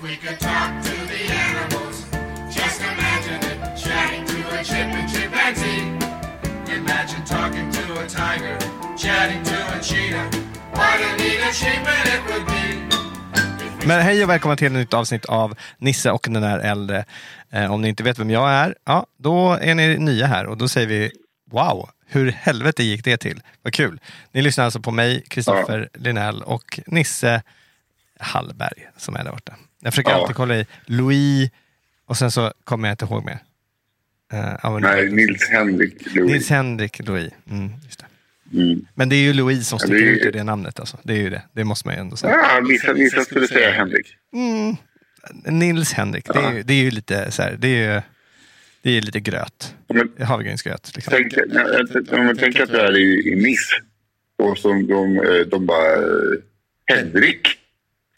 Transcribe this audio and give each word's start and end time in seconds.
If 0.00 0.06
we 0.08 0.16
could 0.16 0.40
talk 0.40 0.82
to 0.82 0.94
the 1.12 1.22
animals, 1.46 2.06
just 2.56 2.80
imagine 2.80 3.40
it. 3.50 3.76
Chatting 3.76 4.24
to 4.26 4.60
a 4.60 4.64
chip 4.64 4.88
and 4.98 5.08
chimpanzee. 5.12 5.82
Imagine 6.76 7.24
talking 7.26 7.70
to 7.72 8.00
a 8.00 8.06
tiger, 8.08 8.58
chatting 8.96 9.42
to 9.42 9.56
a 9.76 9.80
cheetah. 9.82 10.30
What 10.72 11.00
a 11.00 11.16
neat 11.18 11.40
achievement 11.50 12.06
it 12.14 12.20
would 12.28 12.46
be. 12.46 13.86
Men 13.86 14.02
hej 14.02 14.24
och 14.24 14.30
välkomna 14.30 14.56
till 14.56 14.66
ett 14.66 14.72
nytt 14.72 14.94
avsnitt 14.94 15.24
av 15.24 15.54
Nisse 15.78 16.10
och 16.10 16.26
den 16.30 16.42
där 16.42 16.58
äldre. 16.58 17.04
Eh, 17.50 17.72
om 17.72 17.82
ni 17.82 17.88
inte 17.88 18.02
vet 18.02 18.18
vem 18.18 18.30
jag 18.30 18.50
är, 18.50 18.74
ja, 18.84 19.06
då 19.18 19.52
är 19.52 19.74
ni 19.74 19.98
nya 19.98 20.26
här 20.26 20.46
och 20.46 20.56
då 20.56 20.68
säger 20.68 20.86
vi 20.86 21.12
wow, 21.50 21.90
hur 22.06 22.32
helvete 22.32 22.82
gick 22.82 23.04
det 23.04 23.16
till? 23.16 23.42
Vad 23.62 23.72
kul. 23.72 24.00
Ni 24.32 24.42
lyssnar 24.42 24.64
alltså 24.64 24.80
på 24.80 24.90
mig, 24.90 25.24
Kristoffer 25.28 25.88
Linell 25.94 26.42
och 26.42 26.80
Nisse 26.86 27.42
Hallberg 28.20 28.88
som 28.96 29.16
är 29.16 29.24
där 29.24 29.30
borta. 29.30 29.54
Jag 29.80 29.92
försöker 29.92 30.10
Ja. 30.10 30.16
alltid 30.16 30.36
kolla 30.36 30.56
i 30.56 30.66
Louis 30.86 31.50
och 32.06 32.16
sen 32.16 32.30
så 32.30 32.52
kommer 32.64 32.88
jag 32.88 32.92
inte 32.92 33.04
ihåg 33.04 33.24
mer. 33.24 33.38
Eh, 34.32 34.54
ja, 34.62 34.70
men- 34.70 34.82
Nej, 34.82 35.12
Nils 35.12 35.48
Henrik 35.50 36.14
Louis. 36.14 36.32
Nils 36.32 36.50
Henrik 36.50 37.06
Louis. 37.08 37.32
Mm, 37.50 37.68
det. 38.50 38.62
Mm. 38.62 38.86
Men 38.94 39.08
det 39.08 39.16
är 39.16 39.20
ju 39.22 39.32
Louis 39.32 39.68
som 39.68 39.78
Ja, 39.82 39.86
sticker 39.86 40.00
det 40.04 40.10
är- 40.10 40.14
ut 40.14 40.26
i 40.26 40.30
det 40.30 40.44
namnet. 40.44 40.80
Alltså. 40.80 40.98
Det 41.02 41.12
är 41.12 41.16
ju 41.18 41.30
det. 41.30 41.42
Det 41.52 41.64
måste 41.64 41.88
man 41.88 41.94
ju 41.96 42.00
ändå 42.00 42.16
säga. 42.16 42.32
Ja, 42.32 42.60
vissa, 42.68 42.92
vissa 42.92 43.20
skulle 43.24 43.48
säga 43.48 43.70
Henrik. 43.70 44.06
Mm. 44.32 44.76
Nils 45.58 45.92
Henrik, 45.92 46.26
det, 46.32 46.38
är, 46.38 46.52
ju- 46.52 46.62
det 46.62 46.74
är 46.74 46.82
ju 46.82 46.90
lite 46.90 47.30
så 47.30 47.42
här, 47.42 47.56
det 47.58 47.68
är 47.68 47.94
ju 47.94 48.02
det 48.82 48.90
är 48.90 49.00
lite 49.00 49.20
gröt. 49.20 49.74
Men 49.88 50.26
Havregrynsgröt. 50.26 50.92
Liksom. 50.94 51.12
tänk, 51.16 51.32
om 52.12 52.26
man 52.26 52.36
tänker 52.36 52.62
att 52.62 52.70
du 52.70 52.76
är 52.80 52.98
i, 52.98 53.32
i 53.32 53.36
Nice 53.36 53.74
och 54.38 54.58
som 54.58 54.86
de, 54.86 55.16
eh, 55.16 55.46
de 55.50 55.66
bara 55.66 55.92
eh, 55.94 56.38
Henrik. 56.86 57.48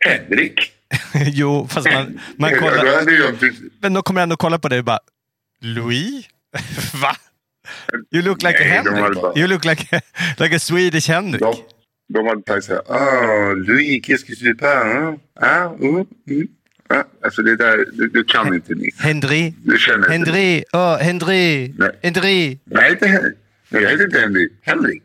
Henrik. 0.08 0.72
jo, 1.32 1.68
fast 1.70 1.86
man, 1.92 2.20
man 2.36 2.50
Då 2.54 2.58
kollar. 2.58 3.82
Men 3.82 3.92
de 3.94 4.02
kommer 4.02 4.22
ändå 4.22 4.36
kolla 4.36 4.58
på 4.58 4.68
dig 4.68 4.78
och 4.78 4.84
bara 4.84 4.98
Louis? 5.60 6.28
Va? 7.02 7.16
You 8.14 8.22
look 8.24 8.42
like 8.42 8.56
a 8.58 8.60
Nej, 8.60 8.76
hade 8.76 8.90
Henrik. 8.90 9.22
bara- 9.22 9.38
You 9.38 9.48
look 9.48 9.64
like 9.64 9.96
a, 9.96 10.00
like 10.38 10.56
a 10.56 10.58
Swedish 10.58 11.08
Henrik. 11.08 11.40
de, 11.40 11.54
de 12.14 12.26
hade 12.26 12.42
sagt 12.46 12.64
så 12.64 12.72
här. 12.72 12.82
Ah, 12.88 13.52
Louis, 13.54 14.00
qu'est-ce 14.02 14.24
que 14.26 14.34
tu 14.34 14.54
parles? 14.54 15.18
Ah, 15.40 15.64
mm, 15.80 16.06
mm. 16.30 16.48
Ah, 16.88 17.04
alltså 17.24 17.42
det 17.42 17.56
där, 17.56 17.76
du, 17.92 18.08
du 18.08 18.24
kan 18.24 18.54
inte 18.54 18.74
Nice. 18.74 19.02
Henry. 19.02 19.52
Du 19.64 19.78
känner 19.78 20.12
inte. 20.14 20.30
Henry. 20.30 20.64
Oh, 20.72 20.96
Henry. 20.96 21.74
Nej. 21.78 21.90
Henry. 22.02 22.58
Nej, 22.64 22.90
inte. 22.92 23.06
Nej, 23.68 23.82
jag 23.82 23.90
heter 23.90 24.04
inte 24.04 24.20
Henrik. 24.20 24.52
Henrik. 24.62 25.02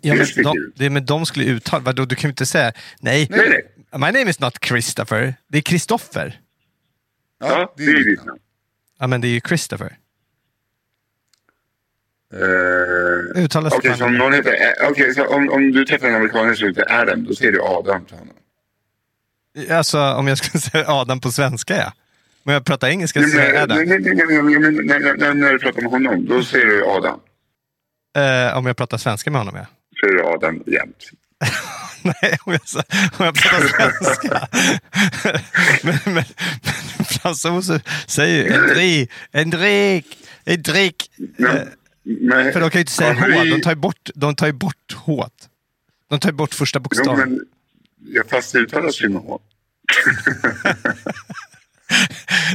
Ja, 0.00 0.14
men 0.14 0.26
de, 0.44 0.72
det, 0.76 0.90
men 0.90 1.04
de 1.06 1.26
skulle 1.26 1.44
uttala, 1.46 1.82
vadå, 1.82 2.04
du 2.04 2.14
kan 2.14 2.28
ju 2.28 2.32
inte 2.32 2.46
säga 2.46 2.72
nej. 3.00 3.26
Nej, 3.30 3.48
nej. 3.48 3.62
My 3.98 4.10
name 4.10 4.30
is 4.30 4.40
not 4.40 4.64
Christopher. 4.64 5.34
Det 5.48 5.58
är 5.58 5.62
Kristoffer. 5.62 6.40
Ja, 7.40 7.74
det 7.76 7.84
är 7.84 8.10
ditt 8.10 8.24
namn. 8.24 8.40
Ja, 8.98 9.06
men 9.06 9.20
det 9.20 9.28
är 9.28 9.30
ju 9.30 9.40
Christopher. 9.40 9.98
Eh, 12.34 12.38
uh, 12.40 13.44
Uttalas 13.44 13.74
okay, 13.74 13.96
så 13.96 14.04
om, 14.04 14.18
någon 14.18 14.32
heter, 14.32 14.52
eh, 14.82 14.90
okay, 14.90 15.14
så 15.14 15.26
om, 15.26 15.48
om 15.50 15.72
du 15.72 15.84
träffar 15.84 16.08
en 16.08 16.14
amerikan 16.14 16.56
som 16.56 16.68
heter 16.68 17.00
Adam, 17.00 17.24
då 17.24 17.34
säger 17.34 17.52
du 17.52 17.60
Adam 17.62 18.04
till 18.04 18.16
honom? 18.16 18.34
Alltså, 19.70 19.98
om 19.98 20.28
jag 20.28 20.38
skulle 20.38 20.60
säga 20.60 20.84
Adam 20.88 21.20
på 21.20 21.32
svenska, 21.32 21.76
ja. 21.76 21.92
Men 22.42 22.52
jag 22.52 22.64
pratar 22.64 22.88
engelska 22.88 23.22
så 23.22 23.28
säger 23.28 23.54
jag 23.54 23.62
Adam. 23.62 23.76
Nej, 23.76 23.86
nej, 23.86 24.00
nej, 24.00 25.14
nej, 25.18 25.34
när 25.34 25.52
du 25.52 25.58
pratar 25.58 25.82
med 25.82 25.90
honom, 25.90 26.26
då 26.26 26.42
säger 26.42 26.66
du 26.66 26.84
Adam. 26.84 27.20
Eh, 28.16 28.58
om 28.58 28.66
jag 28.66 28.76
pratar 28.76 28.98
svenska 28.98 29.30
med 29.30 29.40
honom, 29.40 29.56
ja. 29.56 29.66
Så 29.66 30.06
säger 30.06 30.14
du 30.14 30.22
Adam 30.22 30.62
jämt. 30.66 31.10
Nej, 32.22 32.38
om 32.44 32.52
jag, 32.52 32.68
sa- 32.68 32.82
om 33.18 33.24
jag 33.24 33.34
pratar 33.34 33.68
svenska. 33.68 34.48
men, 35.82 35.98
men, 36.04 36.14
men 36.96 37.04
fransoser 37.04 37.80
säger 38.06 38.44
ju 38.44 38.50
Henrik, 38.52 39.10
Henrik, 39.32 40.06
Henrik. 40.46 41.10
Eh, 41.38 41.54
Men, 42.04 42.52
för 42.52 42.60
de 42.60 42.70
kan 42.70 42.78
ju 42.78 42.80
inte 42.80 42.92
säga 42.92 43.12
H, 43.12 43.44
de 43.44 43.60
tar 43.60 43.70
ju 43.70 43.76
bort, 43.76 44.10
de 44.14 44.34
tar 44.34 44.46
ju 44.46 44.52
bort 44.52 44.92
H. 44.94 45.28
De 46.10 46.18
tar 46.20 46.28
ju 46.30 46.34
bort 46.36 46.54
första 46.54 46.78
Jo, 46.78 46.82
bokstaven. 46.82 47.28
men, 47.30 47.40
jag 48.14 48.28
fast 48.30 48.52
det 48.52 48.58
uttalas 48.58 49.00
ju 49.02 49.08
med 49.08 49.22
H. 49.22 49.40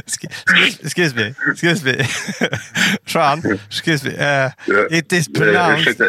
Excuse, 0.06 0.78
excuse 0.84 1.14
me, 1.16 1.34
excuse 1.52 1.84
me. 1.84 2.04
Sean, 3.06 3.42
excuse 3.68 4.04
me. 4.04 4.14
Uh, 4.18 4.50
it 4.90 5.12
is 5.12 5.28
pronounced, 5.28 5.86
ursäkta. 6.00 6.04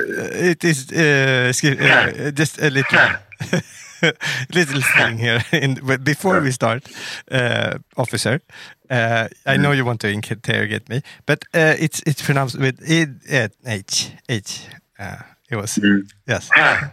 it 0.52 0.64
is, 0.64 0.92
uh, 0.92 1.50
excuse, 1.50 1.78
uh, 1.80 2.32
just 2.40 2.60
a 2.62 2.70
little, 2.70 3.00
little 4.54 4.82
thing 4.82 5.18
here. 5.18 5.44
In, 5.52 5.76
before 6.04 6.40
we 6.42 6.52
start, 6.52 6.88
uh, 7.32 7.78
officer, 7.98 8.42
uh, 8.90 9.28
I 9.46 9.58
know 9.58 9.72
you 9.74 9.86
want 9.86 10.00
to 10.02 10.08
interrogate 10.10 10.90
me, 10.90 11.02
but 11.26 11.44
uh, 11.54 11.76
it's 11.80 12.02
it's 12.06 12.22
pronounced 12.22 12.58
with 12.60 12.80
I, 12.90 13.08
uh, 13.38 13.48
H, 13.66 14.12
H. 14.30 14.68
Uh, 15.00 15.16
it 15.52 15.56
was, 15.56 15.78
Mm. 15.80 16.08
yes. 16.28 16.50
Ha! 16.56 16.92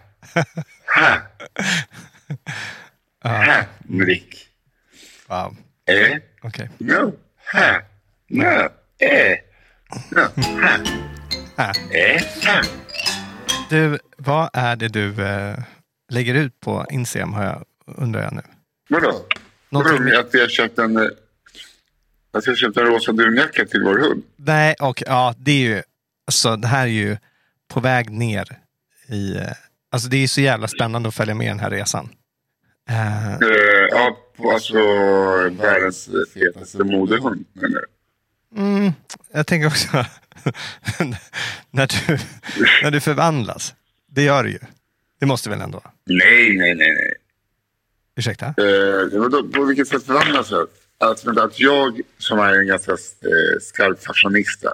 Ha! 0.95 1.27
Henrik. 3.89 4.49
Wow. 5.29 5.53
Eh? 5.89 6.19
Okay. 6.45 6.69
No. 6.81 7.13
Ha! 7.53 7.81
No. 8.31 8.69
Eh. 9.01 9.37
No. 10.13 10.29
Ha! 10.37 10.83
Ah. 11.59 11.73
Eh. 11.93 12.23
Ha! 12.45 12.63
Du, 13.71 13.99
vad 14.19 14.51
är 14.53 14.77
det 14.77 14.89
du 14.89 15.23
eh, 15.25 15.57
lägger 16.09 16.35
ut 16.35 16.61
på 16.61 16.87
Instagram, 16.91 17.33
har 17.33 17.45
jag, 17.45 17.65
undrar 17.87 18.23
jag 18.23 18.33
nu? 18.33 18.43
Vadå? 18.89 19.25
Någonting 19.71 20.05
Vadå? 20.05 20.21
Att 20.21 20.35
vi 20.35 20.41
har 20.41 20.49
köpt 20.49 20.79
en... 20.79 20.97
eh, 20.97 21.03
Att 22.33 22.47
vi 22.47 22.51
har 22.51 22.57
köpt 22.57 22.77
en 22.77 22.87
rosa 22.87 23.13
dunjacka 23.13 23.65
till 23.67 23.83
vår 23.83 23.99
hund? 23.99 24.23
Nej, 24.37 24.75
och 24.81 25.03
ja, 25.07 25.35
det 25.39 25.51
är 25.53 25.59
ju, 25.77 25.83
alltså 26.27 26.57
det 26.57 26.69
här 26.69 26.83
är 26.83 26.87
ju 26.91 27.17
på 27.69 27.81
väg 27.81 28.11
ner 28.11 28.59
i, 29.09 29.37
eh, 29.37 29.43
alltså 29.91 30.09
det 30.09 30.17
är 30.17 30.29
så 30.29 30.41
jävla 30.41 30.69
spännande 30.69 31.09
att 31.09 31.15
följa 31.15 31.35
med 31.35 31.47
den 31.51 31.61
här 31.61 31.71
resan. 31.71 32.09
Eh, 32.89 33.37
ja, 33.91 34.17
alltså 34.53 34.79
världens 35.51 36.09
fetaste 36.35 36.85
modehund. 36.85 37.45
menar 37.53 37.81
du? 38.55 38.61
mm, 38.61 38.93
jag 39.33 39.47
tänker 39.47 39.67
också, 39.67 39.89
när, 41.71 41.87
du, 42.09 42.19
när 42.83 42.91
du 42.91 43.01
förvandlas, 43.01 43.75
det 44.11 44.23
gör 44.23 44.45
du 44.45 44.51
ju. 44.51 44.59
Det 45.19 45.27
måste 45.27 45.51
väl 45.51 45.61
ändå? 45.61 45.83
Nej, 46.05 46.57
nej, 46.57 46.75
nej, 46.75 46.95
nej. 46.95 47.15
Ursäkta? 48.17 48.47
Eh, 48.47 49.19
vadå, 49.21 49.49
på 49.49 49.65
vilket 49.65 49.89
sätt 49.89 50.03
förvandlas 50.03 50.51
jag? 50.51 50.69
Att, 50.99 51.39
att 51.39 51.61
jag 51.61 52.01
som 52.19 52.39
är 52.39 52.55
en 52.55 52.67
ganska 52.67 52.93
eh, 52.93 53.61
skarp 53.61 54.05
fashionista. 54.05 54.73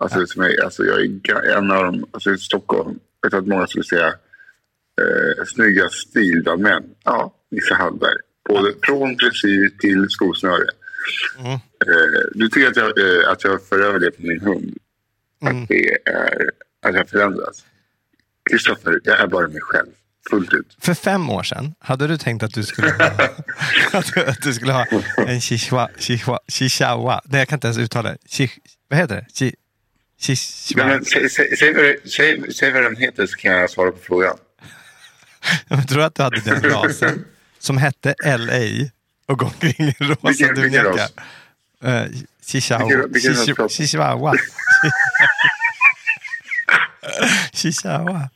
Alltså, 0.00 0.26
som 0.26 0.42
är, 0.42 0.64
alltså 0.64 0.84
jag 0.84 1.00
är 1.00 1.56
en 1.56 1.70
av 1.70 1.84
dem, 1.84 2.06
alltså 2.10 2.30
i 2.30 2.38
Stockholm. 2.38 2.98
Jag 3.22 3.30
tror 3.30 3.40
att 3.40 3.46
många 3.46 3.66
skulle 3.66 3.84
säga 3.84 4.06
eh, 4.06 5.44
snygga 5.46 5.88
stilbra 5.88 6.56
män. 6.56 6.84
Ja, 7.04 7.34
Nisse 7.50 7.74
Hallberg. 7.74 8.16
Både 8.48 8.74
från 8.82 9.16
frisyr 9.18 9.68
till 9.78 10.06
skosnöre. 10.08 10.66
Mm. 11.38 11.52
Eh, 11.52 12.22
du 12.34 12.48
tycker 12.48 12.68
att 12.68 12.76
jag, 12.76 12.98
eh, 12.98 13.30
att 13.30 13.44
jag 13.44 13.62
för 13.62 13.80
över 13.80 13.98
det 13.98 14.10
på 14.10 14.22
min 14.22 14.40
hund? 14.40 14.78
Mm. 15.42 15.62
Att 15.62 15.68
det 15.68 16.08
är 16.08 16.50
att 16.82 16.94
jag 16.94 17.08
förändras? 17.08 17.64
Kristoffer, 18.50 19.00
jag 19.04 19.20
är 19.20 19.26
bara 19.26 19.48
mig 19.48 19.60
själv. 19.60 19.86
Fullt 20.30 20.52
ut. 20.54 20.76
För 20.80 20.94
fem 20.94 21.30
år 21.30 21.42
sedan, 21.42 21.74
hade 21.78 22.06
du 22.06 22.18
tänkt 22.18 22.42
att 22.42 22.54
du 22.54 22.62
skulle 22.62 22.90
ha, 22.90 23.28
att 24.26 24.42
du, 24.42 24.54
skulle 24.54 24.72
ha 24.72 24.86
en 25.26 25.40
chihuahua, 25.40 25.88
chihuahua, 25.98 26.38
chihuahua? 26.48 27.20
Nej, 27.24 27.38
jag 27.40 27.48
kan 27.48 27.56
inte 27.56 27.66
ens 27.66 27.78
uttala 27.78 28.10
det. 28.10 28.18
Chi, 28.28 28.50
vad 28.88 28.98
heter 29.00 29.14
det? 29.16 29.26
Chi, 29.34 29.44
Nej, 30.28 30.36
chihuahua. 30.36 30.94
men, 30.94 31.04
säg, 31.04 31.30
säg, 31.30 31.56
säg, 31.56 31.96
säg, 32.10 32.52
säg 32.54 32.72
vad 32.72 32.82
den 32.82 32.96
heter 32.96 33.26
så 33.26 33.36
kan 33.36 33.52
jag 33.52 33.70
svara 33.70 33.90
på 33.90 33.98
frågan. 34.02 34.36
Jag 35.68 35.88
tror 35.88 36.02
att 36.02 36.14
du 36.14 36.22
hade 36.22 36.40
den 36.40 36.62
rasen 36.62 37.24
som 37.58 37.76
hette 37.78 38.14
LA 38.24 38.88
och 39.26 39.38
går 39.38 39.46
omkring 39.46 39.88
i 39.88 39.94
rosa 40.00 40.18
vilken 40.24 40.54
dunjacka. 40.54 41.08
ras? 41.82 42.08
Chihuahua. 42.46 43.06
Vilken- 43.06 43.68
Chihuahua. 43.68 44.34
Chihuahua. 47.52 48.28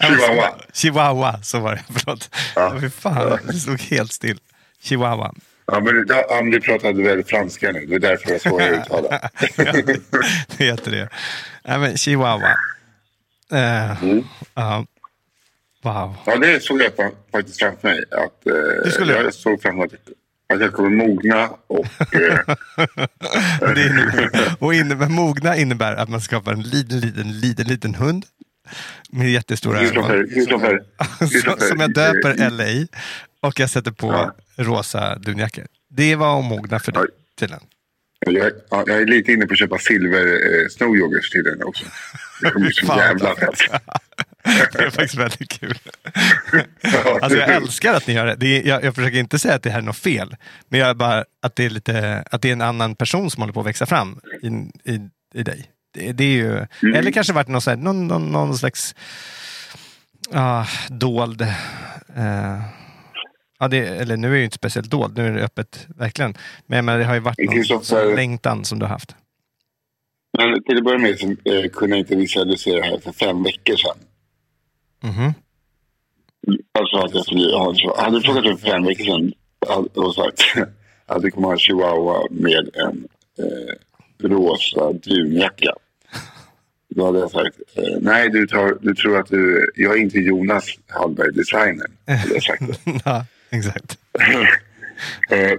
Chihuahua. 0.00 0.54
Chihuahua, 0.72 1.42
så 1.42 1.60
var 1.60 1.74
det. 1.74 1.82
Förlåt. 1.98 2.30
Ja. 2.56 2.76
Fy 2.80 2.90
fan, 2.90 3.38
det 3.46 3.52
stod 3.54 3.80
helt 3.80 4.12
still. 4.12 4.38
Chihuahua. 4.82 5.34
Ja, 5.66 5.80
men, 5.80 6.06
ja, 6.08 6.40
men 6.42 6.50
du 6.50 6.60
pratade 6.60 7.02
väl 7.02 7.24
franska 7.24 7.72
nu. 7.72 7.86
Det 7.86 7.94
är 7.94 7.98
därför 7.98 8.30
jag 8.30 8.40
svårare 8.40 8.76
att 8.80 8.86
uttala. 8.86 9.30
det 10.56 10.64
heter 10.64 10.90
det. 10.90 11.08
Nej, 11.64 11.78
men 11.78 11.96
Chihuahua. 11.96 12.54
Eh, 13.52 14.02
Mm. 14.02 14.24
ja. 14.54 14.86
Wow. 15.82 16.16
Ja, 16.26 16.36
det 16.36 16.62
såg 16.62 16.82
jag 16.82 16.92
fa- 16.92 17.14
faktiskt 17.32 17.58
framför 17.58 17.88
mig. 17.88 18.04
Att, 18.10 18.46
eh, 18.46 18.84
Du 18.84 18.90
skulle- 18.90 19.12
Jag 19.12 19.34
såg 19.34 19.62
framför 19.62 19.78
mig 19.78 19.88
att, 20.54 20.60
jag 20.60 20.72
kommer 20.72 20.90
mogna 20.90 21.48
och... 21.66 22.14
Eh, 22.14 22.38
Och, 23.60 23.74
det 23.74 23.86
innebär, 23.86 24.54
och 24.58 24.74
innebär, 24.74 25.08
mogna 25.08 25.56
innebär 25.56 25.94
att 25.96 26.08
man 26.08 26.20
skapar 26.20 26.52
en 26.52 26.62
liten, 26.62 27.00
liten, 27.00 27.40
liten, 27.40 27.66
liten 27.66 27.94
hund 27.94 28.26
med 29.10 29.30
jättestora 29.30 29.80
ögon. 29.80 30.04
Som, 31.18 31.56
som 31.58 31.80
jag 31.80 31.94
döper 31.94 32.42
eh, 32.42 32.50
LA 32.50 32.86
och 33.40 33.60
jag 33.60 33.70
sätter 33.70 33.90
på 33.90 34.06
Ja. 34.12 34.34
rosa 34.64 35.18
dunjackor. 35.18 35.66
Det 35.90 36.16
var 36.16 36.38
att 36.38 36.44
mogna 36.44 36.78
för 36.78 36.92
dig 36.92 37.04
tydligen. 37.40 37.62
Jag, 38.26 38.52
ja, 38.70 38.84
jag 38.86 39.02
är 39.02 39.06
lite 39.06 39.32
inne 39.32 39.46
på 39.46 39.52
att 39.52 39.58
köpa 39.58 39.78
silver 39.78 40.26
eh, 40.26 40.68
snowjoggers 40.70 41.30
till 41.30 41.44
den 41.44 41.62
också. 41.62 41.84
Det 42.42 42.50
kommer 42.50 42.66
bli 42.66 42.74
så 42.74 42.86
jävla 42.98 43.34
fett. 43.36 43.58
Det 44.44 44.78
är 44.78 44.90
faktiskt 44.90 45.14
väldigt 45.14 45.60
kul. 45.60 45.78
Alltså 47.22 47.38
jag 47.38 47.48
älskar 47.48 47.94
att 47.94 48.06
ni 48.06 48.14
gör 48.14 48.26
det. 48.26 48.34
det 48.34 48.46
är, 48.46 48.68
jag, 48.68 48.84
jag 48.84 48.94
försöker 48.94 49.18
inte 49.18 49.38
säga 49.38 49.54
att 49.54 49.62
det 49.62 49.70
här 49.70 49.78
är 49.78 49.82
något 49.82 49.96
fel. 49.96 50.36
Men 50.68 50.80
jag 50.80 50.88
är 50.88 50.94
bara 50.94 51.24
att 51.42 51.56
det 51.56 51.64
är, 51.64 51.70
lite, 51.70 52.24
att 52.30 52.42
det 52.42 52.48
är 52.48 52.52
en 52.52 52.60
annan 52.60 52.94
person 52.96 53.30
som 53.30 53.42
håller 53.42 53.52
på 53.52 53.60
att 53.60 53.66
växa 53.66 53.86
fram 53.86 54.20
i, 54.42 54.46
i, 54.92 55.00
i 55.34 55.42
dig. 55.42 55.70
Det, 55.94 56.12
det 56.12 56.24
är 56.24 56.28
ju, 56.28 56.66
Mm. 56.82 56.94
Eller 56.94 57.10
kanske 57.10 57.32
varit 57.32 57.48
någon, 57.48 57.60
här, 57.66 57.76
någon, 57.76 58.08
någon, 58.08 58.32
någon 58.32 58.58
slags 58.58 58.94
ah, 60.32 60.66
dold... 60.88 61.42
Eh, 62.16 62.60
ja, 63.58 63.68
det, 63.68 63.78
eller 63.78 64.16
nu 64.16 64.28
är 64.28 64.32
det 64.32 64.38
ju 64.38 64.44
inte 64.44 64.56
speciellt 64.56 64.90
dold, 64.90 65.18
nu 65.18 65.26
är 65.26 65.32
det 65.32 65.44
öppet 65.44 65.86
verkligen. 65.96 66.34
Men 66.66 66.84
menar, 66.84 66.98
det 66.98 67.04
har 67.04 67.14
ju 67.14 67.20
varit 67.20 67.70
någon 67.70 67.84
sån 67.84 68.14
längtan 68.14 68.64
som 68.64 68.78
du 68.78 68.84
har 68.84 68.90
haft. 68.90 69.16
Men 70.38 70.62
till 70.62 70.78
att 70.78 70.84
börja 70.84 70.98
med 70.98 71.18
så 71.18 71.26
eh, 71.26 71.68
kunde 71.72 71.96
jag 71.96 71.98
inte 71.98 72.16
visualisera 72.16 72.80
det 72.80 72.86
här 72.86 72.98
för 72.98 73.12
fem 73.12 73.42
veckor 73.42 73.76
sedan. 73.76 73.96
Mhm. 75.04 75.34
Alltså 76.78 76.96
att 76.96 77.14
jag 77.14 77.24
skulle 77.24 77.56
ha. 77.56 77.74
Hade 78.02 78.16
du 78.16 78.22
frågat 78.22 78.44
mig 78.44 78.56
för 78.56 78.70
fem 78.70 78.84
veckor 78.84 79.04
sedan 79.04 79.32
och 79.94 80.14
sagt 80.14 80.42
att 81.06 81.22
du 81.22 81.30
kommer 81.30 81.48
ha 81.48 81.52
en 81.52 81.58
chihuahua 81.58 82.26
med 82.30 82.70
en 82.74 83.08
eh, 83.38 84.28
rosa 84.28 84.92
dunjacka. 84.92 85.74
Då 86.88 87.06
hade 87.06 87.18
jag 87.18 87.30
sagt, 87.30 87.56
eh, 87.74 87.98
nej 88.00 88.30
du, 88.30 88.46
tar, 88.46 88.78
du 88.80 88.94
tror 88.94 89.18
att 89.18 89.26
du, 89.26 89.72
jag 89.74 89.96
är 89.96 90.00
inte 90.00 90.18
Jonas 90.18 90.66
Hallberg, 90.88 91.32
designern. 91.32 91.92
Hade 92.06 92.34
jag 92.34 92.42
sagt. 92.42 92.62
ja, 93.04 93.26
exakt. 93.50 93.98
Eh, 95.30 95.58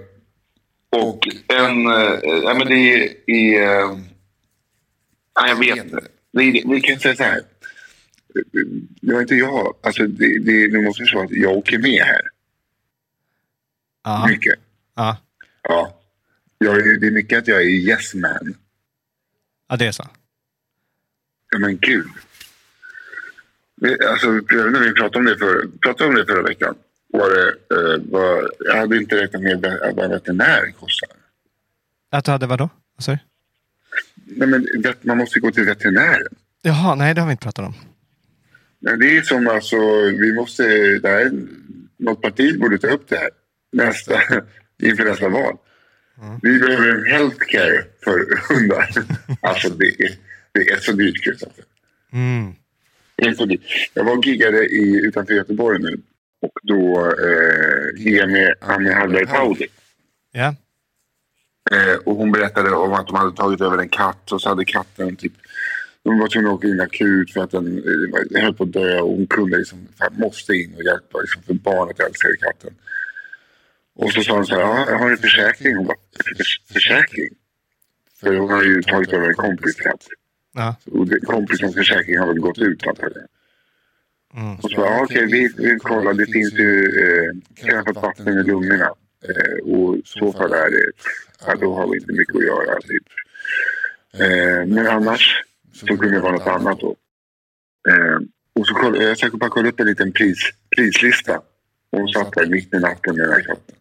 och 1.02 1.18
en, 1.46 1.86
eh, 1.86 2.18
ja 2.44 2.54
men 2.54 2.66
det 2.66 2.74
är, 2.74 3.04
eh, 3.26 3.98
ja, 5.34 5.48
jag 5.48 5.58
vet 5.58 5.84
inte. 5.84 6.00
Vi 6.32 6.80
kan 6.80 6.98
säga 6.98 7.16
så 7.16 7.22
här. 7.22 7.42
Det 9.00 9.12
var 9.14 9.20
inte 9.20 9.34
jag, 9.34 9.76
alltså 9.82 10.06
det, 10.06 10.38
det, 10.38 10.68
det 10.68 10.82
måste 10.82 11.04
vara 11.14 11.24
att 11.24 11.30
jag 11.30 11.56
åker 11.56 11.78
med 11.78 12.02
här. 12.02 12.20
Ja, 14.04 14.26
Mycket. 14.28 14.54
ja. 14.94 15.18
Ja. 15.62 15.92
Är- 16.60 17.00
det 17.00 17.06
är 17.06 17.10
mycket 17.10 17.38
att 17.38 17.48
jag 17.48 17.62
är 17.62 17.66
yes 17.66 18.14
man. 18.14 18.54
ja, 19.68 19.76
det 19.76 19.86
är 19.86 19.92
så. 19.92 20.06
Ja 21.52 21.58
men 21.58 21.78
gud. 21.78 22.06
Alltså, 24.10 24.30
när 24.30 24.80
vi 24.80 24.92
pratade 24.92 25.18
om 25.18 25.24
det, 25.24 25.38
för, 25.38 25.68
pratade 25.82 26.08
om 26.10 26.14
det 26.16 26.26
förra 26.26 26.42
veckan. 26.42 26.74
Var 27.08 27.30
det, 27.30 27.48
eh, 27.74 28.02
var, 28.10 28.50
jag 28.58 28.76
hade 28.76 28.96
inte 28.96 29.16
räknat 29.22 29.42
med 29.42 29.60
vad 29.94 30.04
en 30.04 30.10
veterinär 30.10 30.70
kostar. 30.80 31.08
Att 32.10 32.24
du 32.24 32.30
hade 32.30 32.46
vadå? 32.46 32.68
Vad 32.96 33.04
sa 33.04 33.12
du? 33.12 33.18
Nej, 34.14 34.48
men 34.48 34.66
man 35.02 35.16
måste 35.18 35.40
gå 35.40 35.50
till 35.50 35.64
veterinären. 35.64 36.26
Jaha, 36.62 36.94
nej 36.94 37.14
det 37.14 37.20
har 37.20 37.28
vi 37.28 37.32
inte 37.32 37.42
pratat 37.44 37.66
om. 37.66 37.74
Nej, 38.78 38.96
det 38.98 39.16
är 39.16 39.22
som 39.22 39.48
alltså, 39.48 39.76
vi 40.02 40.32
måste, 40.32 40.64
det 40.98 41.08
här, 41.08 41.32
något 41.96 42.22
parti 42.22 42.58
borde 42.60 42.78
ta 42.78 42.86
upp 42.86 43.08
det 43.08 43.16
här 43.16 43.30
nästa, 43.72 44.20
inför 44.82 45.04
nästa 45.04 45.28
val. 45.28 45.56
Vi 46.42 46.58
behöver 46.58 46.88
en 46.88 47.06
healthcare 47.06 47.84
för 48.04 48.38
hundar. 48.48 48.88
alltså 49.40 49.68
det 49.68 49.86
är, 49.86 50.10
det 50.52 50.70
är 50.70 50.76
så 50.76 50.92
dyrt 50.92 51.24
Kristoffer. 51.24 51.64
Mm. 52.12 52.54
Det 53.16 53.24
är 53.24 53.34
så 53.34 53.44
dyrt. 53.44 53.90
Jag 53.94 54.04
var 54.04 54.16
och 54.16 54.26
giggade 54.26 54.66
i, 54.66 55.00
utanför 55.04 55.34
Göteborg 55.34 55.82
nu 55.82 56.00
och 56.42 56.58
då 56.62 57.06
eh, 57.06 58.02
giggade 58.02 58.56
jag 58.60 58.82
med 58.82 58.94
Hallberg 58.94 59.26
Pauli. 59.26 59.66
Ja. 60.32 60.54
Eh, 61.70 61.96
och 62.04 62.16
hon 62.16 62.32
berättade 62.32 62.70
om 62.70 62.92
att 62.92 63.06
de 63.06 63.16
hade 63.16 63.36
tagit 63.36 63.60
över 63.60 63.78
en 63.78 63.88
katt 63.88 64.32
och 64.32 64.40
så 64.40 64.48
hade 64.48 64.64
katten 64.64 65.16
typ 65.16 65.32
de 66.06 66.18
var 66.18 66.28
tvungna 66.28 66.48
att 66.50 66.54
åka 66.54 66.68
in 66.68 66.80
akut 66.80 67.32
för 67.32 67.40
att 67.44 67.50
den 67.50 67.66
eh, 68.36 68.42
höll 68.42 68.54
på 68.54 68.64
att 68.64 68.72
dö 68.72 69.00
och 69.00 69.10
hon 69.16 69.26
kunde 69.26 69.56
liksom, 69.58 69.88
måste 70.10 70.52
in 70.52 70.74
och 70.74 70.82
hjälpa 70.82 71.20
liksom, 71.20 71.42
för 71.42 71.54
barnet 71.54 72.00
älskade 72.00 72.36
katten. 72.36 72.74
Och 73.96 74.12
så 74.12 74.22
sa 74.22 74.34
hon 74.34 74.46
så 74.46 74.54
här, 74.54 74.60
ja, 74.62 74.86
jag 74.90 74.98
har 74.98 75.10
en 75.10 75.16
försäkring. 75.18 75.76
Hon 75.76 75.86
bara, 75.86 75.96
"För- 76.24 76.72
försäkring? 76.74 77.28
För 78.20 78.34
hon 78.36 78.50
har 78.50 78.62
ju 78.64 78.82
tagit 78.82 79.12
över 79.12 79.28
en 79.28 79.34
kompis 79.34 79.74
katt. 79.74 80.06
Ja. 80.54 80.76
Och 80.92 81.08
kompisens 81.26 81.74
försäkring 81.74 82.18
har 82.18 82.26
väl 82.26 82.38
gått 82.40 82.58
ut 82.58 82.86
antagligen. 82.86 83.28
Mm. 84.36 84.56
Och 84.56 84.70
så 84.70 84.76
bara, 84.76 84.90
ja, 84.90 85.02
okej, 85.04 85.26
vi, 85.26 85.48
vi 85.56 85.78
kollar, 85.78 86.12
det 86.14 86.26
finns 86.26 86.52
ju 86.52 86.84
eh, 87.02 87.30
krävt 87.64 87.96
vatten 87.96 88.28
i 88.38 88.42
lungorna. 88.42 88.90
Eh, 89.28 89.72
och 89.74 89.96
så 90.04 90.32
fall 90.32 90.52
är 90.52 90.70
det, 90.70 90.90
ja, 91.46 91.54
då 91.60 91.74
har 91.74 91.88
vi 91.90 91.96
inte 91.98 92.12
mycket 92.12 92.36
att 92.36 92.42
göra. 92.42 92.80
Typ. 92.80 93.06
Eh, 94.14 94.66
men 94.74 94.86
annars 94.86 95.42
så 95.76 95.86
kunde 95.86 96.20
vara 96.20 96.32
något 96.32 96.46
annat 96.46 96.80
då. 96.80 96.96
Eh, 97.88 98.18
och 98.54 98.66
så 98.66 98.74
koll, 98.74 99.02
jag 99.02 99.16
försökte 99.16 99.36
bara 99.36 99.50
kolla 99.50 99.68
upp 99.68 99.80
en 99.80 99.86
liten 99.86 100.12
pris, 100.12 100.38
prislista. 100.76 101.40
Hon 101.90 102.08
satt 102.08 102.32
där 102.32 102.46
mitt 102.46 102.74
i 102.74 102.78
natten 102.78 103.16
med 103.16 103.28
den 103.28 103.32
här 103.32 103.42
katten. 103.42 103.74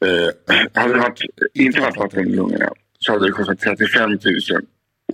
Eh, 0.00 0.80
hade 0.82 0.94
det 0.94 1.00
varit, 1.00 1.20
inte 1.54 1.80
varit 1.80 1.96
vatten 1.96 2.20
i 2.20 2.36
lungorna 2.36 2.72
så 2.98 3.12
hade 3.12 3.26
det 3.26 3.32
kostat 3.32 3.60
35 3.60 4.10
000 4.10 4.18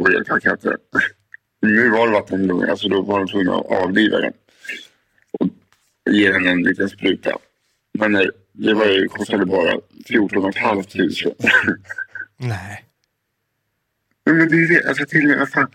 att 0.00 0.12
hjälpa 0.12 0.40
katten. 0.40 0.76
Nu 1.60 1.90
var 1.90 2.06
det 2.06 2.12
vatten 2.12 2.44
i 2.44 2.46
lungorna 2.46 2.76
så 2.76 2.88
då 2.88 3.02
var 3.02 3.18
de 3.18 3.28
tvungna 3.28 3.54
att 3.54 3.66
avliva 3.66 4.18
den. 4.18 4.32
Och 5.32 5.48
ge 6.10 6.32
den 6.32 6.46
en 6.46 6.62
liten 6.62 6.88
spruta. 6.88 7.38
Men 7.98 8.14
eh, 8.14 8.26
det 8.52 8.74
var 8.74 8.86
ju, 8.86 9.08
kostade 9.08 9.46
bara 9.46 9.80
14 10.06 10.52
500. 10.52 10.84
Nej. 12.36 12.84
Men 14.26 14.49
det 14.49 14.57
är 14.57 14.69
det, 14.69 14.88
alltså 14.88 15.07
till 15.07 15.37
vad 15.38 15.50
fan, 15.50 15.71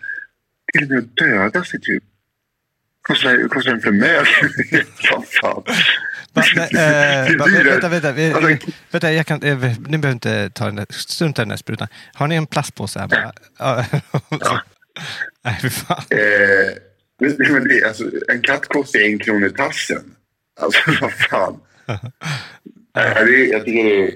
till 0.72 0.82
och 0.84 0.90
med 0.90 0.98
att 0.98 1.16
döda 1.16 1.64
sig 1.64 1.80
typ. 1.80 2.02
Kostar, 3.02 3.48
kostar 3.48 3.72
en 3.72 3.80
förmögenhet. 3.80 4.86
Vad 5.12 5.26
fan. 5.28 5.62
Va, 6.32 6.42
nej, 6.56 6.68
eh, 7.30 7.36
va, 7.38 7.46
vänta, 7.64 7.88
vänta, 7.88 8.12
vi- 8.12 8.32
Alltså, 8.32 8.46
vi- 8.48 8.58
vänta, 8.90 9.12
jag 9.12 9.26
kan, 9.26 9.42
eh, 9.42 9.58
ni 9.88 9.98
behöver 9.98 10.10
inte 10.12 10.50
ta 10.50 10.64
den 10.64 10.76
där, 10.76 10.86
strunta 10.90 11.42
i 11.42 11.44
den 11.44 11.48
där 11.48 11.56
sprutan. 11.56 11.88
Har 12.12 12.26
ni 12.28 12.34
en 12.34 12.46
plastpåse 12.46 12.98
här 13.00 13.06
bara? 13.08 13.32
Ja. 14.40 14.62
Nej, 15.44 15.58
fy 15.62 15.70
fan. 15.70 16.02
eh, 16.10 16.74
men, 17.50 17.68
det, 17.68 17.84
alltså, 17.84 18.04
en 18.28 18.42
katt 18.42 18.66
kostar 18.68 19.00
en 19.00 19.18
krona 19.18 19.46
i 19.46 19.50
tassen. 19.50 20.02
Alltså 20.60 20.80
vad 21.00 21.12
fan. 21.12 21.60
Nej, 22.94 23.24
det, 23.26 23.44
jag, 23.46 23.64
tycker 23.64 23.84
det 23.84 24.02
är, 24.08 24.12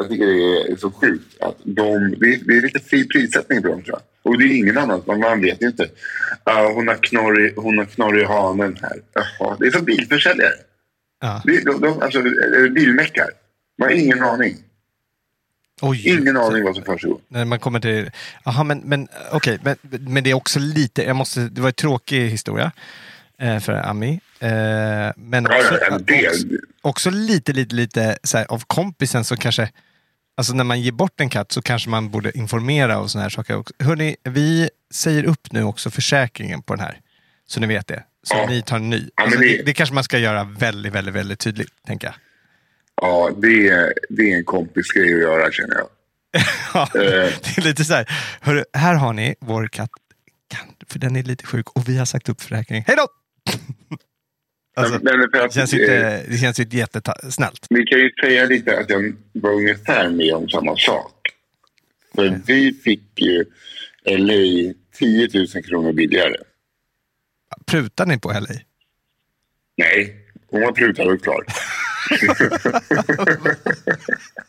jag 0.00 0.10
tycker 0.10 0.26
det 0.26 0.72
är 0.72 0.76
så 0.76 0.90
sjukt 0.90 1.42
att 1.42 1.56
de, 1.64 2.14
det, 2.18 2.26
är, 2.34 2.38
det 2.44 2.56
är 2.56 2.62
lite 2.62 2.80
fri 2.80 3.08
prissättning 3.08 3.62
på 3.62 3.68
dem 3.68 3.82
tror 3.82 3.98
jag. 3.98 4.32
Och 4.32 4.38
det 4.38 4.44
är 4.44 4.56
ingen 4.56 4.78
annan, 4.78 5.02
man, 5.06 5.40
vet 5.40 5.62
ju 5.62 5.66
inte. 5.66 5.82
Uh, 6.50 6.74
hon 6.74 6.88
har 6.88 6.94
knorrig, 6.94 7.54
hon 7.56 7.78
har 7.78 7.84
knorrig 7.84 8.26
hanen 8.26 8.78
här. 8.82 8.96
Jaha, 9.12 9.56
det 9.60 9.66
är 9.66 9.70
som 9.70 9.84
bilförsäljare. 9.84 10.54
Ja. 11.20 11.42
Det, 11.44 11.64
de, 11.64 11.80
de, 11.80 12.02
alltså, 12.02 12.22
bilmäckar. 12.70 13.30
Man 13.78 13.88
har 13.88 13.96
ingen 13.96 14.22
aning. 14.22 14.56
Oj, 15.82 16.08
Ingen 16.08 16.36
aning 16.36 16.64
vad 16.64 16.74
som 16.74 16.84
försiggår. 16.84 17.20
När 17.28 17.44
man 17.44 17.58
kommer 17.58 17.80
till... 17.80 18.10
Jaha, 18.44 18.64
men, 18.64 18.78
men 18.78 19.08
okej. 19.32 19.58
Men, 19.62 19.76
men 19.82 20.24
det 20.24 20.30
är 20.30 20.34
också 20.34 20.58
lite... 20.58 21.02
Jag 21.02 21.16
måste, 21.16 21.40
det 21.40 21.60
var 21.60 21.68
en 21.68 21.74
tråkig 21.74 22.28
historia 22.28 22.72
eh, 23.38 23.58
för 23.58 23.72
Ami. 23.72 24.20
Eh, 24.38 24.50
men 25.16 25.46
också, 25.46 25.78
ja, 25.90 25.96
också, 25.96 26.46
också 26.82 27.10
lite, 27.10 27.52
lite, 27.52 27.74
lite 27.74 28.18
så 28.22 28.38
här, 28.38 28.46
av 28.48 28.62
kompisen 28.66 29.24
som 29.24 29.36
kanske... 29.36 29.70
Alltså 30.40 30.54
när 30.54 30.64
man 30.64 30.80
ger 30.80 30.92
bort 30.92 31.20
en 31.20 31.28
katt 31.28 31.52
så 31.52 31.62
kanske 31.62 31.90
man 31.90 32.10
borde 32.10 32.38
informera 32.38 32.98
och 32.98 33.10
såna 33.10 33.22
här 33.22 33.28
saker. 33.30 33.56
också. 33.56 33.74
Hörrni, 33.78 34.16
vi 34.24 34.70
säger 34.94 35.24
upp 35.24 35.52
nu 35.52 35.62
också 35.62 35.90
försäkringen 35.90 36.62
på 36.62 36.74
den 36.74 36.84
här. 36.84 37.00
Så 37.46 37.60
ni 37.60 37.66
vet 37.66 37.86
det. 37.86 38.04
Så 38.22 38.34
Ja. 38.36 38.46
ni 38.48 38.62
tar 38.62 38.76
en 38.76 38.90
ny. 38.90 39.08
Ja, 39.16 39.22
Alltså, 39.24 39.38
det- 39.40 39.62
det, 39.66 39.74
kanske 39.74 39.94
man 39.94 40.04
ska 40.04 40.18
göra 40.18 40.44
väldigt, 40.44 40.92
väldigt, 40.92 41.14
väldigt 41.14 41.38
tydligt, 41.38 41.68
tänker 41.86 42.06
jag. 42.06 42.14
Ja, 43.02 43.30
det 43.42 43.68
är, 43.68 43.92
det 44.08 44.32
är 44.32 44.36
en 44.36 44.44
kompisgrej 44.44 45.14
att 45.14 45.20
göra 45.20 45.52
känner 45.52 45.76
jag. 45.76 45.88
Ja, 46.74 46.82
Eh. 46.94 47.32
det 47.44 47.58
är 47.58 47.62
lite 47.62 47.84
så 47.84 47.94
här. 47.94 48.10
Hörru, 48.40 48.64
här 48.72 48.94
har 48.94 49.12
ni 49.12 49.34
vår 49.40 49.68
katt. 49.68 49.90
För 50.86 50.98
den 50.98 51.16
är 51.16 51.22
lite 51.22 51.46
sjuk 51.46 51.70
och 51.70 51.88
vi 51.88 51.98
har 51.98 52.04
sagt 52.06 52.28
upp 52.28 52.40
försäkringen. 52.40 52.84
Hej 52.86 52.96
då! 52.96 53.06
Alltså, 54.74 55.00
Men- 55.02 55.18
men 55.18 55.30
det 55.30 55.52
känns 55.54 55.74
inte, 55.74 56.24
det 56.28 56.36
känns 56.36 56.60
inte 56.60 56.76
jättesnällt. 56.76 57.66
Vi 57.70 57.84
kan 57.84 57.98
ju 57.98 58.10
säga 58.24 58.44
lite 58.44 58.78
att 58.78 58.90
jag 58.90 59.12
var 59.32 59.50
ungefär 59.52 60.10
med 60.10 60.34
om 60.34 60.48
samma 60.48 60.76
sak. 60.76 61.12
För 62.14 62.40
vi 62.46 62.72
fick 62.84 63.02
ju 63.20 63.44
LA 64.04 64.72
10 64.98 65.28
000 65.54 65.62
kronor 65.64 65.92
billigare. 65.92 66.36
Prutar 67.66 68.06
ni 68.06 68.18
på 68.18 68.28
LA? 68.32 68.46
Nej, 69.76 70.16
hon 70.46 70.60
var 70.60 70.72
prutad 70.72 71.04
och 71.04 71.22
klar. 71.22 71.44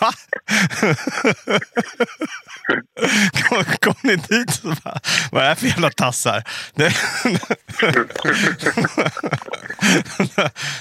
Va? 0.00 0.12
kom, 3.48 3.64
kom 3.80 3.94
ni 4.02 4.16
dit 4.16 4.50
så 4.54 4.68
bara, 4.84 5.00
vad 5.32 5.44
är 5.44 5.48
det 5.50 5.56
för 5.56 5.66
jävla 5.66 5.90
tassar? 5.90 6.42
Det, 6.74 6.92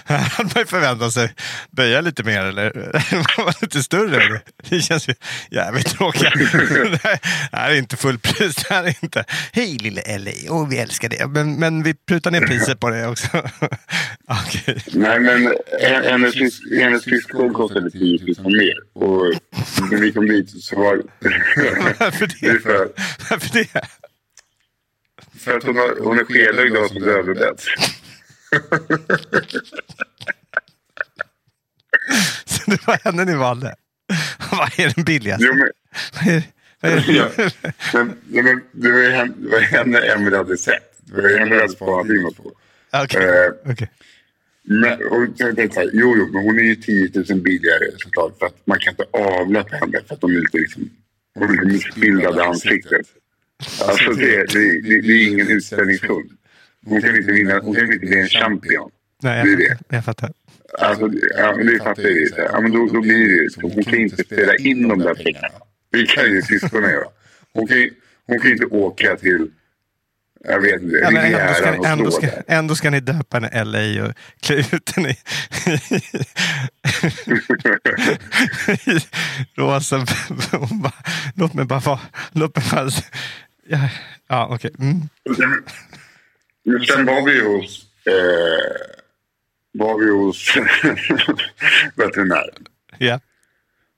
här 0.06 0.18
hade 0.18 0.44
man 0.54 0.62
ju 0.62 0.66
förväntat 0.66 1.14
sig 1.14 1.34
böja 1.72 2.02
lite 2.02 2.24
mer 2.24 2.42
eller 2.46 2.72
vara 3.38 3.54
lite 3.62 3.84
större. 3.84 4.42
Det 4.70 4.82
känns 4.82 5.10
ju 5.10 5.14
jävligt 5.52 5.88
tråkigt. 5.88 6.34
Det 6.92 7.00
här- 7.52 7.70
är 7.72 7.76
inte 7.76 7.98
fullpris. 7.98 8.56
Det 8.56 8.74
här 8.74 8.84
är 8.84 8.96
inte, 9.04 9.26
hej 9.54 9.78
lille 9.78 10.02
Ellie, 10.02 10.50
oh, 10.50 10.70
vi 10.70 10.78
älskar 10.78 11.10
det. 11.10 11.28
Men, 11.28 11.56
men 11.60 11.84
vi 11.84 11.94
prutar 12.08 12.32
ner 12.32 12.42
priset 12.42 12.80
på 12.80 12.90
det 12.90 13.08
också. 13.08 13.28
Okej. 14.28 14.84
Nej, 14.94 15.20
men 15.20 15.48
en- 15.82 16.04
hennes, 16.72 17.04
syskon 17.04 17.54
kostade 17.54 17.92
10 17.92 18.20
000 18.38 18.55
mer. 18.58 18.76
Och 18.94 19.34
när 19.92 19.98
vi 20.02 20.12
kom 20.14 20.28
dit 20.28 20.64
så 20.64 20.76
var 20.80 21.04
Varför 22.00 22.28
det 22.28 22.54
det? 22.54 22.60
för, 22.60 22.90
Varför 23.30 23.54
det? 23.54 23.88
för 25.40 25.58
att 25.58 25.64
hon, 25.64 25.76
har, 25.78 26.00
hon 26.04 26.20
är 26.20 26.24
skelögd 26.26 26.78
och 26.78 26.90
som 26.90 27.04
överbett. 27.04 27.62
Så 32.46 32.72
det 32.72 32.88
var 32.88 33.00
henne 33.04 33.26
ni 33.26 33.36
valde? 33.36 33.76
Vad 34.52 34.80
är 34.80 34.94
den 34.96 35.04
billigaste? 35.06 35.46
Jo, 35.46 35.54
men, 35.54 35.70
Vad 36.14 36.28
är, 36.36 36.44
vad 36.80 36.92
är 36.92 37.12
ja. 37.14 37.30
men, 37.94 38.18
men 38.30 38.62
det 38.72 38.92
var 38.92 39.10
henne, 39.10 39.34
det 39.38 39.60
henne 39.60 40.00
Emelie 40.00 40.38
hade 40.38 40.58
sett. 40.58 40.98
Det 41.00 41.22
var 41.22 41.30
henne 41.40 41.56
jag 41.56 41.62
hade 41.62 41.74
spanat 41.74 42.06
in 42.06 42.34
på. 42.38 42.52
Okej. 43.04 43.24
Eh, 43.24 43.72
okej. 43.72 43.90
Men, 44.68 44.94
och 44.94 45.28
jag 45.38 45.56
tänkte 45.56 45.76
så 45.76 45.80
här, 45.80 45.90
jo, 45.94 46.16
jo, 46.18 46.30
men 46.34 46.44
hon 46.44 46.60
är 46.60 46.64
ju 46.64 46.76
10 46.76 47.12
000 47.30 47.42
billigare 47.42 47.92
såklart. 47.98 48.40
För 48.40 48.46
att 48.46 48.68
man 48.68 48.80
kan 48.80 48.92
inte 48.92 49.06
avlöpa 49.12 49.76
henne 49.76 50.00
för 50.08 50.16
att 50.16 50.22
hon 50.22 50.36
är 50.36 50.40
lite 50.40 50.58
liksom, 50.58 50.90
hon 51.40 51.50
är 51.50 51.52
lite 51.52 51.66
missbildad 51.66 52.38
i 52.38 52.40
ansiktet. 52.40 53.08
Alltså 53.88 54.12
det, 54.12 54.54
det, 54.54 54.82
det, 54.82 55.02
det 55.02 55.14
är 55.14 55.28
ingen 55.28 55.48
utställningshund. 55.48 56.32
Hon 56.86 57.02
kan 57.02 57.16
inte 57.16 57.32
vinna, 57.32 57.60
hon 57.60 57.76
kan 57.76 57.86
inte 57.86 58.00
bli 58.00 58.20
en 58.20 58.28
champion. 58.28 58.92
Nej, 59.24 59.44
det 59.44 59.64
är 59.64 59.70
jag, 59.70 59.78
det. 59.78 59.96
jag 59.96 60.06
fattar. 60.06 60.32
Alltså, 60.80 61.10
ja, 61.38 61.56
det 61.58 61.84
fattar 61.84 62.04
jag 62.04 62.12
ju. 62.12 62.30
Ja, 62.38 62.62
men 62.62 62.72
då, 62.72 62.90
då 62.94 63.02
blir 63.02 63.28
det 63.28 63.44
ju 63.44 63.50
så. 63.50 63.62
Hon 63.62 63.84
kan 63.84 63.96
inte 63.96 64.24
spela 64.24 64.56
in 64.56 64.88
de 64.88 65.00
där 65.00 65.14
pengarna. 65.14 65.48
Det 65.92 66.06
kan 66.06 66.26
ju 66.26 66.42
syskonen 66.42 66.90
göra. 66.90 67.08
Hon 67.54 67.68
kan 67.68 67.78
ju 67.78 67.92
hon 68.28 68.40
kan 68.40 68.52
inte 68.52 68.66
åka 68.66 69.16
till, 69.16 69.52
jag 70.48 70.60
vet 70.62 70.82
inte, 70.82 70.96
Ja, 70.96 71.12
men 71.12 71.26
ändå, 71.26 71.54
ska, 71.54 71.72
ni- 71.72 71.88
ändå, 71.88 72.12
ska, 72.12 72.28
ändå 72.48 72.76
ska 72.76 72.90
ni 72.90 73.00
döpa 73.00 73.40
henne 73.40 73.64
LA 73.64 74.06
och 74.06 74.14
klä 74.42 74.56
ut 74.56 74.92
henne 74.96 75.10
i, 75.10 75.18
i 78.92 79.00
rosa. 79.56 80.06
Bara, 80.84 80.94
Låt 81.36 81.54
mig 81.54 81.66
bara 81.66 81.80
vara... 81.80 82.00
Låt 82.32 82.56
mig 82.56 82.66
bara, 82.72 82.90
ja, 83.68 83.90
ja 84.28 84.48
okej. 84.52 84.72
Mm. 84.80 85.02
Men 86.66 86.86
sen 86.86 87.06
var 87.06 87.26
vi 87.26 87.42
hos, 87.44 87.86
eh, 88.06 88.76
var 89.72 90.00
vi 90.00 90.12
hos 90.12 90.58
veterinären. 91.96 92.66
Ja. 92.98 93.20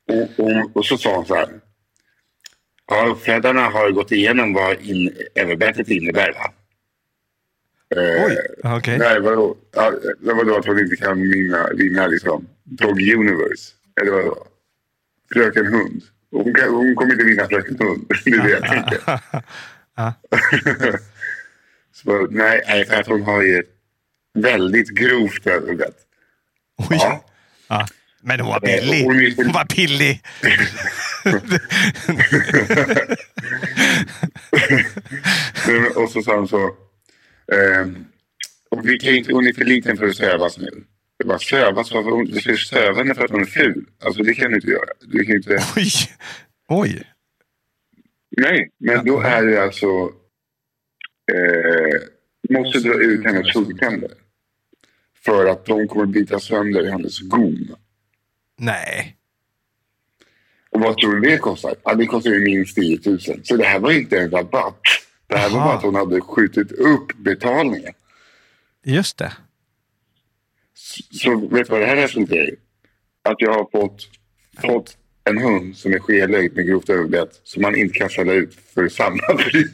Och, 0.08 0.39
och, 0.46 0.77
och 0.77 0.86
så 0.86 0.98
sa 0.98 1.16
hon 1.16 1.25
så 1.25 1.36
här. 1.36 1.48
Ja, 2.89 3.06
uppfödarna 3.08 3.62
har 3.62 3.91
gått 3.91 4.12
igenom 4.12 4.53
vad 4.53 4.82
in, 4.82 5.17
överbettet 5.36 5.88
innebär. 5.89 6.34
Va? 6.34 6.53
Eh, 7.96 8.25
Oj, 8.25 8.38
okej. 8.63 8.98
Nej, 8.98 9.20
vadå? 9.20 9.58
Ja, 9.75 9.94
det 10.20 10.34
var 10.34 10.44
då 10.44 10.58
att 10.58 10.65
hon 10.65 10.79
inte 10.79 10.96
kan 10.96 11.22
vinna, 11.22 11.70
vinna 11.74 12.08
liksom, 12.08 12.48
Dog 12.63 13.01
Universe. 13.01 13.74
Eller 14.01 14.12
vadå? 14.12 14.48
Fröken 15.34 15.65
Hund. 15.65 16.01
Hon, 16.32 16.53
kan, 16.53 16.70
hon 16.70 16.96
kommer 16.96 17.13
inte 17.13 17.25
vinna 17.25 17.48
Fröken 17.48 17.77
Hund. 17.79 18.06
Det 18.25 18.32
är 18.32 18.44
det 18.44 18.50
jag 18.50 18.65
tänker. 18.65 19.22
så, 21.94 22.27
nej, 22.32 22.86
för 22.86 22.96
att 22.96 23.08
hon 23.08 23.22
har 23.22 23.41
ju 23.41 23.60
ett 23.60 23.70
väldigt 24.34 24.89
grovt 24.89 25.48
överbett. 25.48 25.98
Oj. 26.77 26.88
Ja. 26.89 27.25
Ja. 27.67 27.88
Men 28.22 28.39
hon 28.39 28.50
var 28.50 28.60
billig. 28.60 29.03
Hon 29.36 29.51
var 29.51 29.75
billig. 29.75 30.22
Och 35.96 36.10
så 36.10 36.22
sa 36.22 36.36
hon 36.36 36.48
så. 36.48 36.75
och 38.69 38.89
vi 38.89 39.00
kan 39.00 39.15
inte, 39.15 39.34
hon 39.34 39.48
är 39.48 39.53
för 39.53 39.65
liten 39.65 39.98
för 39.98 40.05
att 40.05 40.15
sövas 40.15 40.57
nu. 40.57 40.84
Det 41.19 41.25
bara 41.25 41.39
sövas, 41.39 41.91
varför 41.91 42.12
hon, 42.12 42.25
du 42.25 42.39
ska 42.39 42.51
ju 42.51 42.57
söva 42.57 42.98
henne 42.98 43.15
för 43.15 43.25
att 43.25 43.31
hon 43.31 43.41
är 43.41 43.46
ful. 43.46 43.86
Alltså 44.03 44.24
det 44.24 44.34
kan 44.34 44.50
du 44.51 44.55
inte 44.55 44.67
göra. 44.67 44.89
Du 45.01 45.25
kan 45.25 45.36
inte, 45.36 45.63
Oj. 45.75 45.91
Oj. 46.67 47.03
nej, 48.38 48.72
men 48.77 49.05
då 49.05 49.22
är 49.22 49.46
det 49.46 49.63
alltså. 49.63 49.86
Eh, 51.34 52.01
måste 52.50 52.79
dra 52.79 52.93
ut 52.93 53.25
hennes 53.25 53.55
huggtänder. 53.55 54.12
För 55.25 55.46
att 55.46 55.65
de 55.65 55.88
kommer 55.88 56.05
bita 56.05 56.39
sönder 56.39 56.91
hennes 56.91 57.19
gom. 57.19 57.75
Nej. 58.57 59.17
Och 60.70 60.82
vad 60.82 60.98
tror 60.98 61.16
du 61.16 61.30
det 61.30 61.38
kostar? 61.38 61.76
Ja, 61.84 61.94
det 61.94 62.06
kostar 62.06 62.30
ju 62.32 62.40
minst 62.40 62.76
10 62.76 63.00
000. 63.06 63.20
Så 63.44 63.56
det 63.58 63.64
här 63.64 63.80
var 63.80 63.92
inte 63.92 64.20
en 64.20 64.32
rabatt. 64.32 64.82
Det 65.28 65.38
här 65.38 65.50
var 65.50 65.58
Aha. 65.60 65.68
bara 65.68 65.78
att 65.78 65.84
hon 65.84 65.96
hade 65.96 66.22
skjutit 66.22 66.72
upp 66.72 67.18
betalningen. 67.18 67.94
Just 68.86 69.18
det. 69.18 69.34
Så 71.12 71.36
vet 71.48 71.68
du 71.68 71.72
vad 71.72 71.82
det 71.82 71.86
här 71.86 71.96
resulterar 71.96 72.50
i? 72.50 72.56
Att 73.30 73.36
jag 73.38 73.54
har 73.54 73.68
fått, 73.72 74.10
fått 74.62 74.98
en 75.24 75.38
hund 75.38 75.78
som 75.78 75.94
är 75.94 76.00
skelögd 76.00 76.56
med 76.56 76.68
grovt 76.68 76.90
överbett 76.90 77.42
som 77.44 77.62
man 77.62 77.76
inte 77.76 77.98
kan 78.00 78.10
sälja 78.10 78.34
ut 78.34 78.56
för 78.74 78.90
samma 78.90 79.18
pris. 79.38 79.72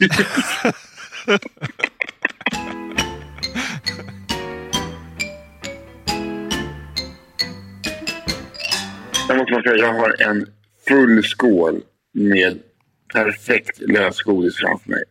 Jag 9.28 9.38
måste 9.38 9.52
bara 9.52 9.62
säga, 9.62 9.76
jag 9.76 9.94
har 9.94 10.22
en 10.22 10.46
full 10.88 11.24
skål 11.24 11.82
med 12.12 12.58
perfekt 13.12 13.80
lösgodis 13.80 14.56
framför 14.56 14.90
mig. 14.90 15.04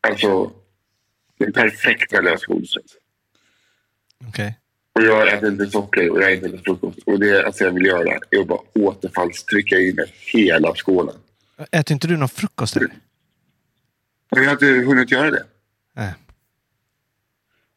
Alltså, 0.00 0.52
det 1.38 1.52
perfekta 1.52 2.20
lösgodiset. 2.20 2.84
Okej. 4.28 4.58
Och 4.92 5.02
jag 5.02 5.32
äter 5.32 5.48
inte 5.48 5.66
socker 5.66 6.10
och 6.10 6.22
jag 6.22 6.32
äter 6.32 6.50
inte 6.50 6.62
frukost. 6.64 6.98
Och 7.06 7.20
det 7.20 7.46
alltså, 7.46 7.64
jag 7.64 7.72
vill 7.72 7.86
göra 7.86 8.18
är 8.30 8.40
att 8.40 8.46
bara 8.46 8.60
återfallstrycka 8.74 9.76
i 9.76 9.92
mig 9.92 10.14
hela 10.32 10.74
skålen. 10.74 11.14
Äter 11.70 11.94
inte 11.94 12.06
du 12.06 12.16
någon 12.16 12.28
frukost? 12.28 12.76
Eller? 12.76 12.90
Jag 14.30 14.44
har 14.44 14.52
inte 14.52 14.66
hunnit 14.66 15.10
göra 15.10 15.30
det. 15.30 15.44
Nej. 15.92 16.14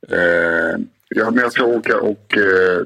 Eh, 0.10 0.79
ja, 1.10 1.31
men 1.31 1.38
jag 1.38 1.51
ska 1.51 1.63
åka 1.63 1.98
och 1.98 2.38
eh, 2.38 2.86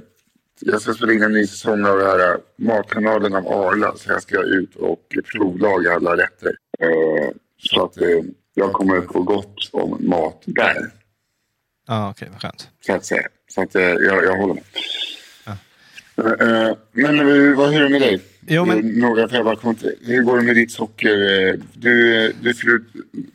jag 0.61 0.81
ska 0.81 0.93
spela 0.93 1.13
in 1.13 1.23
en 1.23 1.33
ny 1.33 1.47
säsong 1.47 1.85
av 1.85 1.97
det 1.97 2.05
här 2.05 2.31
eh, 2.31 2.37
Matkanalen 2.57 3.35
av 3.35 3.47
Arla. 3.47 3.95
Så 3.95 4.11
jag 4.11 4.21
ska 4.21 4.43
ut 4.43 4.75
och 4.75 4.99
provlaga 5.31 5.93
alla 5.93 6.17
rätter. 6.17 6.55
Eh, 6.79 7.29
så 7.57 7.85
att 7.85 7.97
eh, 8.01 8.07
jag 8.53 8.73
kommer 8.73 9.01
få 9.01 9.21
gott 9.21 9.69
om 9.71 9.97
mat 9.99 10.43
där. 10.45 10.91
Ja, 11.87 12.09
okej. 12.09 12.29
vad 12.31 12.41
skönt. 12.41 12.69
Så 12.85 12.93
att 12.93 13.05
säga. 13.05 13.27
Så 13.47 13.61
att 13.61 13.75
jag, 13.75 14.23
jag 14.23 14.37
håller 14.37 14.53
med. 14.53 14.63
Uh, 16.19 16.73
men 16.91 17.19
uh, 17.19 17.57
vad, 17.57 17.73
hur 17.73 17.79
är 17.79 17.83
det 17.83 17.89
med 17.89 18.01
dig? 18.01 18.21
Jo, 18.47 18.65
men- 18.65 18.79
Några 18.99 19.23
inte- 19.23 19.93
Hur 20.01 20.21
går 20.23 20.37
det 20.37 20.43
med 20.43 20.55
ditt 20.55 20.71
socker? 20.71 21.15
Du, 21.73 22.33
du 22.41 22.53
skulle 22.53 22.79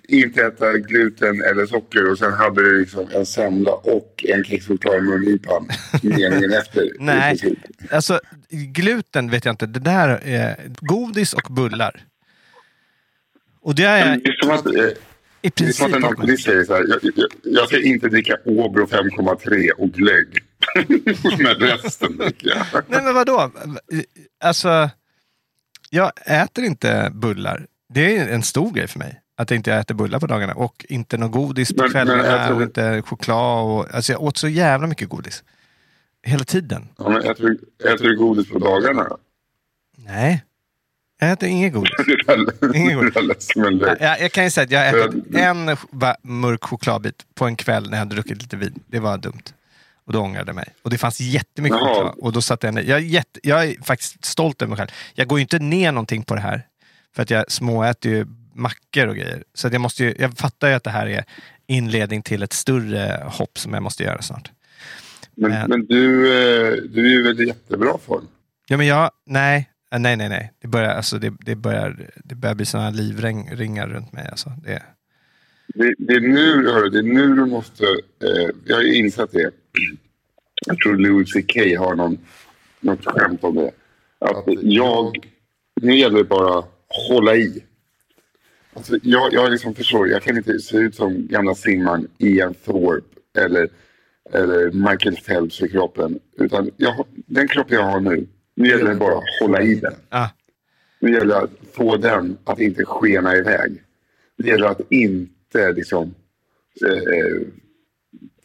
inte 0.09 0.42
äta 0.42 0.73
gluten 0.78 1.42
eller 1.42 1.66
socker 1.66 2.11
och 2.11 2.18
sen 2.18 2.33
hade 2.33 2.62
du 2.62 2.80
liksom 2.80 3.06
en 3.12 3.26
semla 3.26 3.73
och 3.73 4.25
en 4.28 4.45
kexchoklad 4.45 4.97
i 4.97 5.00
mungipan 5.00 5.68
meningen 6.02 6.52
efter. 6.52 6.90
Nej, 6.99 7.38
princip. 7.38 7.59
alltså 7.90 8.21
gluten 8.50 9.30
vet 9.30 9.45
jag 9.45 9.52
inte. 9.52 9.66
Det 9.66 9.80
där 9.80 10.21
är 10.25 10.56
godis 10.80 11.33
och 11.33 11.52
bullar. 11.54 12.00
Och 13.61 13.75
det 13.75 13.85
är 13.85 14.06
Men 14.11 14.21
Det 14.23 14.28
är 14.28 14.42
som 14.42 14.50
att, 14.50 14.66
i 14.66 14.71
det 14.71 14.80
är 14.80 15.50
som 15.50 15.50
princip... 15.64 15.87
att 15.87 15.92
en 15.95 16.04
alkoholist 16.04 16.45
säger 16.45 16.64
så 16.64 16.75
här. 16.75 16.85
Jag, 16.88 16.99
jag, 17.16 17.28
jag 17.42 17.68
ska 17.68 17.83
inte 17.83 18.09
dricka 18.09 18.37
Åbro 18.45 18.87
5,3 18.87 19.71
och 19.71 19.92
glögg. 19.92 20.28
Men 21.39 21.55
resten 21.55 22.19
jag. 22.39 22.67
Nej 22.89 23.03
men 23.03 23.15
vadå? 23.15 23.51
Alltså, 24.41 24.91
jag 25.91 26.13
äter 26.27 26.65
inte 26.65 27.11
bullar. 27.15 27.67
Det 27.89 28.17
är 28.19 28.29
en 28.29 28.43
stor 28.43 28.73
grej 28.73 28.89
för 28.89 28.99
mig. 28.99 29.21
Att 29.37 29.51
jag 29.51 29.57
inte 29.59 29.73
äter 29.75 29.95
bullar 29.95 30.21
på 30.21 30.27
dagarna. 30.27 30.55
Och 30.55 30.87
inte 30.89 31.17
någon 31.19 31.31
godis 31.31 31.73
på 31.75 31.83
Men- 31.83 31.91
kvällarna 31.91 32.27
jag 32.27 32.47
tror- 32.47 32.57
och 32.57 32.63
inte 32.63 33.03
choklad. 33.07 33.65
Och, 33.65 33.95
alltså 33.95 34.13
jag 34.13 34.23
åt 34.23 34.37
så 34.37 34.49
jävla 34.49 34.87
mycket 34.87 35.09
godis. 35.09 35.45
Hela 36.23 36.45
tiden. 36.45 36.89
Ja, 36.99 37.09
men 37.09 37.23
äter, 37.23 37.45
du, 37.45 37.59
äter 37.93 38.05
du 38.05 38.17
godis 38.17 38.49
på 38.51 38.59
dagarna? 38.59 39.17
Nej, 39.97 40.45
jag 41.21 41.31
äter 41.33 41.49
inget 41.49 41.73
godis. 41.73 41.91
En 42.27 42.45
lögn. 43.79 43.97
Jag, 44.01 44.21
jag 44.21 44.33
kan 44.33 44.45
ju 44.45 44.51
säga 44.51 44.65
att 44.65 44.71
jag 44.71 44.93
har 44.93 45.09
ätit 45.09 45.35
en 45.35 45.77
mörk 46.23 46.65
chokladbit 46.65 47.15
på 47.35 47.45
en 47.47 47.57
kväll 47.57 47.83
när 47.83 47.91
jag 47.91 47.99
hade 47.99 48.15
druckit 48.15 48.43
lite 48.43 48.57
vin. 48.57 48.83
Det 48.87 49.01
var 49.01 49.19
dumt. 49.19 49.43
Och 50.07 50.13
då 50.13 50.21
ångrade 50.21 50.49
jag 50.49 50.57
mig. 50.57 50.69
Och 50.83 50.91
det 50.91 50.99
fanns 50.99 51.21
jättemycket 51.21 51.79
Jaha. 51.81 51.95
choklad. 51.95 52.15
Och 52.19 52.33
då 52.33 52.43
satte 52.43 52.67
jag 52.67 52.75
ner. 52.75 52.83
Jag 52.83 52.99
är, 52.99 53.03
jätte, 53.03 53.41
jag 53.43 53.65
är 53.65 53.85
faktiskt 53.85 54.25
stolt 54.25 54.63
över 54.63 54.69
mig 54.71 54.79
själv. 54.79 54.91
Jag 55.15 55.29
går 55.29 55.39
ju 55.39 55.43
inte 55.43 55.59
ner 55.59 55.93
någonting 55.93 56.23
på 56.23 56.35
det 56.35 56.41
här. 56.41 56.67
För 57.15 57.23
att 57.23 57.31
jag 57.31 57.51
småäter 57.53 58.09
ju 58.11 58.27
mackor 58.55 59.07
och 59.07 59.17
grejer. 59.17 59.45
Så 59.55 59.67
att 59.67 59.73
jag, 59.73 59.81
måste 59.83 60.05
ju, 60.05 60.15
jag 60.19 60.39
fattar 60.39 60.69
ju 60.69 60.75
att 60.75 60.85
det 60.85 60.91
här 60.91 61.07
är 61.07 61.25
inledning 61.67 62.23
till 62.23 62.43
ett 62.43 62.53
större 62.53 63.23
hopp 63.27 63.59
som 63.59 63.75
jag 63.75 63.83
måste 63.83 64.03
göra 64.03 64.23
snart. 64.23 64.51
Men, 65.35 65.51
Men- 65.51 65.71
men 65.71 65.87
du, 65.87 66.27
eh, 66.27 66.73
du 66.91 67.07
är 67.07 67.11
ju 67.11 67.23
väl 67.23 67.47
jättebra 67.49 67.99
form? 68.07 68.27
Ja 68.69 68.77
men 68.77 68.87
jag, 68.87 69.11
nej. 69.27 69.71
Eh, 69.93 69.99
Nej, 69.99 70.17
nej, 70.17 70.29
nej. 70.29 70.53
Det 70.63 70.69
börjar, 70.69 70.95
alltså, 70.95 71.19
det, 71.19 71.33
det 71.41 71.55
börjar, 71.57 72.11
det 72.25 72.35
börjar 72.35 72.55
bli 72.55 72.67
sådana 72.67 72.91
livringar 72.91 73.87
runt 73.89 74.13
mig. 74.13 74.29
Alltså. 74.31 74.53
Det, 74.65 74.83
Det, 75.75 75.95
det, 75.99 76.15
är 76.15 76.21
nu, 76.21 76.69
hörru, 76.73 76.91
det 76.91 76.99
är 76.99 77.03
nu 77.03 77.35
du 77.35 77.47
måste... 77.47 77.85
Eh, 78.25 78.49
jag 78.65 78.77
har 78.77 78.83
ju 78.83 78.95
insett 78.95 79.33
det. 79.33 79.51
Jag 80.66 80.78
tror 80.78 80.97
Louis 80.97 81.33
CK 81.33 81.56
har 81.78 81.95
någon, 81.95 82.18
något 82.80 83.04
skämt 83.06 83.45
om 83.45 83.54
det. 83.54 83.71
Att 84.18 84.45
jag... 84.62 85.16
Nu 85.80 85.97
gäller 85.97 86.18
det 86.18 86.25
bara 86.25 86.59
att 86.59 86.71
hålla 87.09 87.37
i. 87.37 87.64
Alltså, 88.75 88.99
jag, 89.02 89.33
jag 89.33 89.50
liksom 89.50 89.75
förstår, 89.75 90.09
jag 90.09 90.23
kan 90.23 90.37
inte 90.37 90.59
se 90.59 90.76
ut 90.76 90.95
som 90.95 91.26
gamla 91.26 91.54
simmaren 91.54 92.09
Ian 92.18 92.54
Thorpe 92.54 93.06
eller, 93.38 93.68
eller 94.33 94.71
Michael 94.90 95.16
Phelps 95.16 95.62
i 95.62 95.68
kroppen. 95.68 96.18
Utan 96.38 96.71
jag, 96.76 97.06
den 97.12 97.49
kropp 97.49 97.71
jag 97.71 97.83
har 97.83 98.00
nu, 98.00 98.26
nu 98.54 98.68
gäller 98.68 98.88
det 98.88 98.95
bara 98.95 99.18
att 99.18 99.25
hålla 99.40 99.62
i 99.62 99.75
den. 99.75 99.95
ah, 100.09 100.28
Nu 101.00 101.12
gäller 101.12 101.26
det 101.26 101.38
att 101.38 101.50
få 101.73 101.97
den 101.97 102.38
att 102.45 102.61
inte 102.61 102.85
skena 102.85 103.37
iväg. 103.37 103.83
Det 104.38 104.49
gäller 104.49 104.66
att 104.66 104.80
inte 104.92 105.73
liksom, 105.73 106.14
eh, 106.87 107.47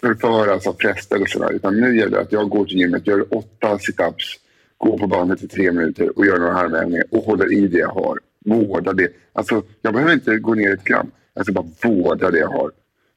förföras 0.02 0.68
av 0.68 0.76
frestelserna. 0.80 1.50
Utan 1.50 1.78
nu 1.78 1.98
gäller 1.98 2.18
det 2.18 2.22
att 2.22 2.32
jag 2.32 2.50
går 2.50 2.66
till 2.66 2.78
gymmet, 2.78 3.08
gör 3.08 3.26
åtta 3.38 3.80
situps, 3.80 4.26
går 4.78 4.98
på 4.98 5.08
bandet 5.08 5.44
i 5.44 5.48
tre 5.48 5.72
minuter 5.72 6.18
och 6.18 6.26
gör 6.26 6.40
några 6.40 6.56
armhävningar 6.56 7.04
och 7.12 7.24
håller 7.24 7.54
i 7.54 7.68
det 7.68 7.78
jag 7.78 7.90
har. 7.90 8.20
Vårdar 8.46 8.94
det. 8.94 9.08
Alltså, 9.34 9.64
jag 9.82 9.94
behöver 9.94 10.14
inte 10.14 10.38
gå 10.38 10.54
ner 10.54 10.74
ett 10.74 10.84
gram. 10.84 11.12
Jag 11.34 11.46
ska 11.46 11.54
bara 11.54 11.68
vårda 11.84 12.32
det 12.32 12.40
jag 12.40 12.50
har. 12.50 12.72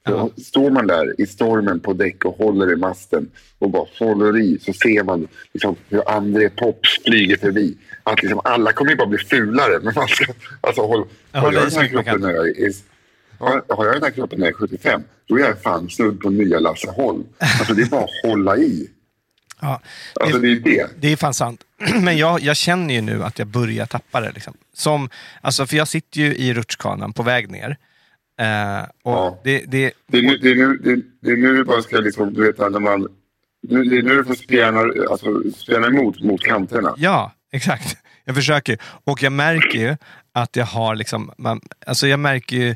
Så 0.09 0.31
Står 0.37 0.71
man 0.71 0.87
där 0.87 1.21
i 1.21 1.27
stormen 1.27 1.81
på 1.81 1.93
däck 1.93 2.25
och 2.25 2.37
håller 2.37 2.73
i 2.73 2.77
masten 2.77 3.31
och 3.59 3.71
bara 3.71 3.87
håller 3.99 4.39
i 4.41 4.59
så 4.59 4.73
ser 4.73 5.03
man 5.03 5.29
liksom 5.53 5.77
hur 5.89 6.11
André 6.11 6.49
Pops 6.49 7.03
flyger 7.05 7.37
förbi. 7.37 7.77
Att 8.03 8.23
liksom 8.23 8.41
alla 8.45 8.73
kommer 8.73 8.91
ju 8.91 8.97
bara 8.97 9.09
bli 9.09 9.19
fulare. 9.19 9.81
Men 9.83 9.93
man 9.97 10.09
ska, 10.09 10.33
alltså, 10.61 10.83
håll, 10.83 11.05
Jag 11.33 11.41
har, 11.41 11.47
håller 11.47 11.59
jag 11.59 11.69
i 11.69 11.71
så 11.71 11.81
den 11.81 11.89
här 11.89 12.03
kroppen 12.03 12.25
har, 13.45 13.77
har 13.77 13.85
jag 13.87 13.95
den 13.95 14.03
här 14.03 14.11
kroppen 14.11 14.39
när 14.41 14.47
jag 14.47 14.55
är 14.55 14.59
75 14.59 15.03
då 15.29 15.37
är 15.37 15.41
jag 15.41 15.63
fan 15.63 15.91
snudd 15.91 16.21
på 16.21 16.31
nya 16.31 16.59
Lasse 16.59 16.91
Holm. 16.91 17.25
Alltså 17.39 17.75
det 17.75 17.83
är 17.83 17.87
bara 17.87 18.05
att 18.05 18.11
hålla 18.31 18.57
i. 18.57 18.91
ja. 19.61 19.81
Alltså 20.21 20.39
det 20.39 20.49
är 20.53 20.61
det. 20.61 20.87
Det 21.01 21.09
är 21.13 21.17
fan 21.17 21.35
sant. 21.35 21.61
Men 22.01 22.17
jag, 22.19 22.41
jag 22.41 22.57
känner 22.57 22.95
ju 22.95 23.01
nu 23.01 23.23
att 23.25 23.39
jag 23.39 23.49
börjar 23.49 23.87
tappa 23.87 24.21
det. 24.21 24.33
Liksom. 24.33 24.55
Som, 24.75 25.09
alltså, 25.41 25.67
för 25.67 25.77
jag 25.77 25.89
sitter 25.89 26.21
ju 26.21 26.35
i 26.37 26.55
rutschkanan 26.55 27.13
på 27.13 27.23
väg 27.23 27.51
ner. 27.51 27.77
Eh, 28.41 28.83
och 28.83 29.13
Ja. 29.13 29.41
det, 29.45 29.65
det, 29.67 29.93
Det 30.07 30.19
är 30.19 30.23
nu, 30.23 30.37
det 30.37 30.51
är 30.51 30.55
nu, 30.55 30.77
det 30.77 30.91
är, 30.93 31.01
det 31.21 31.31
är 31.31 31.37
nu 31.37 31.57
du 31.57 31.65
bara 31.65 31.83
ska 31.83 31.97
liksom, 31.97 32.35
du 32.35 32.47
vet 32.47 32.59
när 32.59 32.81
man... 32.81 33.09
Det 33.63 33.75
är 33.75 34.03
nu 34.03 34.17
du 34.17 34.25
får 34.25 34.35
spjärna, 34.35 34.81
alltså, 35.11 35.43
spjärna 35.57 35.87
emot 35.87 36.21
mot 36.21 36.43
kanterna. 36.43 36.95
ja, 36.97 37.33
exakt. 37.53 37.97
Jag 38.25 38.37
försöker. 38.37 38.79
Och 39.05 39.23
jag 39.23 39.33
märker 39.33 39.79
ju 39.79 39.97
att 40.33 40.57
jag 40.57 40.67
har 40.67 40.95
liksom, 40.95 41.33
man, 41.39 41.61
alltså 41.87 42.07
jag 42.07 42.21
märker 42.21 42.57
ju 42.57 42.75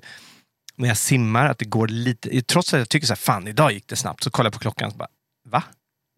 när 0.79 0.89
jag 0.89 0.97
simmar 0.97 1.47
att 1.47 1.59
det 1.59 1.65
går 1.65 1.89
lite, 1.89 2.43
trots 2.43 2.75
att 2.75 2.79
jag 2.79 2.89
tycker 2.89 3.07
så 3.07 3.13
här, 3.13 3.17
fan 3.17 3.49
idag 3.49 3.73
gick 3.73 3.89
det 3.89 3.97
snabbt, 3.97 4.23
så 4.23 4.31
kollar 4.31 4.47
jag 4.47 4.53
på 4.53 4.59
klockan 4.59 4.91
och 4.91 4.97
bara, 4.97 5.09
va? 5.45 5.63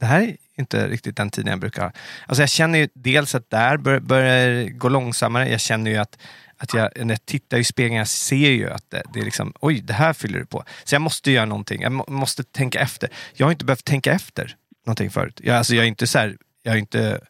Det 0.01 0.07
här 0.07 0.23
är 0.23 0.37
inte 0.59 0.89
riktigt 0.89 1.17
den 1.17 1.31
tiden 1.31 1.51
jag 1.51 1.61
brukar 1.61 1.83
ha. 1.83 1.93
Alltså 2.27 2.43
jag 2.43 2.49
känner 2.49 2.79
ju 2.79 2.89
dels 2.95 3.35
att 3.35 3.51
där 3.51 3.77
bör, 3.77 4.01
börjar 4.01 4.69
gå 4.69 4.89
långsammare. 4.89 5.49
Jag 5.49 5.61
känner 5.61 5.91
ju 5.91 5.97
att, 5.97 6.19
att 6.57 6.75
jag, 6.75 6.91
när 6.97 7.15
jag 7.15 7.27
tittar 7.27 7.59
i 7.59 7.65
spegeln, 7.65 7.97
jag 7.97 8.09
ser 8.09 8.51
ju 8.51 8.71
att 8.71 8.91
det, 8.91 9.03
det 9.15 9.21
är 9.21 9.25
liksom, 9.25 9.53
oj, 9.61 9.81
det 9.81 9.93
här 9.93 10.13
fyller 10.13 10.39
du 10.39 10.47
på. 10.47 10.65
Så 10.85 10.95
jag 10.95 11.03
måste 11.03 11.31
göra 11.31 11.45
någonting. 11.45 11.83
Jag 11.83 11.93
må, 11.93 12.05
måste 12.09 12.45
tänka 12.45 12.81
efter. 12.81 13.11
Jag 13.35 13.47
har 13.47 13.53
inte 13.53 13.65
behövt 13.65 13.85
tänka 13.85 14.13
efter 14.13 14.57
någonting 14.87 15.11
förut. 15.11 15.41
Jag, 15.45 15.57
alltså 15.57 15.75
jag 15.75 15.85
är 15.85 15.89
inte 15.89 16.07
så 16.07 16.19
här, 16.19 16.37
jag 16.63 16.75
är 16.75 16.79
inte 16.79 17.21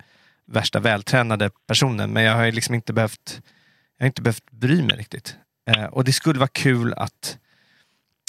värsta 0.47 0.81
vältränade 0.81 1.51
personen, 1.67 2.13
men 2.13 2.23
jag 2.23 2.35
har 2.35 2.45
ju 2.45 2.53
liksom 2.53 2.75
inte 2.75 2.93
behövt, 2.93 3.41
jag 3.97 4.05
har 4.05 4.07
inte 4.07 4.23
behövt 4.23 4.51
bry 4.51 4.83
mig 4.83 4.97
riktigt. 4.97 5.37
Eh, 5.67 5.85
och 5.85 6.05
det 6.05 6.13
skulle 6.13 6.39
vara 6.39 6.49
kul 6.49 6.95
att, 6.97 7.39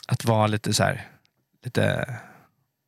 att 0.08 0.26
vara 0.26 0.48
lite 0.48 0.74
så 0.74 0.84
här, 0.84 1.08
lite, 1.64 2.16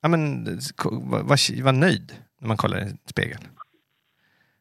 ja 0.01 0.09
men, 0.09 0.43
vara 0.83 1.23
var, 1.23 1.61
var 1.63 1.71
nöjd 1.71 2.13
när 2.41 2.47
man 2.47 2.57
kollar 2.57 2.77
i 2.77 2.81
en 2.81 2.97
spegel. 3.09 3.39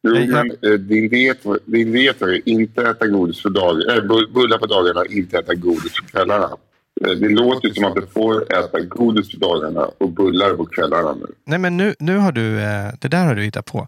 Jo, 0.07 0.13
men, 0.13 0.51
eh, 0.51 0.79
din, 0.79 1.09
diet, 1.09 1.43
din 1.65 1.91
diet 1.91 2.21
var 2.21 2.27
ju 2.27 2.41
inte 2.45 2.81
äta 2.89 3.07
godis 3.07 3.41
för 3.41 3.49
dagen, 3.49 3.81
äh, 3.89 4.03
bullar 4.33 4.57
på 4.57 4.65
dagarna, 4.65 5.05
inte 5.05 5.37
äta 5.37 5.53
godis 5.55 5.99
på 5.99 6.05
kvällarna. 6.05 6.57
Eh, 7.01 7.11
Det 7.11 7.29
låter 7.29 7.67
ju 7.67 7.73
som 7.73 7.85
att 7.85 7.95
du 7.95 8.07
får 8.07 8.53
äta 8.53 8.79
godis 8.79 9.31
på 9.31 9.37
dagarna 9.37 9.85
och 9.97 10.09
bullar 10.09 10.55
på 10.55 10.65
kvällarna 10.65 11.13
nu. 11.13 11.25
Nej 11.45 11.59
men 11.59 11.77
nu, 11.77 11.95
nu 11.99 12.17
har 12.17 12.31
du, 12.31 12.59
eh, 12.61 12.93
det 12.99 13.07
där 13.07 13.25
har 13.25 13.35
du 13.35 13.43
hittat 13.43 13.65
på. 13.65 13.87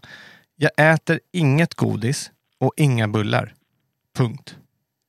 Jag 0.56 0.70
äter 0.76 1.20
inget 1.32 1.74
godis 1.74 2.30
och 2.58 2.72
inga 2.76 3.08
bullar. 3.08 3.54
Punkt. 4.16 4.56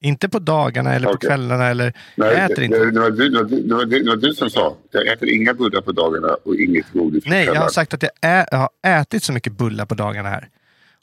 Inte 0.01 0.29
på 0.29 0.39
dagarna 0.39 0.93
eller 0.93 1.07
på 1.07 1.13
Okej. 1.13 1.27
kvällarna 1.27 1.67
eller... 1.67 1.93
Nej, 2.15 2.33
jag 2.33 2.51
äter 2.51 2.63
inte. 2.63 2.77
det, 2.77 2.91
det, 2.91 2.99
var 2.99 3.11
du, 3.11 3.29
det, 3.29 3.37
var 3.73 3.85
du, 3.85 4.03
det, 4.03 4.09
var 4.09 4.15
du, 4.15 4.33
som 4.33 4.49
sa 4.49 4.77
jag 4.91 5.07
äter 5.07 5.29
inga 5.29 5.53
bullar 5.53 5.81
på 5.81 5.91
dagarna 5.91 6.37
och 6.45 6.55
inget 6.55 6.91
godis 6.93 7.23
på 7.23 7.29
Nej, 7.29 7.37
jag 7.39 7.45
kvällarna. 7.45 7.65
har 7.65 7.69
sagt 7.69 7.93
att 7.93 8.03
jag, 8.03 8.11
ä, 8.21 8.45
jag 8.51 8.57
har 8.57 8.69
ätit 8.83 9.23
så 9.23 9.33
mycket 9.33 9.53
bullar 9.53 9.85
på 9.85 9.95
dagarna 9.95 10.29
här. 10.29 10.49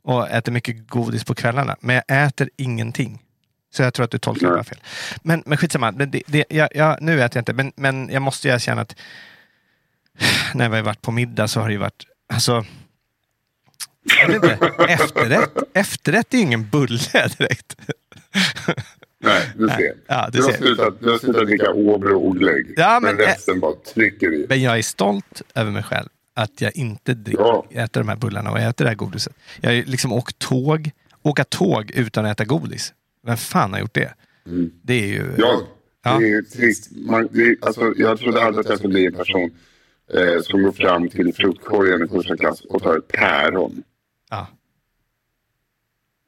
Och 0.03 0.31
äter 0.31 0.53
mycket 0.53 0.89
godis 0.89 1.25
på 1.25 1.35
kvällarna. 1.35 1.77
Men 1.81 2.01
jag 2.07 2.27
äter 2.27 2.49
ingenting. 2.57 3.23
Så 3.75 3.83
jag 3.83 3.95
tror 3.95 4.05
att 4.05 4.11
du 4.11 4.19
tolkar 4.19 4.57
det 4.57 4.65
fel. 4.65 4.79
Men, 5.23 5.43
men 5.47 5.59
skitsamma. 5.59 5.93
Det, 5.93 6.23
det, 6.27 6.45
jag, 6.49 6.69
jag, 6.75 7.03
nu 7.03 7.23
äter 7.23 7.37
jag 7.37 7.41
inte. 7.41 7.53
Men, 7.53 7.73
men 7.77 8.09
jag 8.09 8.23
måste 8.23 8.49
ju 8.49 8.55
erkänna 8.55 8.81
att 8.81 8.97
när 10.55 10.69
vi 10.69 10.77
har 10.77 10.83
varit 10.83 11.03
på 11.03 11.11
middag 11.13 11.49
så 11.49 11.61
har 11.61 11.69
det 11.69 11.73
ju 11.73 11.79
varit... 11.79 12.05
Alltså, 12.33 12.65
jag 14.21 14.27
vet 14.27 14.37
inte. 14.37 14.59
Efterrätt, 14.89 15.51
efterrätt 15.75 16.35
är 16.35 16.39
ju 16.39 16.43
ingen 16.45 16.69
bulle 16.69 16.99
direkt. 17.39 17.77
Nej, 19.25 19.43
du 19.59 19.69
ser. 19.69 19.95
Ja, 20.07 20.29
du 20.33 20.39
du, 20.39 20.45
har 20.45 20.51
ser. 20.53 20.59
slutat, 20.59 20.95
du 21.01 21.11
har 21.11 21.19
slutat 21.19 21.47
dricka 21.47 21.71
Åbro 21.73 22.19
och 22.29 22.37
glögg. 22.37 22.75
Ja, 22.77 23.01
men- 23.03 23.17
men 23.17 23.27
resten 23.27 23.61
bara 23.61 23.73
trycker 23.95 24.35
i. 24.35 24.47
Men 24.49 24.63
jag 24.63 24.79
är 24.79 24.83
stolt 24.83 25.43
över 25.55 25.71
mig 25.71 25.83
själv. 25.83 26.09
Att 26.37 26.61
jag 26.61 26.77
inte 26.77 27.15
drick, 27.15 27.37
Ja. 27.39 27.67
äter 27.71 28.01
de 28.01 28.09
här 28.09 28.17
bullarna 28.17 28.51
och 28.51 28.59
äter 28.59 28.85
det 28.85 28.89
här 28.89 28.97
godiset. 28.97 29.35
Jag 29.61 29.71
har 29.71 29.83
liksom 29.87 30.13
åkt 30.13 30.39
tåg, 30.39 30.91
åka 31.23 31.45
tåg 31.45 31.91
utan 31.91 32.25
att 32.27 32.33
äta 32.33 32.45
godis. 32.45 32.93
Vem 33.27 33.37
fan 33.37 33.73
har 33.73 33.81
gjort 33.81 33.95
det? 33.95 34.15
Det 34.83 34.95
är 34.95 35.07
ju... 35.07 35.33
Ja, 35.39 35.61
Ja. 36.05 36.19
det 36.19 36.33
är 36.33 36.43
trist. 36.43 36.91
Man, 36.97 37.29
det 37.33 37.43
är, 37.43 37.57
alltså, 37.61 37.93
jag 37.97 38.19
trodde 38.19 38.43
aldrig 38.43 38.65
att 38.65 38.69
jag 38.71 38.79
skulle 38.79 38.93
bli 38.93 39.07
en 39.07 39.13
person 39.15 39.51
eh, 40.15 40.41
som 40.43 40.63
går 40.63 40.73
fram 40.73 41.09
till 41.09 41.35
fruktkorgen 41.35 42.05
i 42.05 42.09
första 42.09 42.37
klass 42.37 42.61
och 42.61 42.83
tar 42.83 42.97
ett 42.99 43.09
päron. 43.09 43.83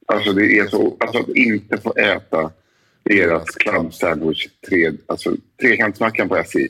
Alltså 0.07 0.33
det 0.33 0.59
är 0.59 0.67
så, 0.67 0.97
alltså 1.01 1.19
att 1.19 1.29
inte 1.29 1.79
få 1.79 1.95
äta 1.97 2.51
deras 3.03 3.51
club 3.51 3.95
sandwich, 3.95 4.47
tre, 4.69 4.93
alltså 5.07 5.37
trekantsmackan 5.61 6.29
på 6.29 6.37
SJ, 6.37 6.69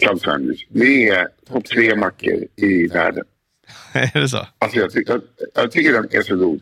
club 0.00 0.20
sandwich. 0.20 0.66
Det 0.68 1.08
är 1.08 1.28
topp 1.48 1.64
tre 1.64 1.96
mackor 1.96 2.46
i 2.56 2.86
världen. 2.86 3.24
är 3.92 4.20
det 4.20 4.28
så? 4.28 4.46
Alltså 4.58 4.78
jag, 4.78 4.92
ty 4.92 5.04
jag, 5.06 5.20
jag 5.54 5.72
tycker 5.72 5.92
den 5.92 6.08
är 6.10 6.22
så 6.22 6.36
god. 6.36 6.60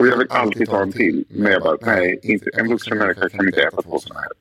Och 0.00 0.06
jag 0.06 0.16
vill 0.16 0.26
alltid 0.30 0.68
ta 0.68 0.82
en 0.82 0.92
till. 0.92 1.24
Men 1.28 1.52
jag 1.52 1.62
bara, 1.62 1.76
nej, 1.82 2.20
inte, 2.22 2.50
en 2.54 2.68
vuxen 2.68 2.98
människa 2.98 3.28
kan 3.28 3.46
inte 3.46 3.62
äta 3.62 3.82
två 3.82 3.98
sådana 3.98 4.20
här. 4.20 4.32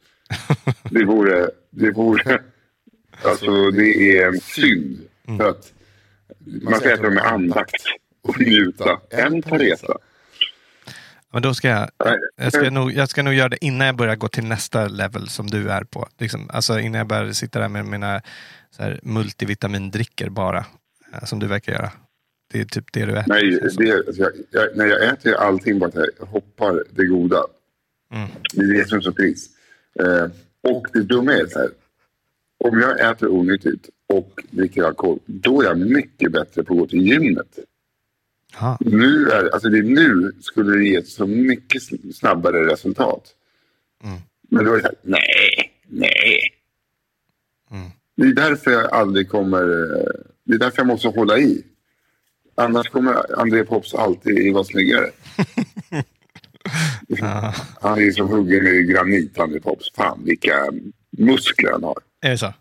Det 0.83 1.05
vore, 1.05 1.49
det 1.69 1.91
vore, 1.91 2.41
alltså 3.21 3.71
det 3.71 4.17
är 4.17 4.27
en 4.27 4.39
synd. 4.39 4.99
För 5.37 5.49
att 5.49 5.73
man 6.61 6.79
ska 6.79 6.93
äta 6.93 7.03
dem 7.03 7.13
med 7.13 7.25
andakt 7.25 7.83
och 8.21 8.41
njuta. 8.41 9.01
En 9.09 9.41
per 9.41 9.59
resa. 9.59 9.97
Men 11.33 11.41
då 11.41 11.53
ska 11.53 11.67
jag, 11.67 11.89
Nej. 12.05 12.17
jag, 12.35 12.53
ska 12.53 12.69
nog, 12.69 12.91
jag 12.91 13.09
ska 13.09 13.23
nog 13.23 13.33
göra 13.33 13.49
det 13.49 13.65
innan 13.65 13.87
jag 13.87 13.95
börjar 13.95 14.15
gå 14.15 14.27
till 14.27 14.43
nästa 14.45 14.87
level 14.87 15.27
som 15.29 15.47
du 15.47 15.69
är 15.69 15.83
på. 15.83 16.07
Liksom, 16.19 16.49
alltså 16.53 16.79
innan 16.79 16.97
jag 16.97 17.07
börjar 17.07 17.31
sitta 17.31 17.59
där 17.59 17.69
med 17.69 17.85
mina 17.85 18.21
så 18.71 18.83
här, 18.83 18.99
multivitamindrickor 19.03 20.29
bara. 20.29 20.65
eh, 21.13 21.23
Som 21.25 21.39
du 21.39 21.47
verkar 21.47 21.73
göra. 21.73 21.91
Det 22.51 22.59
är 22.61 22.65
typ 22.65 22.85
det 22.93 23.05
du 23.05 23.17
äter. 23.17 23.29
Nej, 23.29 23.59
det, 23.77 23.83
jag, 24.17 24.31
jag, 24.49 24.77
när 24.77 24.85
jag 24.85 25.03
äter 25.03 25.33
allting 25.33 25.79
bara 25.79 25.87
att 25.87 25.95
jag 26.19 26.25
hoppar 26.25 26.83
det 26.89 27.05
goda. 27.05 27.43
Det 28.53 28.61
är 28.61 28.73
det 28.73 28.87
som 28.89 28.97
är 28.97 29.01
så 29.01 29.11
trist. 29.11 29.51
Eh, 29.99 30.25
och 30.73 30.87
det 30.93 31.03
dumma 31.03 31.33
är 31.33 31.45
så 31.45 31.59
här. 31.59 31.69
Om 32.63 32.79
jag 32.79 33.11
äter 33.11 33.27
onyttigt 33.29 33.89
och 34.13 34.41
dricker 34.51 34.83
alkohol, 34.83 35.19
då 35.25 35.61
är 35.61 35.65
jag 35.65 35.77
mycket 35.79 36.31
bättre 36.31 36.63
på 36.63 36.73
att 36.73 36.79
gå 36.79 36.87
till 36.87 37.01
gymmet. 37.07 37.59
Nu 38.79 39.29
är, 39.29 39.49
alltså 39.53 39.69
det 39.69 39.77
är 39.77 39.83
nu 39.83 40.31
skulle 40.41 40.77
det 40.77 40.83
ge 40.85 41.03
så 41.03 41.27
mycket 41.27 41.81
sn- 41.81 42.11
snabbare 42.13 42.67
resultat. 42.73 43.23
Men 44.49 44.65
då 44.65 44.71
är 44.71 44.75
det 44.75 44.81
så 44.81 44.87
här, 44.87 44.95
nej, 45.01 45.71
nej. 45.87 46.39
Det 48.17 48.23
är 48.23 48.33
därför 48.33 48.71
jag 48.71 48.93
aldrig 48.93 49.29
kommer, 49.29 49.65
det 50.43 50.53
är 50.53 50.57
därför 50.57 50.77
jag 50.77 50.87
måste 50.87 51.07
hålla 51.07 51.37
i. 51.37 51.63
Annars 52.55 52.89
kommer 52.89 53.39
André 53.41 53.63
Pops 53.63 53.93
alltid 53.93 54.53
vara 54.53 54.63
snyggare. 54.63 55.09
Han 57.81 57.99
är 57.99 58.11
som 58.11 58.27
huggen 58.27 58.67
i 58.67 58.83
granit, 58.83 59.39
André 59.39 59.59
Pops. 59.59 59.91
Fan 59.95 60.21
vilka 60.25 60.65
muskler 61.17 61.71
han 61.71 61.83
har. 61.83 61.97
Är 62.21 62.29
det 62.29 62.37
så? 62.37 62.53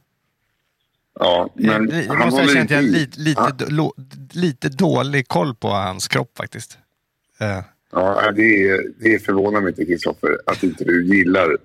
Ja, 1.20 1.50
men 1.54 1.88
jag, 1.90 2.04
han 2.14 2.18
måste 2.18 2.40
håller 2.40 2.56
erkänna 2.56 2.64
att 2.64 2.70
jag 2.70 2.76
har 2.78 2.82
inte 2.82 2.98
lite, 2.98 3.20
lite, 3.20 3.40
Han- 3.40 3.76
då- 3.76 3.94
lite 4.32 4.68
dålig 4.68 5.28
koll 5.28 5.54
på 5.54 5.68
hans 5.68 6.08
kropp 6.08 6.36
faktiskt. 6.36 6.78
Eh, 7.40 7.60
Ja, 7.92 8.32
det, 8.32 8.68
är, 8.68 8.80
det 8.98 9.18
förvånar 9.18 9.60
mig 9.60 9.68
inte, 9.70 9.84
Kristoffer, 9.84 10.38
att 10.46 10.62
inte 10.62 10.84
du 10.84 11.06
gillar 11.06 11.56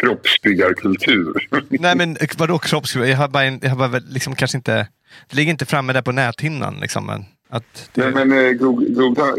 kroppsbyggarkultur. 0.00 1.48
nej 1.80 1.96
men 1.96 2.16
vadå 2.38 2.58
kroppskultur? 2.58 3.08
Jag 3.10 3.16
har 3.16 3.28
bara, 3.28 3.44
jag 3.44 3.70
har 3.70 3.88
bara 3.88 4.02
liksom 4.08 4.34
kanske 4.34 4.56
inte... 4.58 4.88
Det 5.28 5.36
ligger 5.36 5.50
inte 5.50 5.66
framme 5.66 5.92
där 5.92 6.02
på 6.02 6.12
näthinnan 6.12 6.80
liksom. 6.80 7.06
Men 7.06 7.24
att 7.48 7.90
det, 7.94 8.10
Nej, 8.10 8.24
men 8.24 8.46
eh, 8.46 8.52
go- 8.52 8.84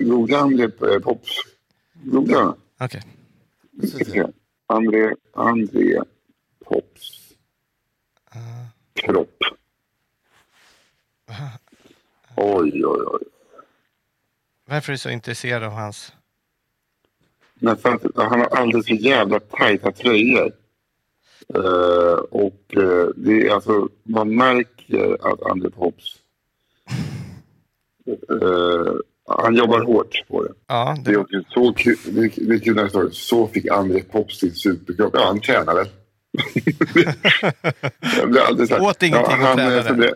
googla, 0.06 0.38
André 0.39 0.63
eh, 0.63 0.99
Pops. 1.04 1.30
Googla. 2.04 2.56
Okej. 2.80 3.02
Se. 4.06 4.25
André, 4.67 5.13
André 5.36 5.99
Pops 6.65 7.19
kropp. 8.99 9.38
Oj, 12.35 12.85
oj, 12.85 13.01
oj. 13.05 13.23
Varför 14.65 14.91
är 14.91 14.93
du 14.93 14.97
så 14.97 15.09
intresserad 15.09 15.63
av 15.63 15.71
hans... 15.71 16.13
Att 17.65 17.83
han 18.15 18.39
har 18.39 18.47
alldeles 18.47 18.88
för 18.88 18.93
jävla 18.93 19.39
tajta 19.39 19.91
tröjor. 19.91 20.51
Eh, 21.55 22.19
och 22.29 22.77
eh, 22.77 23.07
det 23.15 23.47
är 23.47 23.53
alltså, 23.53 23.89
man 24.03 24.35
märker 24.35 25.31
att 25.31 25.41
André 25.51 25.69
Pops, 25.69 26.15
eh, 28.07 28.93
han 29.27 29.55
jobbar 29.55 29.79
hårt 29.85 30.27
på 30.27 30.43
det. 30.43 30.53
Ja, 30.67 30.97
Det 31.05 31.12
är 31.12 31.13
det, 31.13 31.19
också 31.19 31.43
så 31.49 31.73
kul, 31.73 31.97
det 32.05 32.21
är, 32.21 32.31
det 32.47 32.55
är 32.55 32.59
kul 32.59 32.75
när 32.75 32.83
det 32.83 32.89
står 32.89 33.09
så 33.09 33.47
fick 33.47 33.67
André 33.67 34.03
Pops 34.03 34.39
sin 34.39 34.53
superkropp. 34.53 35.13
Ja, 35.13 35.25
han 35.25 35.41
tränar 35.41 35.75
väl. 35.75 35.88
Jag 38.17 38.31
blir 38.31 38.41
alltid 38.41 38.67
så 38.67 38.73
här- 38.73 38.81
Åt 38.81 39.03
ingenting 39.03 39.25
och 39.25 39.31
han, 39.47 39.57
tränade. 39.57 39.79
eh, 39.79 39.85
funderar- 39.85 40.13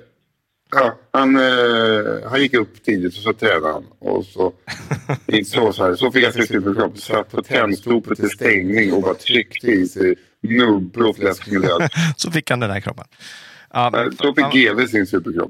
Ja, 0.76 0.97
han, 1.12 1.36
eh, 1.36 2.30
han 2.30 2.41
gick 2.41 2.54
upp 2.54 2.84
tidigt 2.84 3.17
och 3.17 3.23
så 3.23 3.34
tränade 3.34 3.73
han. 3.73 3.84
Och 3.99 4.26
så, 4.26 4.54
så, 5.45 5.73
så, 5.73 5.84
här, 5.86 5.95
så 5.95 6.12
fick 6.12 6.34
sin 6.34 6.47
superkropp. 6.47 6.97
Satt 6.97 7.32
på 7.32 7.41
tändstopet 7.41 8.19
till 8.19 8.30
stängning 8.30 8.93
och 8.93 9.02
bara 9.02 9.13
tryckte 9.13 9.67
i 9.67 9.88
sig 9.88 10.15
nubbor 10.41 11.08
och 11.10 11.15
fläskmjöl. 11.15 11.88
så 12.17 12.32
fick 12.32 12.49
han 12.49 12.60
den 12.60 12.71
här 12.71 12.80
kroppen. 12.80 13.06
Ja, 13.73 14.06
Så 14.21 14.34
fick 14.34 14.45
ja, 14.45 14.49
GV 14.73 14.88
sin 14.88 15.08
superkropp. 15.08 15.49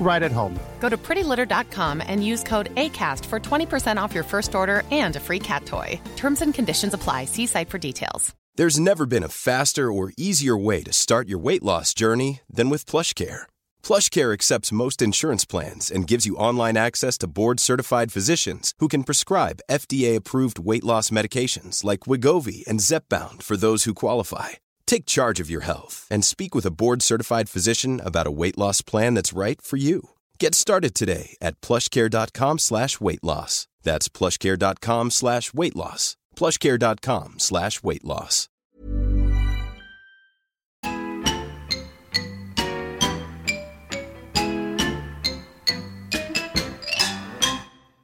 right 0.00 0.22
at 0.22 0.32
home. 0.32 0.58
Go 0.80 0.88
to 0.88 0.96
prettylitter.com 0.96 2.02
and 2.06 2.24
use 2.24 2.42
code 2.44 2.74
ACAST 2.74 3.24
for 3.24 3.40
20% 3.40 3.96
off 3.96 4.14
your 4.14 4.24
first 4.24 4.54
order 4.54 4.82
and 4.90 5.16
a 5.16 5.20
free 5.20 5.40
cat 5.40 5.66
toy. 5.66 5.98
Terms 6.16 6.42
and 6.42 6.52
conditions 6.52 6.94
apply. 6.94 7.24
See 7.24 7.46
site 7.46 7.70
for 7.70 7.78
details. 7.78 8.34
There's 8.56 8.78
never 8.78 9.04
been 9.04 9.24
a 9.24 9.28
faster 9.28 9.90
or 9.90 10.12
easier 10.16 10.56
way 10.56 10.84
to 10.84 10.92
start 10.92 11.26
your 11.28 11.40
weight 11.40 11.64
loss 11.64 11.92
journey 11.92 12.40
than 12.48 12.70
with 12.70 12.86
PlushCare. 12.86 13.42
PlushCare 13.82 14.32
accepts 14.32 14.70
most 14.70 15.02
insurance 15.02 15.44
plans 15.44 15.90
and 15.90 16.06
gives 16.06 16.24
you 16.24 16.36
online 16.36 16.76
access 16.76 17.18
to 17.18 17.26
board-certified 17.26 18.12
physicians 18.12 18.72
who 18.78 18.86
can 18.86 19.02
prescribe 19.02 19.64
FDA-approved 19.68 20.60
weight 20.60 20.84
loss 20.84 21.10
medications 21.10 21.82
like 21.82 22.06
Wigovi 22.06 22.64
and 22.68 22.78
Zepbound 22.78 23.42
for 23.42 23.56
those 23.56 23.82
who 23.84 23.94
qualify. 23.94 24.50
Take 24.86 25.06
charge 25.06 25.40
of 25.40 25.50
your 25.50 25.62
health 25.62 26.06
and 26.10 26.24
speak 26.24 26.54
with 26.54 26.66
a 26.66 26.70
board-certified 26.70 27.48
physician 27.48 28.00
about 28.04 28.26
a 28.26 28.30
weight 28.30 28.58
loss 28.58 28.82
plan 28.82 29.14
that's 29.14 29.32
right 29.32 29.60
for 29.60 29.76
you. 29.76 30.10
Get 30.38 30.54
started 30.54 30.94
today 30.94 31.36
at 31.40 31.60
plushcare.com 31.60 32.58
slash 32.58 33.00
weight 33.00 33.24
loss. 33.24 33.66
That's 33.82 34.08
plushcare.com 34.08 35.10
slash 35.10 35.52
weight 35.54 35.76
loss. 35.76 36.16
plushcare.com 36.36 37.34
slash 37.38 37.82
weight 37.82 38.04
loss. 38.04 38.48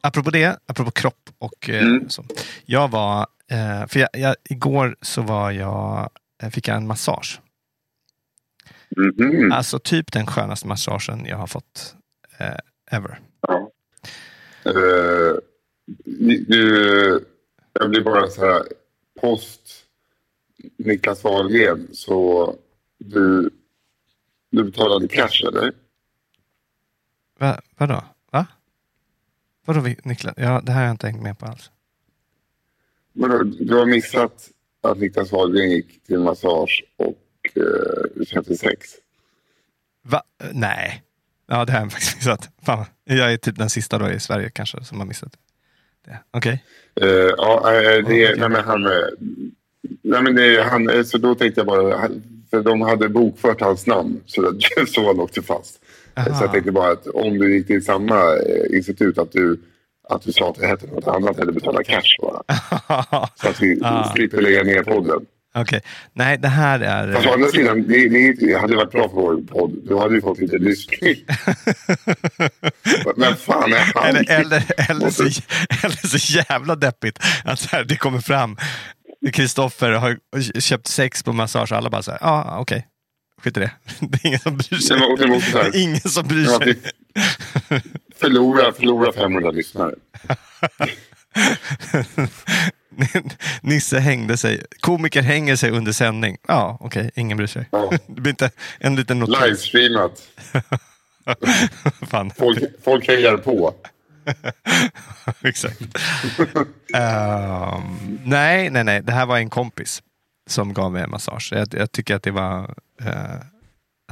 apropå 0.02 0.30
det, 0.30 0.58
apropå 0.66 0.90
kropp 0.90 1.30
och 1.38 1.68
eh, 1.70 1.82
Mm. 1.86 2.08
så. 2.10 2.24
Jag 2.64 2.88
var, 2.90 3.26
eh, 3.50 3.86
för 3.86 4.00
jag, 4.00 4.08
jag, 4.12 4.36
igår 4.50 4.96
så 5.02 5.22
var 5.22 5.50
jag, 5.50 6.10
fick 6.50 6.68
jag 6.68 6.76
en 6.76 6.86
massage. 6.86 7.40
Mhm. 8.96 9.52
Alltså 9.52 9.78
typ 9.78 10.12
den 10.12 10.26
skönaste 10.26 10.66
massagen 10.66 11.26
jag 11.26 11.36
har 11.36 11.46
fått 11.46 11.96
eh, 12.38 12.96
ever. 12.96 13.20
Ja. 13.40 13.70
Eh, 14.64 15.36
du, 16.46 17.24
jag 17.72 17.90
blir 17.90 18.04
bara 18.04 18.26
så 18.26 18.40
här, 18.40 18.62
post 19.20 19.86
Niklas 20.76 21.24
Wahlgren, 21.24 21.88
så 21.92 22.54
du, 22.98 23.50
du 24.50 24.64
betalade 24.64 25.08
cash 25.08 25.46
eller? 25.48 25.72
Va, 27.38 27.60
vadå? 27.76 28.04
Va? 28.30 28.46
Vadå 29.64 29.80
Niklas? 30.04 30.34
Ja, 30.36 30.60
det 30.64 30.72
här 30.72 30.78
har 30.80 30.86
jag 30.86 30.94
inte 30.94 31.06
hängt 31.06 31.22
med 31.22 31.38
på 31.38 31.46
alls. 31.46 31.70
Du, 33.12 33.44
du 33.44 33.76
har 33.76 33.86
missat 33.86 34.50
att 34.82 34.98
Niklas 34.98 35.32
Wahlgren 35.32 35.70
gick 35.70 36.02
till 36.06 36.18
massage 36.18 36.84
och 36.96 37.18
eh, 37.56 38.24
köpte 38.26 38.56
sex. 38.56 38.88
Va? 40.02 40.22
Nej. 40.52 41.02
Ja, 41.48 41.64
det 41.64 41.72
har 41.72 41.80
jag 41.80 41.92
faktiskt 41.92 42.16
missat. 42.16 42.48
Fan, 42.62 42.84
jag 43.04 43.32
är 43.32 43.36
typ 43.36 43.56
den 43.56 43.70
sista 43.70 43.98
då 43.98 44.10
i 44.10 44.20
Sverige 44.20 44.50
kanske 44.50 44.84
som 44.84 44.98
har 44.98 45.06
missat 45.06 45.32
det. 45.32 46.18
Okej. 46.30 46.64
Eh, 47.00 47.08
ja, 47.08 47.72
eh, 47.74 48.06
det, 48.08 48.38
nej, 48.38 48.48
men 48.48 48.64
han, 48.64 48.86
eh, 48.86 48.92
nej, 50.02 50.22
men 50.22 50.34
det, 50.34 50.62
han, 50.62 51.04
så 51.04 51.18
då 51.18 51.34
tänkte 51.34 51.60
jag 51.60 51.66
bara, 51.66 52.08
för 52.50 52.62
de 52.62 52.80
hade 52.80 53.08
bokfört 53.08 53.60
hans 53.60 53.86
namn 53.86 54.20
så, 54.26 54.50
det, 54.50 54.86
så 54.88 55.06
han 55.06 55.20
åkte 55.20 55.42
fast. 55.42 55.80
Eh, 56.16 56.38
Så 56.38 56.44
jag 56.44 56.52
tänkte 56.52 56.72
bara 56.72 56.92
att 56.92 57.06
om 57.06 57.38
du 57.38 57.56
gick 57.56 57.66
till 57.66 57.84
samma 57.84 58.22
institut 58.70 59.18
att 59.18 59.32
du, 59.32 59.60
att 60.10 60.22
du 60.22 60.32
sa 60.32 60.50
att 60.50 60.56
det 60.56 60.66
hette 60.66 60.86
något 60.86 61.08
annat 61.08 61.38
eller 61.38 61.52
betala 61.52 61.82
cash 61.84 62.16
bara. 62.22 62.42
Så 63.34 63.48
att 63.48 63.62
vi 63.62 63.80
Ah. 63.84 64.12
slipper 64.14 64.42
lägga 64.42 64.62
ner 64.62 64.82
podden. 64.82 65.20
Okej. 65.54 65.80
Nej, 66.12 66.38
det 66.38 66.48
här 66.48 66.80
är... 66.80 67.12
Fast 67.12 67.26
å 67.26 67.32
andra 67.32 67.48
sidan, 67.48 67.84
det, 67.88 68.32
det 68.32 68.58
hade 68.60 68.76
varit 68.76 68.90
bra 68.90 69.08
för 69.08 69.16
vår 69.16 69.42
podd. 69.42 69.80
Då 69.88 69.98
hade 70.00 70.14
vi 70.14 70.20
fått 70.20 70.38
lite 70.38 70.58
lyssning. 70.58 71.16
Men 73.16 73.36
fan 73.36 73.72
är 73.72 73.92
han? 73.94 74.06
Eller, 74.06 74.30
eller, 74.30 74.90
eller, 74.90 75.10
så, 75.10 75.22
eller 75.84 76.18
så 76.18 76.32
jävla 76.48 76.76
deppigt 76.76 77.18
att 77.44 77.66
här, 77.72 77.84
det 77.84 77.96
kommer 77.96 78.20
fram. 78.20 78.56
Kristoffer 79.32 79.90
har 79.90 80.18
köpt 80.60 80.86
sex 80.86 81.22
på 81.22 81.32
massage 81.32 81.72
och 81.72 81.78
alla 81.78 81.90
bara 81.90 82.02
så 82.02 82.10
här, 82.10 82.18
ja 82.22 82.44
ah, 82.48 82.58
okej. 82.60 82.86
Skit 83.42 83.56
i 83.56 83.60
det. 83.60 83.70
Det 84.00 84.24
är 84.24 84.26
ingen 84.26 84.38
som 84.40 84.56
bryr 84.56 84.78
sig. 84.78 84.96
Det 84.98 85.06
var- 85.06 85.70
det 85.72 85.78
ingen 85.78 86.00
som 86.00 86.28
bryr 86.28 86.44
sig. 86.44 86.58
vi 86.66 86.74
Förlora, 88.16 88.72
förlora 88.72 89.12
500 89.12 89.50
lyssnare. 89.50 89.94
Nisse 93.62 93.98
hängde 93.98 94.36
sig. 94.36 94.62
Komiker 94.80 95.22
hänger 95.22 95.56
sig 95.56 95.70
under 95.70 95.92
sändning. 95.92 96.36
Ja, 96.48 96.76
okej. 96.80 97.10
Ingen 97.14 97.36
bryr 97.36 97.46
sig. 97.46 97.68
Ja. 97.72 97.90
Det 98.06 98.20
blir 98.20 98.30
inte 98.32 98.50
en 98.78 98.96
liten 98.96 99.18
notis. 99.18 99.40
Livestreamat. 99.42 100.22
Folk, 102.38 102.58
folk 102.84 103.06
hejar 103.08 103.36
på. 103.36 103.74
Exakt. 105.42 105.80
Ehm, 106.94 108.18
nej, 108.24 108.70
nej, 108.70 108.84
nej. 108.84 109.02
Det 109.02 109.12
här 109.12 109.26
var 109.26 109.38
en 109.38 109.50
kompis 109.50 110.02
som 110.46 110.72
gav 110.74 110.92
mig 110.92 111.02
en 111.02 111.10
massage. 111.10 111.48
Jag, 111.52 111.68
jag 111.74 111.92
tycker 111.92 112.14
att 112.14 112.22
det 112.22 112.30
var, 112.30 112.74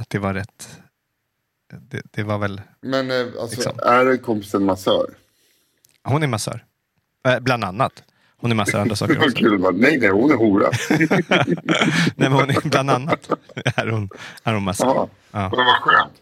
att 0.01 0.09
det 0.09 0.19
var 0.19 0.33
rätt. 0.33 0.79
Det, 1.73 2.01
det 2.11 2.23
var 2.23 2.37
väl, 2.37 2.61
Men 2.81 3.11
eh, 3.11 3.27
alltså, 3.41 3.55
Liksom. 3.55 3.79
är 3.79 4.17
kompisen 4.17 4.63
massör? 4.65 5.09
hon 6.03 6.23
är 6.23 6.27
massör. 6.27 6.65
Eh, 7.27 7.39
bland 7.39 7.63
annat. 7.63 8.03
Hon 8.37 8.51
är 8.51 8.55
massor 8.55 8.79
andra 8.79 8.95
saker 8.95 9.17
också. 9.23 9.29
kul. 9.37 9.59
Bara, 9.59 9.71
nej, 9.71 9.97
nej, 9.99 10.09
hon 10.09 10.31
är 10.31 10.35
hora. 10.35 10.69
Nej, 12.15 12.29
men 12.29 12.31
hon 12.31 12.49
är 12.49 12.69
bland 12.69 12.89
annat 12.89 13.29
är 13.75 13.87
hon, 13.87 14.09
är 14.43 14.53
hon 14.53 14.63
massör. 14.63 14.85
Ja, 14.87 15.09
Ja. 15.31 15.49
vad 15.49 15.81
skönt. 15.81 16.21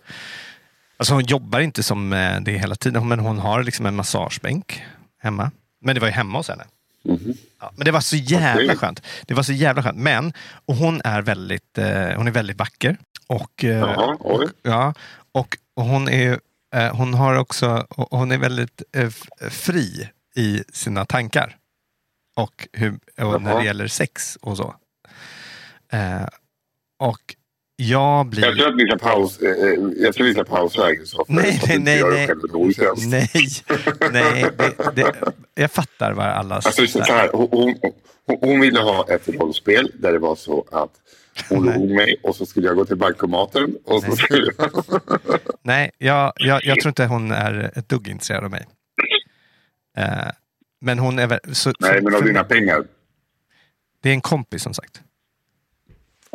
Alltså 0.98 1.14
hon 1.14 1.24
jobbar 1.26 1.60
inte 1.60 1.84
som 1.84 2.14
eh, 2.14 2.42
det 2.42 2.52
hela 2.52 2.76
tiden, 2.76 3.08
men 3.08 3.20
hon 3.20 3.40
har 3.40 3.64
liksom 3.64 3.86
en 3.86 3.96
massagebänk 3.96 4.84
hemma. 5.20 5.52
Men 5.82 5.96
det 5.96 6.02
var 6.02 6.08
ju 6.08 6.14
hemma 6.14 6.38
hos 6.40 6.50
henne. 6.50 6.64
Ja, 7.60 7.72
men 7.76 7.86
det 7.86 7.92
var 7.92 8.02
så 8.02 8.16
jävla 8.16 8.64
Okej. 8.64 8.78
skönt. 8.78 9.02
Det 9.26 9.34
var 9.34 9.44
så 9.44 9.54
jävla 9.54 9.84
skönt. 9.84 9.98
Men, 9.98 10.34
och 10.66 10.76
hon 10.76 11.02
är 11.04 11.22
väldigt, 11.22 11.78
eh, 11.78 12.10
hon 12.16 12.28
är 12.28 12.32
väldigt 12.32 12.58
vacker. 12.58 12.98
Och, 13.28 13.64
eh, 13.64 13.70
Jaha, 13.70 14.16
och, 14.20 14.44
ja, 14.62 14.94
och, 15.32 15.58
och 15.74 15.84
hon 15.84 16.10
är 16.10 16.40
eh, 16.76 16.96
hon 16.96 17.14
har 17.14 17.36
också, 17.36 17.88
hon 17.90 18.32
är 18.32 18.38
väldigt 18.38 18.84
eh, 18.94 19.10
fri 19.50 20.10
i 20.36 20.64
sina 20.74 21.06
tankar. 21.06 21.58
Och, 22.36 22.68
hur, 22.74 23.00
och 23.18 23.42
när 23.42 23.60
det 23.60 23.66
gäller 23.66 23.88
sex 23.88 24.38
och 24.42 24.58
så. 24.58 24.76
Eh, 25.92 26.28
och 27.00 27.36
jag 27.80 28.26
blir... 28.26 28.46
Jag 28.46 28.56
tror 28.58 28.68
att 28.68 28.76
vi 28.76 28.88
ska 28.88 28.98
paus. 28.98 29.40
Eh, 29.40 29.50
eh, 29.50 29.74
jag 29.98 30.13
tror 30.13 30.26
vi 30.26 30.34
ska 30.34 30.44
pausa. 30.44 30.82
Så 31.06 31.26
Nej, 31.28 31.60
så 31.60 31.68
nej, 31.68 31.76
inte 31.76 31.80
nej, 31.80 32.04
nej. 32.98 33.28
Nej, 34.12 34.12
nej 34.12 34.46
det, 34.58 34.96
det, 34.96 35.13
jag 35.56 35.72
fattar 35.72 36.13
vad 36.13 36.26
alla... 36.26 36.56
Alltså, 36.56 36.88
så 36.88 37.13
här, 37.13 37.30
hon, 37.34 37.50
hon, 37.52 38.38
hon- 38.42 38.60
ville 38.60 38.80
ha 38.80 39.08
ett 39.10 39.30
rollspel 39.30 39.92
där 39.94 40.12
det 40.12 40.20
var 40.20 40.36
så 40.36 40.66
att 40.72 40.92
hon 41.50 41.66
log 41.66 41.90
mig 41.92 42.20
och 42.24 42.36
så 42.36 42.46
skulle 42.46 42.68
jag 42.68 42.76
gå 42.76 42.86
till 42.86 42.96
bankomaten 42.98 43.76
och 43.86 44.02
så 44.02 44.08
Nej. 44.08 44.18
skulle 44.18 44.52
Nej, 45.62 45.92
jag, 45.98 46.34
jag, 46.36 46.66
jag 46.66 46.80
tror 46.80 46.90
inte 46.90 47.06
hon 47.06 47.32
är 47.32 47.72
ett 47.76 47.90
dugg 47.90 48.08
intresserad 48.08 48.44
av 48.44 48.52
mig. 48.52 48.66
Eh, 49.98 50.32
men 50.82 51.00
hon 51.00 51.20
är 51.20 51.28
väl... 51.28 51.40
Så, 51.52 51.74
Nej, 51.80 52.02
men 52.02 52.16
av 52.16 52.24
dina 52.24 52.44
pengar. 52.44 52.84
Det 54.02 54.10
är 54.10 54.13
en 54.13 54.22
kompis 54.22 54.63
som 54.63 54.74
sagt. 54.74 55.02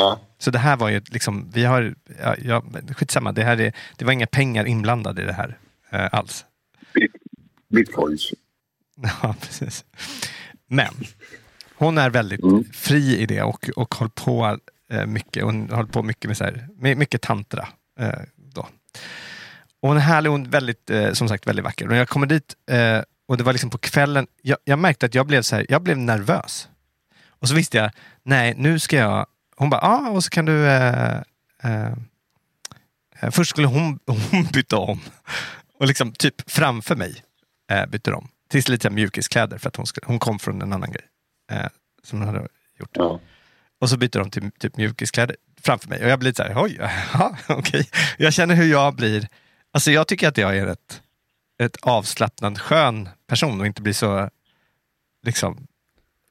Ja. 0.02 0.20
Så 0.38 0.50
det 0.50 0.58
här 0.58 0.76
var 0.76 0.88
ju 0.88 1.00
liksom, 1.06 1.50
vi 1.54 1.64
har, 1.64 1.94
ja, 2.22 2.34
ja, 2.38 2.62
skitsamma, 2.96 3.32
det, 3.32 3.44
här 3.44 3.60
är, 3.60 3.72
det 3.96 4.04
var 4.04 4.12
inga 4.12 4.26
pengar 4.26 4.64
inblandade 4.64 5.22
i 5.22 5.24
det 5.24 5.32
här 5.32 5.58
eh, 5.90 6.08
alls. 6.12 6.44
Bitcoins. 7.68 8.32
Ja, 9.22 9.34
precis. 9.40 9.84
Men 10.66 10.94
hon 11.74 11.98
är 11.98 12.10
väldigt 12.10 12.42
Mm. 12.42 12.64
fri 12.72 13.18
i 13.18 13.26
det 13.26 13.42
och, 13.42 13.70
och 13.76 13.94
håller 13.94 14.10
på 14.10 14.58
eh, 14.92 15.06
mycket. 15.06 15.44
Hon 15.44 15.70
håller 15.70 15.88
på 15.92 16.02
mycket 16.02 16.28
med, 16.28 16.36
så 16.36 16.44
här, 16.44 16.68
med 16.76 16.96
mycket 16.96 17.22
tantra. 17.22 17.68
Eh, 17.98 18.12
då. 18.36 18.68
Och 19.80 19.88
hon 19.88 19.96
är 19.96 20.00
härlig, 20.00 20.30
är 20.30 20.48
väldigt, 20.50 20.90
eh, 20.90 21.12
som 21.12 21.28
sagt 21.28 21.46
väldigt 21.46 21.64
vacker. 21.64 21.88
Och 21.88 21.96
jag 21.96 22.08
kommer 22.08 22.26
dit 22.26 22.54
eh, 22.70 23.00
och 23.28 23.36
det 23.36 23.44
var 23.44 23.52
liksom 23.52 23.70
på 23.70 23.78
kvällen, 23.78 24.26
jag, 24.42 24.58
jag 24.64 24.78
märkte 24.78 25.06
att 25.06 25.14
jag 25.14 25.26
blev, 25.26 25.42
så 25.42 25.56
här, 25.56 25.66
jag 25.68 25.82
blev 25.82 25.98
nervös. 25.98 26.68
Och 27.28 27.48
så 27.48 27.54
visste 27.54 27.76
jag, 27.78 27.90
nej 28.22 28.54
nu 28.56 28.78
ska 28.78 28.96
jag, 28.96 29.26
hon 29.62 29.70
bara, 29.70 29.80
ja 29.82 30.08
ah, 30.08 30.10
och 30.10 30.24
så 30.24 30.30
kan 30.30 30.44
du 30.44 30.66
eh, 30.66 31.22
eh, 31.62 31.92
eh, 33.20 33.30
Först 33.30 33.50
skulle 33.50 33.66
hon, 33.66 33.98
hon 34.06 34.44
byta 34.52 34.76
om. 34.76 35.00
Och 35.78 35.86
liksom 35.86 36.12
typ 36.12 36.50
framför 36.50 36.96
mig 36.96 37.22
eh, 37.70 37.86
bytte 37.86 38.12
om. 38.12 38.28
Till 38.48 38.64
lite 38.66 38.90
mjukiskläder 38.90 39.58
för 39.58 39.68
att 39.68 39.76
hon, 39.76 39.86
skulle, 39.86 40.06
hon 40.06 40.18
kom 40.18 40.38
från 40.38 40.62
en 40.62 40.72
annan 40.72 40.92
grej. 40.92 41.06
Eh, 41.50 41.68
som 42.02 42.18
hon 42.18 42.28
hade 42.28 42.48
gjort. 42.80 42.90
Ja. 42.92 43.20
Och 43.80 43.90
så 43.90 43.96
byter 43.96 44.18
de 44.18 44.30
till 44.30 44.50
typ 44.50 44.76
mjukiskläder 44.76 45.36
framför 45.62 45.88
mig. 45.88 46.04
Och 46.04 46.10
jag 46.10 46.18
blir 46.18 46.32
så 46.32 46.42
här, 46.42 46.62
oj, 46.62 46.76
jaha, 46.80 47.36
okej. 47.48 47.88
Jag 48.18 48.32
känner 48.32 48.54
hur 48.54 48.70
jag 48.70 48.94
blir. 48.94 49.28
Alltså 49.72 49.90
jag 49.90 50.08
tycker 50.08 50.28
att 50.28 50.38
jag 50.38 50.56
är 50.56 50.66
ett, 50.66 51.02
ett 51.62 51.76
avslappnad, 51.82 52.60
skön 52.60 53.08
person 53.26 53.60
och 53.60 53.66
inte 53.66 53.82
blir 53.82 53.92
så, 53.92 54.30
liksom, 55.26 55.66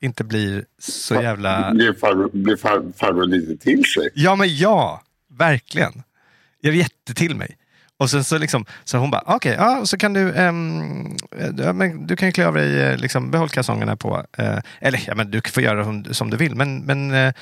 inte 0.01 0.23
blir 0.23 0.65
så 0.79 1.15
jävla... 1.15 1.71
Blev 1.73 1.99
farbror, 1.99 2.29
blev 2.33 2.57
far, 2.57 2.83
farbror 2.97 3.25
lite 3.25 3.63
till 3.63 3.85
sig? 3.85 4.09
Ja, 4.13 4.35
men 4.35 4.57
ja, 4.57 5.01
verkligen. 5.29 6.03
Jag 6.61 6.73
är 6.73 6.77
jättetill 6.77 7.35
mig. 7.35 7.57
Och 8.01 8.09
sen 8.09 8.23
så 8.23 8.37
liksom, 8.37 8.65
så 8.83 8.97
hon 8.97 9.11
bara, 9.11 9.23
okej, 9.25 9.55
ja, 9.57 9.85
så 9.85 9.97
kan 9.97 10.13
du, 10.13 10.33
ehm, 10.33 11.17
ja, 11.57 11.73
men 11.73 12.07
du 12.07 12.15
kan 12.15 12.31
klä 12.31 12.47
av 12.47 12.53
dig, 12.53 12.81
eh, 12.81 12.97
liksom, 12.97 13.31
behåll 13.31 13.49
kalsongerna 13.49 13.95
på, 13.95 14.25
eh, 14.37 14.59
eller 14.79 15.03
ja, 15.07 15.15
men 15.15 15.31
du 15.31 15.41
får 15.41 15.63
göra 15.63 15.83
som, 15.83 16.05
som 16.13 16.29
du 16.29 16.37
vill, 16.37 16.55
men, 16.55 16.85
men, 16.85 17.11
eh, 17.11 17.33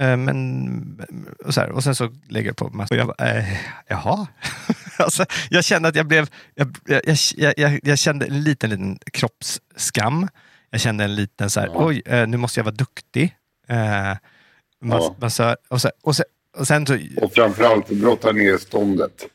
eh, 0.00 0.16
men 0.16 1.06
och, 1.44 1.54
så 1.54 1.60
här, 1.60 1.70
och 1.70 1.84
sen 1.84 1.94
så 1.94 2.10
lägger 2.28 2.48
jag 2.48 2.56
på 2.56 2.68
mask. 2.68 2.92
Och 2.92 2.98
jag 2.98 3.06
bara, 3.06 3.28
eh, 3.28 3.44
jaha? 3.88 4.26
alltså, 4.98 5.24
jag 5.50 5.64
kände 5.64 5.88
att 5.88 5.96
jag 5.96 6.06
blev, 6.06 6.28
jag, 6.54 6.76
jag, 6.86 7.16
jag, 7.36 7.54
jag, 7.56 7.80
jag 7.82 7.98
kände 7.98 8.26
en 8.26 8.42
liten, 8.42 8.70
liten 8.70 8.98
kroppsskam. 9.12 10.28
Jag 10.70 10.80
kände 10.80 11.04
en 11.04 11.14
liten 11.14 11.50
så 11.50 11.60
här, 11.60 11.70
oj, 11.74 12.02
eh, 12.06 12.26
nu 12.26 12.36
måste 12.36 12.60
jag 12.60 12.64
vara 12.64 12.74
duktig. 12.74 13.36
Eh, 13.68 14.16
och, 15.20 15.32
så, 15.32 15.56
och, 15.68 15.80
sen, 15.80 16.24
och 16.56 16.66
sen 16.66 16.86
så, 16.86 16.98
Och 17.16 17.32
framförallt 17.32 17.88
brotta 17.88 18.32
ner 18.32 18.58
ståndet. 18.58 19.26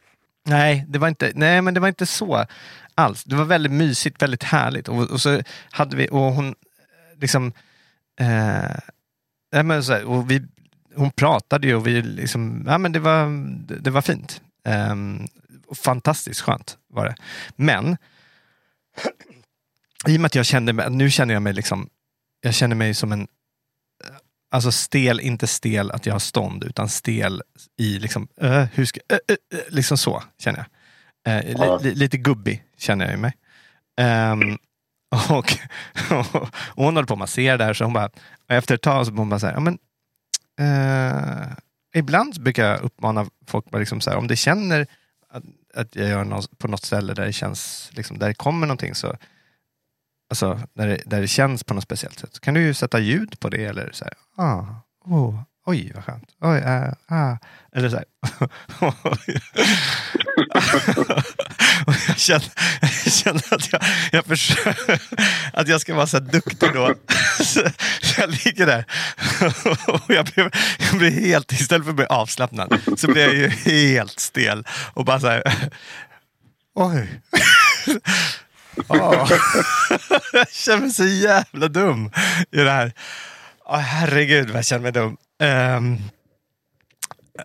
Nej, 0.48 0.86
det 0.88 1.00
var 1.00 1.08
inte, 1.08 1.32
nej, 1.36 1.62
men 1.62 1.74
det 1.74 1.80
var 1.80 1.88
inte 1.88 2.06
så 2.06 2.46
alls. 2.96 3.24
Det 3.24 3.36
var 3.36 3.46
väldigt 3.46 3.72
mysigt, 3.72 4.22
väldigt 4.22 4.44
härligt. 4.44 4.88
Och, 4.88 5.12
och 5.12 5.22
så 5.22 5.42
hade 5.72 5.96
vi, 5.98 6.08
och 6.12 6.20
hon 6.20 6.48
eh, 6.48 7.20
liksom, 7.22 7.54
eh, 8.20 8.78
nej, 9.52 9.64
men 9.64 9.84
så 9.84 9.94
här, 9.94 10.06
och 10.06 10.32
vi, 10.32 10.42
hon 10.96 11.12
pratade 11.12 11.68
ju 11.68 11.76
och 11.76 11.88
vi 11.88 12.02
liksom, 12.02 12.64
ja 12.68 12.78
men 12.78 12.92
det 12.92 13.00
var, 13.00 13.26
det, 13.68 13.76
det 13.76 13.92
var 13.92 14.02
fint. 14.02 14.42
Och 15.68 15.78
fantastiskt 15.78 16.42
skönt 16.42 16.78
var 16.88 17.06
det. 17.06 17.16
Men, 17.56 17.98
i 20.08 20.18
och 20.18 20.22
med 20.22 20.26
att 20.26 20.36
jag 20.36 20.46
kände 20.46 20.74
mig, 20.74 20.90
nu 20.90 21.12
känner 21.12 21.34
jag 21.34 21.44
mig 21.44 21.54
liksom, 21.54 21.90
jag 22.42 22.54
känner 22.54 22.76
mig 22.76 22.94
som 22.94 23.12
en 23.12 23.28
Alltså 24.52 24.72
stel, 24.72 25.20
inte 25.20 25.48
stel 25.48 25.92
att 25.92 26.06
jag 26.06 26.14
har 26.14 26.20
stånd, 26.20 26.64
utan 26.64 26.90
stel 26.90 27.42
i 27.78 28.00
liksom, 28.00 28.28
uh, 28.44 28.64
hur 28.74 28.86
ska, 28.86 29.00
uh, 29.12 29.18
uh, 29.32 29.60
liksom 29.70 29.98
så 29.98 30.24
känner 30.40 30.58
jag. 30.58 30.68
Eh, 31.28 31.52
Ja. 31.52 31.80
li, 31.84 31.96
lite 31.96 32.18
gubbig 32.18 32.64
känner 32.78 33.12
jag 33.12 33.20
mig. 33.20 33.34
Ehm, 33.98 34.58
och, 35.30 35.38
och 36.18 36.50
hon 36.76 36.96
höll 36.96 37.06
på 37.06 37.14
att 37.14 37.20
massera 37.20 37.58
där, 37.58 37.74
så 37.74 37.84
hon 37.84 37.94
bara, 37.94 38.06
och 38.48 38.52
efter 38.52 38.76
ett 38.76 38.82
tag 38.82 39.06
så 39.06 39.12
hon 39.12 39.30
bara 39.30 39.40
så 39.40 39.48
här, 39.48 39.54
ja, 39.54 39.60
men, 39.60 39.78
eh, 40.60 41.52
ibland 41.96 42.44
brukar 42.44 42.66
jag 42.66 42.82
uppmana 42.82 43.26
folk, 43.48 43.70
bara 43.70 43.80
liksom 43.80 44.02
så 44.02 44.10
här, 44.10 44.18
om 44.18 44.28
det 44.28 44.36
känner 44.36 44.88
att, 45.30 45.44
att 45.74 45.96
jag 45.96 46.10
gör 46.10 46.24
något, 46.24 46.58
på 46.58 46.68
något 46.68 46.84
ställe 46.84 47.14
där 47.14 47.26
det 47.26 47.34
känns, 47.34 47.90
liksom, 47.94 48.20
där 48.20 48.28
det 48.28 48.34
kommer 48.34 48.68
någonting 48.68 48.96
så 48.96 49.18
Alltså 50.30 50.60
där 50.74 50.88
det, 50.88 51.02
där 51.06 51.22
det 51.22 51.28
känns 51.28 51.64
på 51.64 51.74
något 51.74 51.84
speciellt 51.84 52.20
sätt. 52.20 52.30
Så 52.34 52.40
kan 52.40 52.54
du 52.54 52.62
ju 52.62 52.74
sätta 52.74 53.00
ljud 53.00 53.40
på 53.40 53.50
det 53.50 53.66
eller 53.66 53.90
så 53.94 54.06
här, 54.06 54.14
ah, 54.46 54.66
oh, 55.06 55.42
oj 55.66 55.92
vad 55.96 56.04
skönt. 56.04 56.30
Oj, 56.42 56.58
äh, 56.58 56.94
ah. 57.08 57.38
Eller 57.76 57.90
så 57.90 57.96
här. 57.96 58.06
och 61.88 61.96
jag, 62.08 62.18
känner, 62.18 62.52
jag 62.82 63.14
känner 63.14 63.54
att 63.54 63.74
jag, 63.74 63.82
jag 64.12 64.26
försöker, 64.26 65.02
att 65.54 65.68
jag 65.68 65.82
ska 65.82 65.96
vara 65.96 66.08
så 66.08 66.20
duktig 66.20 66.70
då. 66.74 66.94
Så 67.44 67.62
jag 68.18 68.30
ligger 68.30 68.66
där 68.66 68.86
och 69.88 70.04
jag 70.08 70.26
blir, 70.26 70.52
jag 70.80 70.98
blir 70.98 71.12
helt, 71.12 71.52
istället 71.52 71.84
för 71.84 71.92
att 71.92 71.96
bli 71.96 72.06
avslappnad, 72.06 72.80
så 72.98 73.08
blir 73.08 73.24
jag 73.24 73.36
ju 73.36 73.48
helt 73.48 74.20
stel 74.20 74.68
och 74.94 75.06
bara 75.06 75.20
så 75.20 75.28
här, 75.28 75.44
oj. 76.76 77.22
Jag 80.34 80.50
känner 80.52 80.82
mig 80.82 80.92
så 80.92 81.06
jävla 81.06 81.68
dum 81.68 82.12
i 82.52 82.58
det 82.58 82.72
här. 82.72 82.94
Oh, 83.66 83.78
herregud 83.78 84.48
vad 84.48 84.58
jag 84.58 84.66
känner 84.66 84.82
mig 84.82 84.92
dum. 84.92 85.18
Um, 85.40 86.02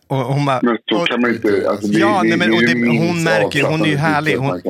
och 0.07 0.16
hon 0.16 0.46
bara, 0.46 0.61
Men 0.62 0.79
så 0.88 1.05
kan 1.05 1.20
man 1.20 1.35
inte... 1.35 1.66
Alltså, 1.70 1.87
det, 1.87 1.98
ja, 1.98 2.20
det, 2.22 2.29
nej, 2.29 2.38
men, 2.38 2.55
och 2.55 2.62
det, 2.62 2.98
hon 2.98 3.22
märker 3.22 3.62
hon 3.62 3.83
är 3.83 3.87
ju 3.87 3.96
härlig. 3.96 4.37
Hon, 4.37 4.61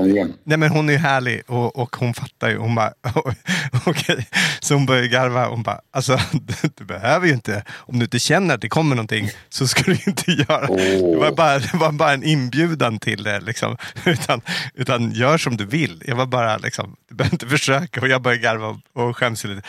nej, 0.45 0.59
men 0.59 0.71
hon 0.71 0.89
är 0.89 0.93
ju 0.93 0.99
härlig 0.99 1.43
och, 1.47 1.77
och 1.77 1.97
hon 1.97 2.15
fattar 2.15 2.51
ju. 2.51 2.57
Hon 2.57 2.75
bara, 2.75 2.93
okej. 3.87 4.27
Så 4.61 4.75
hon 4.75 4.87
börjar 4.87 5.05
garva. 5.05 5.47
Hon 5.49 5.63
bara, 5.63 5.81
alltså 5.93 6.19
du, 6.33 6.55
du 6.75 6.85
behöver 6.85 7.27
ju 7.27 7.33
inte, 7.33 7.65
om 7.71 7.99
du 7.99 8.05
inte 8.05 8.19
känner 8.19 8.55
att 8.55 8.61
det 8.61 8.69
kommer 8.69 8.97
någonting 8.97 9.31
så 9.49 9.69
ska 9.69 9.83
du 9.83 9.99
inte 10.07 10.31
göra. 10.31 10.67
Det, 10.67 11.17
var 11.17 11.33
bara, 11.33 11.59
det 11.59 11.75
var 11.75 11.93
bara 11.93 12.13
en 12.13 12.25
inbjudan 12.25 12.99
till 12.99 13.23
det. 13.23 13.41
Liksom. 13.41 13.77
Utan, 14.05 14.41
utan 14.75 15.13
gör 15.13 15.39
som 15.39 15.57
du 15.57 15.67
vill. 15.67 16.03
Jag 16.07 16.17
var 16.17 16.27
bara, 16.27 16.59
liksom, 16.59 16.97
du 17.09 17.15
behöver 17.15 17.35
inte 17.35 17.47
försöka. 17.47 18.01
Och 18.01 18.09
jag 18.09 18.23
började 18.23 18.43
garva 18.43 18.67
och, 18.67 19.09
och 19.09 19.17
skäms 19.17 19.45
lite. 19.45 19.63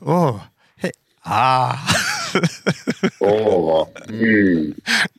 Åh, 0.00 0.40
hej. 0.76 0.92
Ah. 1.22 1.74
Åh, 3.20 3.66
vad, 3.66 4.10
mm, 4.10 4.74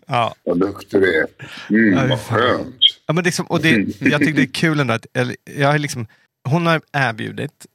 ja. 0.07 0.35
vad 0.43 0.59
duktig 0.59 1.01
du 1.01 1.17
är. 1.19 1.27
Mm, 1.69 1.93
Ja, 1.97 2.07
vad 2.07 2.19
skönt. 2.19 2.75
Ja, 3.07 3.13
men 3.13 3.23
liksom, 3.23 3.45
och 3.45 3.61
det, 3.61 4.01
jag 4.01 4.19
tycker 4.19 4.33
det 4.33 4.41
är 4.41 4.53
kul 4.53 4.79
ändå 4.79 4.93
att 4.93 5.05
jag 5.57 5.67
har 5.71 5.77
liksom, 5.77 6.07
hon 6.49 6.67
har 6.67 6.81
erbjudit, 6.93 7.65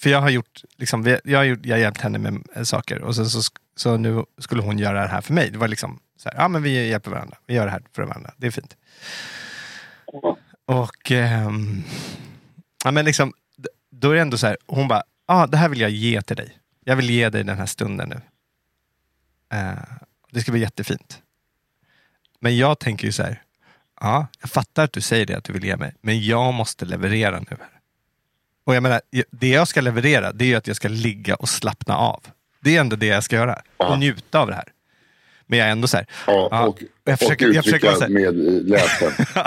för 0.00 0.10
jag 0.10 0.20
har 0.20 0.30
gjort, 0.30 0.62
liksom, 0.76 1.18
jag 1.24 1.38
har, 1.38 1.44
gjort, 1.44 1.66
jag 1.66 1.74
har 1.76 1.80
hjälpt 1.80 2.00
henne 2.00 2.18
med 2.18 2.68
saker 2.68 3.02
och 3.02 3.16
sen 3.16 3.26
så, 3.26 3.40
så 3.76 3.96
nu 3.96 4.24
skulle 4.38 4.62
hon 4.62 4.78
göra 4.78 5.00
det 5.02 5.08
här 5.08 5.20
för 5.20 5.32
mig. 5.34 5.50
Det 5.50 5.58
var 5.58 5.68
liksom, 5.68 6.00
så 6.16 6.28
här, 6.28 6.36
ja 6.38 6.48
men 6.48 6.62
vi 6.62 6.88
hjälper 6.88 7.10
varandra, 7.10 7.36
vi 7.46 7.54
gör 7.54 7.64
det 7.64 7.70
här 7.72 7.82
för 7.94 8.02
varandra, 8.02 8.34
det 8.36 8.46
är 8.46 8.50
fint. 8.50 8.76
Och 10.66 11.10
ehm, 11.10 11.82
ja, 12.84 12.90
men 12.90 13.04
liksom, 13.04 13.32
då 13.90 14.10
är 14.10 14.14
det 14.14 14.20
ändå 14.20 14.38
så 14.38 14.46
här, 14.46 14.56
hon 14.66 14.88
bara, 14.88 15.02
ah, 15.26 15.46
det 15.46 15.56
här 15.56 15.68
vill 15.68 15.80
jag 15.80 15.90
ge 15.90 16.22
till 16.22 16.36
dig. 16.36 16.58
Jag 16.84 16.96
vill 16.96 17.10
ge 17.10 17.28
dig 17.30 17.44
den 17.44 17.58
här 17.58 17.66
stunden 17.66 18.08
nu. 18.08 18.20
Eh, 19.52 19.72
det 20.30 20.40
ska 20.40 20.52
bli 20.52 20.60
jättefint. 20.60 21.18
Men 22.40 22.56
jag 22.56 22.78
tänker 22.78 23.06
ju 23.06 23.12
så 23.12 23.22
här, 23.22 23.42
ja, 24.00 24.26
jag 24.40 24.50
fattar 24.50 24.84
att 24.84 24.92
du 24.92 25.00
säger 25.00 25.26
det, 25.26 25.34
att 25.34 25.44
du 25.44 25.52
vill 25.52 25.64
ge 25.64 25.76
mig, 25.76 25.94
men 26.00 26.24
jag 26.26 26.54
måste 26.54 26.84
leverera 26.84 27.40
nu. 27.40 27.56
Och 28.64 28.74
jag 28.74 28.82
menar, 28.82 29.00
det 29.30 29.48
jag 29.48 29.68
ska 29.68 29.80
leverera, 29.80 30.32
det 30.32 30.44
är 30.44 30.46
ju 30.46 30.54
att 30.54 30.66
jag 30.66 30.76
ska 30.76 30.88
ligga 30.88 31.34
och 31.34 31.48
slappna 31.48 31.96
av. 31.96 32.24
Det 32.60 32.76
är 32.76 32.80
ändå 32.80 32.96
det 32.96 33.06
jag 33.06 33.24
ska 33.24 33.36
göra. 33.36 33.62
Och 33.76 33.98
njuta 33.98 34.38
av 34.40 34.46
det 34.48 34.54
här. 34.54 34.68
Men 35.46 35.58
jag 35.58 35.68
är 35.68 35.72
ändå 35.72 35.88
så 35.88 35.96
här, 35.96 36.06
Ja, 36.26 36.66
och, 36.66 36.82
jag 37.04 37.18
försöker, 37.18 37.48
och 37.48 37.54
jag 37.54 37.64
försöker 37.64 37.86
vara 37.86 37.96
så 37.96 38.02
här, 38.02 38.10
med 38.10 38.34
läsen. 38.68 39.12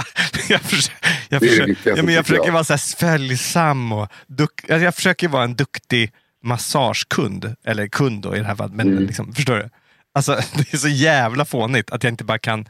jag 0.49 0.61
försöker, 0.61 0.97
jag 1.29 1.41
försöker, 1.41 1.67
viktigaste, 1.67 1.99
ja, 1.99 2.03
men 2.03 2.13
jag 2.13 2.25
försöker 2.25 2.51
vara 2.51 2.63
så 2.63 2.73
här 2.73 2.97
följsam 2.97 3.91
och 3.91 4.07
duk, 4.27 4.69
alltså 4.69 4.83
jag 4.83 4.95
försöker 4.95 5.27
vara 5.27 5.43
en 5.43 5.55
duktig 5.55 6.11
massagekund. 6.43 7.55
Eller 7.63 7.87
kund 7.87 8.21
då 8.21 8.35
i 8.35 8.39
det 8.39 8.45
här 8.45 8.55
fallet. 8.55 8.75
Men 8.75 8.87
Mm. 8.87 9.05
liksom, 9.05 9.33
förstår 9.33 9.55
du? 9.55 9.69
Alltså, 10.15 10.31
det 10.55 10.73
är 10.73 10.77
så 10.77 10.87
jävla 10.87 11.45
fånigt 11.45 11.91
att 11.91 12.03
jag 12.03 12.13
inte 12.13 12.23
bara 12.23 12.37
kan 12.39 12.67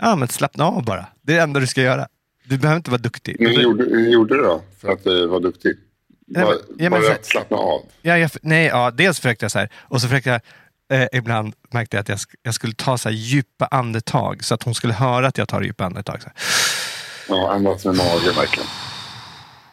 ja, 0.00 0.16
men 0.16 0.28
slappna 0.28 0.64
av 0.64 0.84
bara. 0.84 1.06
Det 1.22 1.32
är 1.32 1.36
det 1.36 1.42
enda 1.42 1.60
du 1.60 1.66
ska 1.66 1.82
göra. 1.82 2.08
Du 2.44 2.58
behöver 2.58 2.76
inte 2.76 2.90
vara 2.90 3.00
duktig. 3.00 3.36
Men 3.40 3.50
hur 3.50 3.62
gjorde, 3.62 3.84
hur 3.84 4.10
gjorde 4.10 4.36
du 4.36 4.42
då 4.42 4.62
för 4.80 4.88
att 4.92 5.06
uh, 5.06 5.26
vara 5.28 5.40
duktig? 5.40 5.76
Nej, 6.26 6.44
Var, 6.44 6.50
men- 6.50 6.60
ja, 6.78 6.90
men 6.90 6.92
var 6.92 7.00
så 7.00 7.08
det 7.08 7.14
att 7.14 7.26
slappna 7.26 7.56
av? 7.56 7.80
Ja, 8.02 8.18
jag, 8.18 8.30
nej, 8.42 8.66
ja, 8.66 8.90
dels 8.90 9.20
försökte 9.20 9.44
jag 9.44 9.50
så 9.52 9.58
här. 9.58 9.68
Och 9.76 10.00
så 10.00 10.08
försökte 10.08 10.30
jag, 10.30 10.40
eh, 11.02 11.08
ibland 11.12 11.54
märkte 11.70 11.96
jag 11.96 12.02
att 12.02 12.08
jag, 12.08 12.18
jag 12.42 12.54
skulle 12.54 12.74
ta 12.74 12.98
så 12.98 13.08
här 13.08 13.16
djupa 13.16 13.66
andetag. 13.66 14.44
Så 14.44 14.54
att 14.54 14.62
hon 14.62 14.74
skulle 14.74 14.92
höra 14.92 15.26
att 15.26 15.38
jag 15.38 15.48
tar 15.48 15.62
djupa 15.62 15.84
andetag. 15.84 16.22
Så 16.22 16.28
här. 16.28 16.36
Ja, 17.28 17.52
andas 17.52 17.84
med 17.84 17.94
magen 17.96 18.34
verkligen. 18.36 18.68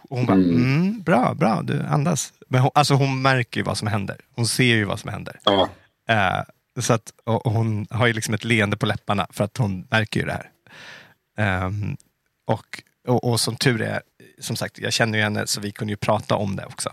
Och 0.09 0.17
hon 0.17 0.25
bara, 0.25 0.33
mm, 0.33 1.01
bra, 1.01 1.33
bra, 1.33 1.61
du 1.63 1.81
andas. 1.83 2.33
Men 2.49 2.61
hon, 2.61 2.71
alltså 2.73 2.93
hon 2.93 3.21
märker 3.21 3.59
ju 3.59 3.63
vad 3.63 3.77
som 3.77 3.87
händer. 3.87 4.17
Hon 4.35 4.47
ser 4.47 4.63
ju 4.63 4.83
vad 4.85 4.99
som 4.99 5.09
händer. 5.11 5.39
Ja. 5.43 5.69
Eh, 6.09 6.43
så 6.79 6.93
att, 6.93 7.13
och, 7.23 7.51
hon 7.51 7.87
har 7.89 8.07
ju 8.07 8.13
liksom 8.13 8.33
ett 8.33 8.43
leende 8.43 8.77
på 8.77 8.85
läpparna 8.85 9.27
för 9.29 9.43
att 9.43 9.57
hon 9.57 9.87
märker 9.89 10.19
ju 10.19 10.25
det 10.25 10.33
här. 10.33 11.65
Um, 11.65 11.97
och, 12.45 12.83
och, 13.07 13.23
och 13.23 13.39
som 13.39 13.55
tur 13.55 13.81
är, 13.81 14.01
som 14.39 14.55
sagt, 14.55 14.79
jag 14.79 14.93
känner 14.93 15.17
ju 15.17 15.23
henne 15.23 15.47
så 15.47 15.61
vi 15.61 15.71
kunde 15.71 15.93
ju 15.93 15.97
prata 15.97 16.35
om 16.35 16.55
det 16.55 16.65
också. 16.65 16.89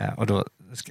Uh, 0.00 0.18
och 0.18 0.26
då 0.26 0.44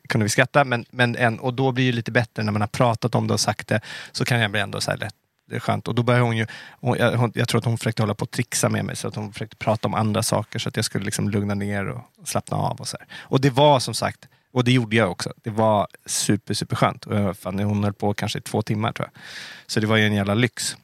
kunde 0.10 0.24
vi 0.24 0.30
skratta, 0.30 0.64
men, 0.64 0.86
men 0.92 1.16
en, 1.16 1.40
och 1.40 1.54
då 1.54 1.72
blir 1.72 1.92
det 1.92 1.96
lite 1.96 2.12
bättre 2.12 2.44
när 2.44 2.52
man 2.52 2.62
har 2.62 2.68
pratat 2.68 3.16
om 3.16 3.28
det 3.28 3.34
och 3.34 3.40
sagt 3.40 3.68
det. 3.68 3.82
Så 4.12 4.26
kan 4.26 4.40
jag 4.40 4.52
bli 4.52 4.62
ändå 4.62 4.82
så 4.82 4.92
här 4.92 4.98
lätt, 4.98 5.16
det 5.50 5.56
är 5.56 5.60
skönt. 5.60 5.88
Och 5.88 5.96
då 5.96 6.04
börjar 6.04 6.22
hon 6.22 6.38
ju, 6.38 6.48
hon, 6.82 6.98
jag, 6.98 7.18
hon, 7.18 7.32
jag 7.36 7.48
tror 7.48 7.60
att 7.60 7.66
hon 7.66 7.78
försökte 7.78 8.02
hålla 8.02 8.14
på 8.14 8.24
och 8.24 8.32
trixa 8.32 8.70
med 8.70 8.86
mig, 8.86 8.96
så 8.96 9.08
att 9.08 9.16
hon 9.16 9.34
försökte 9.34 9.56
prata 9.56 9.88
om 9.88 9.94
andra 9.94 10.24
saker 10.24 10.60
så 10.60 10.70
att 10.70 10.76
jag 10.76 10.86
skulle 10.86 11.06
liksom 11.06 11.30
lugna 11.30 11.54
ner 11.54 11.88
och 11.88 12.04
slappna 12.26 12.58
av. 12.58 12.80
Och, 12.80 12.88
så 12.88 12.98
här. 13.00 13.08
och 13.14 13.42
det 13.42 13.50
var 13.50 13.80
som 13.80 13.94
sagt, 13.94 14.28
och 14.52 14.64
det 14.64 14.72
gjorde 14.72 14.96
jag 14.96 15.12
också. 15.12 15.34
Det 15.44 15.50
var 15.50 15.88
super, 16.06 16.54
super 16.54 16.76
skönt. 16.76 17.06
Och 17.06 17.16
jag, 17.16 17.38
fan, 17.38 17.60
hon 17.60 17.84
höll 17.84 17.94
på 17.94 18.14
kanske 18.14 18.40
i 18.40 18.42
två 18.42 18.62
timmar 18.62 18.92
tror 18.92 19.10
jag. 19.14 19.22
Så 19.68 19.80
det 19.80 19.88
var 19.88 19.98
ju 19.98 20.06
en 20.06 20.14
jävla 20.14 20.34
lyx. 20.34 20.78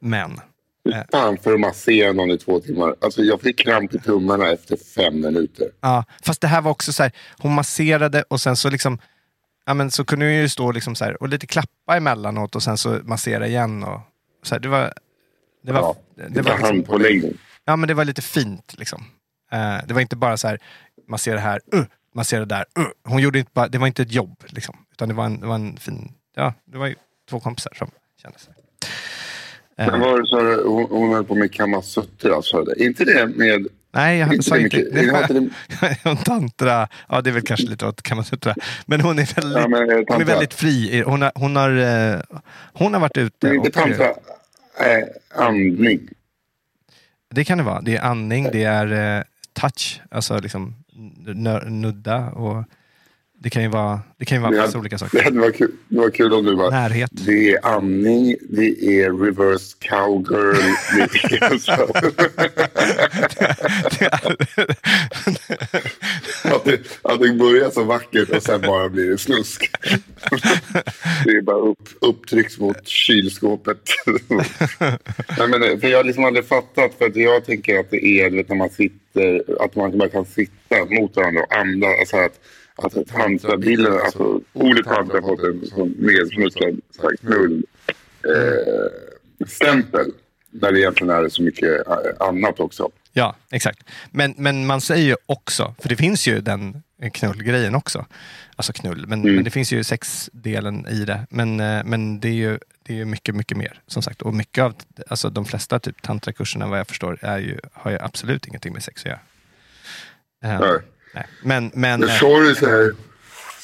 Men, 0.00 0.40
Fan 1.12 1.38
för 1.38 1.54
att 1.54 1.60
massera 1.60 2.12
någon 2.12 2.30
i 2.30 2.38
två 2.38 2.60
timmar. 2.60 2.94
Alltså 3.00 3.22
jag 3.22 3.40
fick 3.40 3.58
kramp 3.58 3.94
i 3.94 3.98
tummarna 3.98 4.50
efter 4.50 4.76
fem 4.76 5.20
minuter. 5.20 5.68
ja, 5.80 6.04
fast 6.22 6.40
det 6.40 6.46
här 6.46 6.60
var 6.60 6.70
också 6.70 6.92
så 6.92 7.02
här, 7.02 7.12
hon 7.38 7.54
masserade 7.54 8.22
och 8.22 8.40
sen 8.40 8.56
så 8.56 8.70
liksom 8.70 8.98
Ja, 9.66 9.74
men 9.74 9.90
så 9.90 10.04
kunde 10.04 10.24
hon 10.26 10.34
ju 10.34 10.48
stå 10.48 10.72
liksom 10.72 10.94
så 10.94 11.04
här, 11.04 11.22
och 11.22 11.28
lite 11.28 11.46
klappa 11.46 11.96
emellanåt 11.96 12.56
och 12.56 12.62
sen 12.62 12.78
så 12.78 13.00
massera 13.04 13.46
igen. 13.46 13.82
Och, 13.82 14.00
så 14.42 14.54
här, 14.54 14.60
det 14.60 14.68
var, 14.68 14.92
det 15.62 15.72
var, 15.72 15.80
Ja, 15.80 15.96
det 16.16 16.28
lite 16.28 16.42
var 16.42 16.50
liksom, 16.50 16.66
handpåläggning. 16.66 17.32
Ja, 17.64 17.76
men 17.76 17.88
det 17.88 17.94
var 17.94 18.04
lite 18.04 18.22
fint. 18.22 18.74
Liksom. 18.78 19.04
Eh, 19.52 19.76
det 19.86 19.94
var 19.94 20.00
inte 20.00 20.16
bara 20.16 20.36
så 20.36 20.48
här, 20.48 20.58
massera 21.08 21.38
här, 21.38 21.60
uh, 21.74 21.84
massera 22.14 22.44
där. 22.44 22.64
Uh. 22.78 22.86
Hon 23.04 23.22
gjorde 23.22 23.38
inte 23.38 23.50
bara, 23.54 23.68
det 23.68 23.78
var 23.78 23.86
inte 23.86 24.02
ett 24.02 24.12
jobb, 24.12 24.42
liksom, 24.46 24.76
utan 24.92 25.08
det 25.08 25.14
var 25.14 25.24
en, 25.26 25.40
det 25.40 25.46
var 25.46 25.54
en 25.54 25.76
fin... 25.76 26.12
Ja, 26.36 26.54
det 26.64 26.78
var 26.78 26.86
ju 26.86 26.94
två 27.30 27.40
kompisar 27.40 27.72
som 27.78 27.90
kände 28.22 28.38
sig. 28.38 28.54
Eh, 29.78 29.90
Men 29.90 30.00
var 30.00 30.20
det 30.20 30.26
så 30.26 30.68
hon, 30.68 30.86
hon 30.90 31.14
höll 31.14 31.24
på 31.24 31.34
med 31.34 31.52
Kamasutra, 31.52 32.42
sa 32.42 32.64
du 32.64 32.74
det? 32.74 32.84
inte 32.84 33.04
det 33.04 33.26
med... 33.26 33.66
Nej, 33.92 34.18
jag 34.18 34.32
inte 34.34 34.42
sa 34.44 34.54
det 34.54 34.60
inte... 34.62 34.76
mycket- 34.76 34.94
det 34.94 35.12
var 35.12 35.22
inte 35.22 35.34
det- 35.34 35.98
Hon 36.04 36.16
tantra, 36.16 36.88
ja 37.08 37.20
det 37.20 37.30
är 37.30 37.34
väl 37.34 37.42
kanske 37.42 37.66
lite 37.66 37.86
åt 37.86 38.02
kan 38.02 38.16
man 38.16 38.24
säga. 38.24 38.54
Men 38.86 39.00
hon 39.00 39.18
är 39.18 39.34
väldigt, 39.34 39.56
Ja, 39.62 39.68
men, 39.68 39.90
eh, 39.90 39.96
hon 40.08 40.20
är 40.20 40.24
väldigt 40.24 40.54
fri. 40.54 41.02
Hon 41.06 41.22
har, 41.22 41.32
hon 41.34 41.56
har, 41.56 41.70
eh, 41.70 42.20
hon 42.72 42.94
har 42.94 43.00
varit 43.00 43.16
ute. 43.18 43.46
Men 43.46 43.54
inte 43.56 43.70
tantra, 43.70 44.06
äh, 44.06 44.14
andning. 45.34 46.08
Det 47.30 47.44
kan 47.44 47.58
det 47.58 47.64
vara. 47.64 47.80
Det 47.80 47.96
är 47.96 48.02
andning, 48.02 48.48
det 48.52 48.64
är 48.64 49.16
eh, 49.18 49.22
touch, 49.52 50.00
alltså 50.10 50.38
liksom 50.40 50.74
nudda 51.70 52.30
och 52.30 52.64
det 53.44 53.50
kan 53.50 53.62
ju 53.62 53.68
vara, 53.68 54.00
det 54.18 54.24
kan 54.24 54.38
ju 54.38 54.42
vara 54.42 54.50
Det 54.52 54.60
massa 54.60 54.78
olika 54.78 54.94
det, 54.96 54.98
saker. 54.98 55.22
hade 55.22 55.40
varit 55.40 55.56
kul, 55.56 55.72
det 55.88 55.98
var 55.98 56.10
kul 56.10 56.32
om 56.32 56.44
du 56.44 56.56
bara... 56.56 56.70
Närhet. 56.70 57.10
Det 57.12 57.52
är 57.52 57.66
andning, 57.66 58.36
det 58.48 59.00
är 59.02 59.24
reverse 59.24 59.76
cowgirl. 59.80 60.56
Det 60.96 61.36
är 61.36 61.58
så. 61.58 61.72
att, 66.54 66.64
det, 66.64 66.80
att 67.02 67.20
det 67.20 67.32
börjar 67.32 67.70
så 67.70 67.84
vackert 67.84 68.28
och 68.30 68.42
sen 68.42 68.60
bara 68.60 68.88
blir 68.88 69.10
det 69.10 69.18
snusk. 69.18 69.70
det 71.24 71.30
är 71.30 71.42
bara 71.42 71.56
upp, 71.56 71.88
upptrycks 72.00 72.58
mot 72.58 72.88
kylskåpet. 72.88 73.78
Nej, 75.38 75.48
men, 75.48 75.80
för 75.80 75.88
jag 75.88 75.98
har 75.98 76.04
liksom 76.04 76.24
aldrig 76.24 76.46
fattat, 76.46 76.94
för 76.98 77.06
att 77.06 77.16
jag 77.16 77.44
tänker 77.44 77.78
att 77.78 77.90
det 77.90 78.06
är 78.06 78.30
vet, 78.30 78.48
när 78.48 78.56
man 78.56 78.70
sitter, 78.70 79.62
att 79.64 79.76
man 79.76 79.98
bara 79.98 80.08
kan 80.08 80.24
sitta 80.26 80.84
mot 80.90 81.16
varandra 81.16 81.42
och 81.42 81.56
andas. 81.56 81.98
Alltså 82.00 82.16
att, 82.16 82.40
att 82.76 83.06
tantrabilden, 83.06 83.92
alltså 83.92 84.40
ordet 84.52 84.84
tantra 84.84 85.20
har 85.20 85.28
fått 85.28 85.42
en 85.42 85.66
sån 85.66 85.88
nedsmutsad 85.98 86.80
så 86.90 87.02
här 87.02 87.16
knull 87.16 87.64
eh, 88.24 89.46
stämpel. 89.46 90.10
Där 90.50 90.72
det 90.72 90.80
egentligen 90.80 91.10
är 91.10 91.28
så 91.28 91.42
mycket 91.42 91.86
eh, 91.88 91.94
annat 92.28 92.60
också. 92.60 92.90
Ja, 93.12 93.36
exakt. 93.50 93.78
Men, 94.10 94.34
men 94.36 94.66
man 94.66 94.80
säger 94.80 95.04
ju 95.06 95.16
också, 95.26 95.74
för 95.78 95.88
det 95.88 95.96
finns 95.96 96.26
ju 96.28 96.40
den 96.40 96.82
knullgrejen 97.12 97.74
också. 97.74 98.06
Alltså 98.56 98.72
knull, 98.72 99.06
men, 99.06 99.20
Mm. 99.22 99.34
men 99.34 99.44
det 99.44 99.50
finns 99.50 99.72
ju 99.72 99.84
sexdelen 99.84 100.86
i 100.88 101.04
det. 101.04 101.26
Men, 101.30 101.60
eh, 101.60 101.84
men 101.84 102.20
det 102.20 102.28
är 102.28 102.32
ju 102.32 102.58
det 102.86 102.92
är 102.92 102.96
ju 102.96 103.04
mycket, 103.04 103.34
mycket 103.34 103.56
mer. 103.56 103.80
Som 103.86 104.02
sagt, 104.02 104.22
och 104.22 104.34
mycket 104.34 104.64
av, 104.64 104.74
alltså 105.08 105.30
de 105.30 105.44
flesta 105.44 105.78
typ 105.78 106.02
tantrakurserna 106.02 106.66
vad 106.68 106.78
jag 106.78 106.88
förstår 106.88 107.18
är 107.22 107.38
ju, 107.38 107.58
har 107.72 107.90
ju 107.90 107.98
absolut 108.00 108.46
ingenting 108.46 108.72
med 108.72 108.82
sex 108.82 109.02
att 109.02 109.06
göra. 109.06 109.20
Eh, 110.44 110.80
Nej. 111.14 111.26
Men, 111.42 111.70
men, 111.74 112.00
Men 112.00 112.08
eh, 112.08 112.16
så 112.16 112.26
här, 112.66 112.92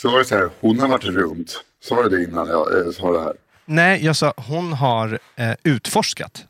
var 0.04 0.18
det 0.18 0.24
så 0.24 0.36
här, 0.36 0.50
hon 0.60 0.80
har 0.80 0.88
varit 0.88 1.04
runt. 1.04 1.64
Sa 1.82 2.02
du 2.02 2.08
det 2.08 2.24
innan 2.24 2.48
jag 2.48 2.86
eh, 2.86 2.92
sa 2.92 3.12
det 3.12 3.20
här? 3.20 3.34
Nej, 3.64 4.04
jag 4.04 4.16
sa 4.16 4.34
hon 4.36 4.72
har 4.72 5.18
eh, 5.36 5.54
utforskat. 5.62 6.46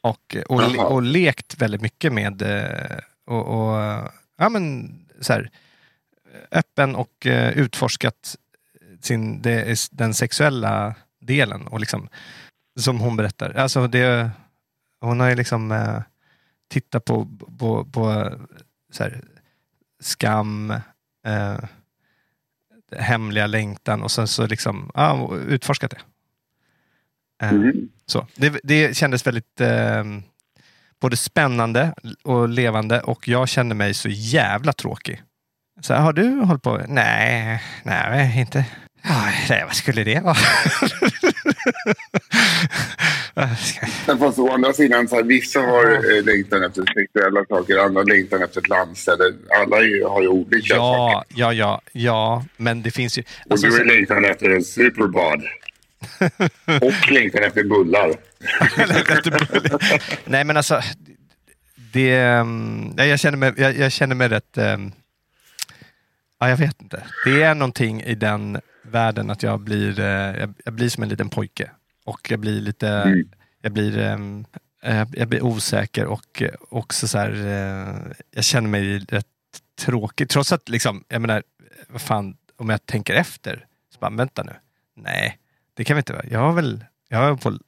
Och, 0.00 0.36
och, 0.48 0.62
le- 0.62 0.76
Jaha. 0.76 0.86
och 0.86 1.02
lekt 1.02 1.62
väldigt 1.62 1.80
mycket 1.80 2.12
med 2.12 2.42
eh, 2.42 2.98
och, 3.26 3.46
och 3.46 3.76
ja, 4.38 4.48
men, 4.48 4.94
så 5.20 5.32
här, 5.32 5.50
öppen 6.50 6.94
och 6.94 7.26
eh, 7.26 7.58
utforskat 7.58 8.36
sin, 9.00 9.42
det, 9.42 9.78
den 9.90 10.14
sexuella 10.14 10.94
delen. 11.20 11.66
Och 11.66 11.80
liksom, 11.80 12.08
som 12.80 13.00
hon 13.00 13.16
berättar. 13.16 13.50
Alltså 13.56 13.86
det, 13.86 14.30
hon 15.00 15.20
har 15.20 15.28
ju 15.28 15.34
liksom 15.34 15.72
eh, 15.72 16.02
tittat 16.68 17.04
på, 17.04 17.28
på, 17.58 17.84
på 17.84 18.10
eh, 18.10 18.32
så 18.92 19.02
här, 19.02 19.20
skam, 20.00 20.70
eh, 21.26 21.58
hemliga 22.96 23.46
längtan 23.46 24.02
och 24.02 24.10
sen 24.10 24.28
så 24.28 24.46
liksom 24.46 24.90
ja, 24.94 25.34
utforskat 25.36 25.90
det. 25.90 25.98
Eh, 27.46 27.50
Mm. 27.52 27.88
så. 28.06 28.26
Det, 28.34 28.60
det 28.62 28.96
kändes 28.96 29.26
väldigt 29.26 29.60
eh, 29.60 30.04
både 31.00 31.16
spännande 31.16 31.94
och 32.22 32.48
levande 32.48 33.00
och 33.00 33.28
jag 33.28 33.48
kände 33.48 33.74
mig 33.74 33.94
så 33.94 34.08
jävla 34.08 34.72
tråkig. 34.72 35.22
Så 35.80 35.94
här, 35.94 36.00
har 36.00 36.12
du 36.12 36.40
hållit 36.40 36.62
på? 36.62 36.82
Nej, 36.88 37.62
nej, 37.82 38.40
inte. 38.40 38.64
Ja, 39.02 39.28
nej, 39.48 39.64
vad 39.64 39.74
skulle 39.76 40.04
det 40.04 40.20
vara? 40.20 40.36
Men 44.06 44.18
fast 44.18 44.38
å 44.38 44.50
andra 44.50 44.72
sidan, 44.72 45.08
så 45.08 45.16
här, 45.16 45.22
vissa 45.22 45.60
har 45.60 46.16
eh, 46.16 46.24
längtan 46.24 46.64
efter 46.64 46.82
sexuella 46.94 47.44
saker, 47.48 47.78
andra 47.78 48.02
längtan 48.02 48.42
efter 48.42 48.60
ett 48.60 48.68
landställe. 48.68 49.24
Alla 49.60 49.76
har 50.08 50.22
ju 50.22 50.28
olika 50.28 50.74
ja, 50.74 50.76
saker. 50.76 51.40
ja, 51.40 51.52
ja, 51.52 51.80
ja, 51.92 52.44
men 52.56 52.82
det 52.82 52.90
finns 52.90 53.18
ju... 53.18 53.22
Och 53.22 53.52
alltså, 53.52 53.66
du 53.66 53.72
så- 53.72 53.80
är 53.80 53.84
längtan 53.84 54.24
efter 54.24 54.50
en 54.50 54.64
superbad. 54.64 55.42
Och 56.82 57.10
längtan 57.12 57.42
efter 57.42 57.64
bullar. 57.64 58.14
Nej, 60.24 60.44
men 60.44 60.56
alltså. 60.56 60.80
Det, 61.92 62.16
ehm, 62.16 62.94
ja, 62.96 63.04
jag, 63.04 63.20
känner 63.20 63.38
mig, 63.38 63.52
jag, 63.56 63.76
jag 63.76 63.92
känner 63.92 64.14
mig 64.14 64.28
rätt... 64.28 64.58
ehm, 64.58 64.92
ja, 66.40 66.48
jag 66.48 66.56
vet 66.56 66.82
inte. 66.82 67.02
Det 67.24 67.42
är 67.42 67.54
någonting 67.54 68.02
i 68.02 68.14
den 68.14 68.60
världen 68.82 69.30
att 69.30 69.42
jag 69.42 69.60
blir, 69.60 70.00
eh, 70.00 70.06
jag, 70.40 70.54
jag 70.64 70.74
blir 70.74 70.88
som 70.88 71.02
en 71.02 71.08
liten 71.08 71.28
pojke. 71.28 71.70
Och 72.08 72.30
jag 72.30 72.38
blir 72.40 72.60
lite... 72.60 72.88
Mm. 72.88 73.28
Jag, 73.62 73.72
blir, 73.72 73.98
ehm, 73.98 74.44
eh, 74.82 75.06
jag 75.12 75.28
blir 75.28 75.42
osäker 75.42 76.06
och 76.06 76.42
eh, 76.42 76.54
också 76.68 77.08
så 77.08 77.18
här... 77.18 77.30
eh, 77.30 78.12
jag 78.30 78.44
känner 78.44 78.68
mig 78.68 78.98
rätt 78.98 79.26
tråkig. 79.80 80.28
Trots 80.28 80.52
att, 80.52 80.68
liksom, 80.68 81.04
jag 81.08 81.20
menar, 81.20 81.42
vad 81.88 82.00
fan, 82.00 82.36
om 82.56 82.68
jag 82.68 82.86
tänker 82.86 83.14
efter. 83.14 83.66
Så 83.94 83.98
bara, 84.00 84.10
vänta 84.10 84.42
nu. 84.42 84.52
Nej, 84.96 85.38
det 85.74 85.84
kan 85.84 85.96
vi 85.96 85.98
inte 85.98 86.12
vara. 86.12 86.24
Jag 86.30 86.38
har 86.38 86.52
väl... 86.52 86.84
Jag 87.08 87.18
har 87.18 87.36
på 87.36 87.58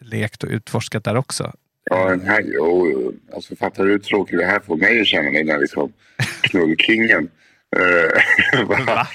lekt 0.00 0.44
och 0.44 0.50
utforskat 0.50 1.04
där 1.04 1.16
också. 1.16 1.52
Ja, 1.84 2.08
den 2.08 2.20
här, 2.20 2.42
jo, 2.46 3.12
alltså 3.34 3.56
fattar 3.56 3.84
du 3.84 3.90
hur 3.90 3.98
tråkigt 3.98 4.38
det 4.38 4.46
här 4.46 4.60
får 4.60 4.76
mig 4.76 5.00
att 5.00 5.06
känna 5.06 5.30
mig 5.30 5.44
när 5.44 5.58
liksom 5.58 5.92
knullkingen. 6.40 7.28
Eh? 7.76 8.66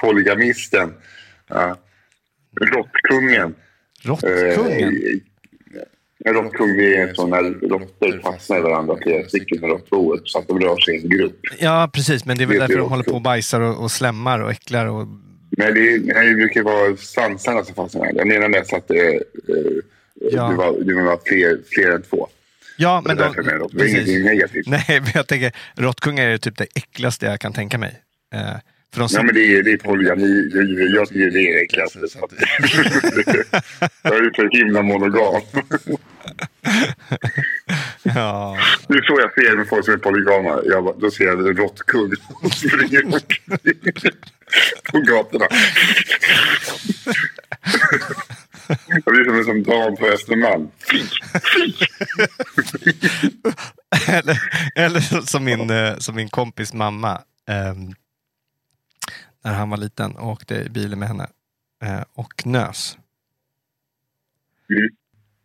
Polygamisten. 0.00 0.94
Ja. 1.46 1.76
Råttkungen. 2.60 3.54
Råttkungen? 4.02 5.20
En 6.24 6.34
råttkung 6.34 6.76
det 6.76 6.96
är 6.96 7.08
en 7.08 7.14
sån 7.14 7.30
när 7.30 7.42
råttor 7.42 8.20
fastnar 8.22 8.58
i 8.58 8.60
varandra, 8.60 8.96
flera 9.02 9.28
stycken 9.28 9.60
med 9.60 9.70
råttboet, 9.70 10.20
så 10.24 10.38
att 10.38 10.48
de 10.48 10.60
rör 10.60 10.76
sig 10.76 10.94
i 10.94 11.02
en 11.02 11.08
grupp. 11.08 11.40
Ja, 11.58 11.90
precis. 11.92 12.24
Men 12.24 12.38
det 12.38 12.44
är 12.44 12.46
väl 12.46 12.54
Vet 12.58 12.60
därför 12.60 12.74
du 12.74 12.80
de 12.80 12.90
håller 12.90 13.04
på 13.04 13.14
och 13.14 13.22
bajsar 13.22 13.60
och, 13.60 13.82
och 13.82 13.90
slämmar 13.90 14.40
och 14.40 14.50
äcklar. 14.50 14.86
Och... 14.86 15.08
Nej, 15.50 15.72
det, 15.72 15.94
är, 15.94 16.00
nej, 16.00 16.28
det 16.28 16.34
brukar 16.34 16.62
vara 16.62 16.96
svansarna 16.96 17.64
som 17.64 17.74
fastnar. 17.74 18.12
Jag 18.14 18.28
menar 18.28 18.48
mest 18.48 18.72
att 18.72 18.88
det, 18.88 19.14
eh, 19.14 19.20
Ja. 20.20 20.48
det 20.48 20.56
var, 20.56 20.80
det 20.80 20.94
var 20.94 21.20
fler, 21.26 21.60
fler 21.70 21.90
än 21.90 22.02
två. 22.02 22.28
Ja, 22.76 23.02
men 23.06 23.16
det 23.16 23.24
är 23.24 23.42
menar, 23.42 23.68
det 23.72 23.78
var 23.78 23.84
ingenting 23.84 24.24
negativt. 24.24 24.66
Nej, 24.66 24.84
men 24.88 25.10
jag 25.14 25.26
tänker 25.26 25.52
råttkungar 25.74 26.28
är 26.28 26.38
typ 26.38 26.58
det 26.58 26.66
äckligaste 26.74 27.26
jag 27.26 27.40
kan 27.40 27.52
tänka 27.52 27.78
mig. 27.78 28.00
Eh, 28.34 28.56
för 28.92 29.00
de 29.00 29.08
Ja, 29.12 29.22
men 29.22 29.34
det 29.34 29.56
är, 29.56 29.62
det 29.62 29.72
är 29.72 29.76
polygami. 29.76 30.50
Jag, 30.54 30.70
jag 30.96 31.08
tycker 31.08 31.30
det 31.30 31.48
är 31.48 31.64
att, 31.84 31.94
jag 34.02 34.14
är 34.14 34.30
så 34.34 34.48
himla 34.58 34.82
monogam. 34.82 35.42
ja. 38.02 38.58
Det 38.88 38.94
är 38.94 39.02
så 39.02 39.20
jag 39.20 39.34
ser 39.34 39.56
med 39.56 39.68
folk 39.68 39.84
som 39.84 39.94
är 39.94 39.98
polygama. 39.98 40.60
Jag, 40.64 41.00
då 41.00 41.10
ser 41.10 41.24
jag 41.24 41.48
en 41.48 41.56
råttkung 41.56 42.12
som 42.40 42.50
springer 42.50 43.02
på 44.92 44.98
gatorna. 44.98 45.46
Jag 48.88 49.02
blir 49.14 49.24
som 49.24 49.38
en 49.38 49.44
sån 49.44 49.62
dam 49.62 49.96
på 49.96 50.06
Östermalm. 50.06 50.68
eller, 54.08 54.38
eller 54.74 55.26
som 55.26 55.44
min, 55.44 55.70
eh, 55.70 55.96
som 55.98 56.16
min 56.16 56.28
kompis 56.28 56.72
mamma. 56.74 57.20
ehm, 57.48 57.94
när 59.44 59.54
han 59.54 59.70
var 59.70 59.76
liten 59.76 60.16
och 60.16 60.28
åkte 60.28 60.54
i 60.54 60.68
bilen 60.68 60.98
med 60.98 61.08
henne. 61.08 61.28
eh, 61.82 62.02
och 62.14 62.46
nös. 62.46 62.98
Mm. 64.70 64.88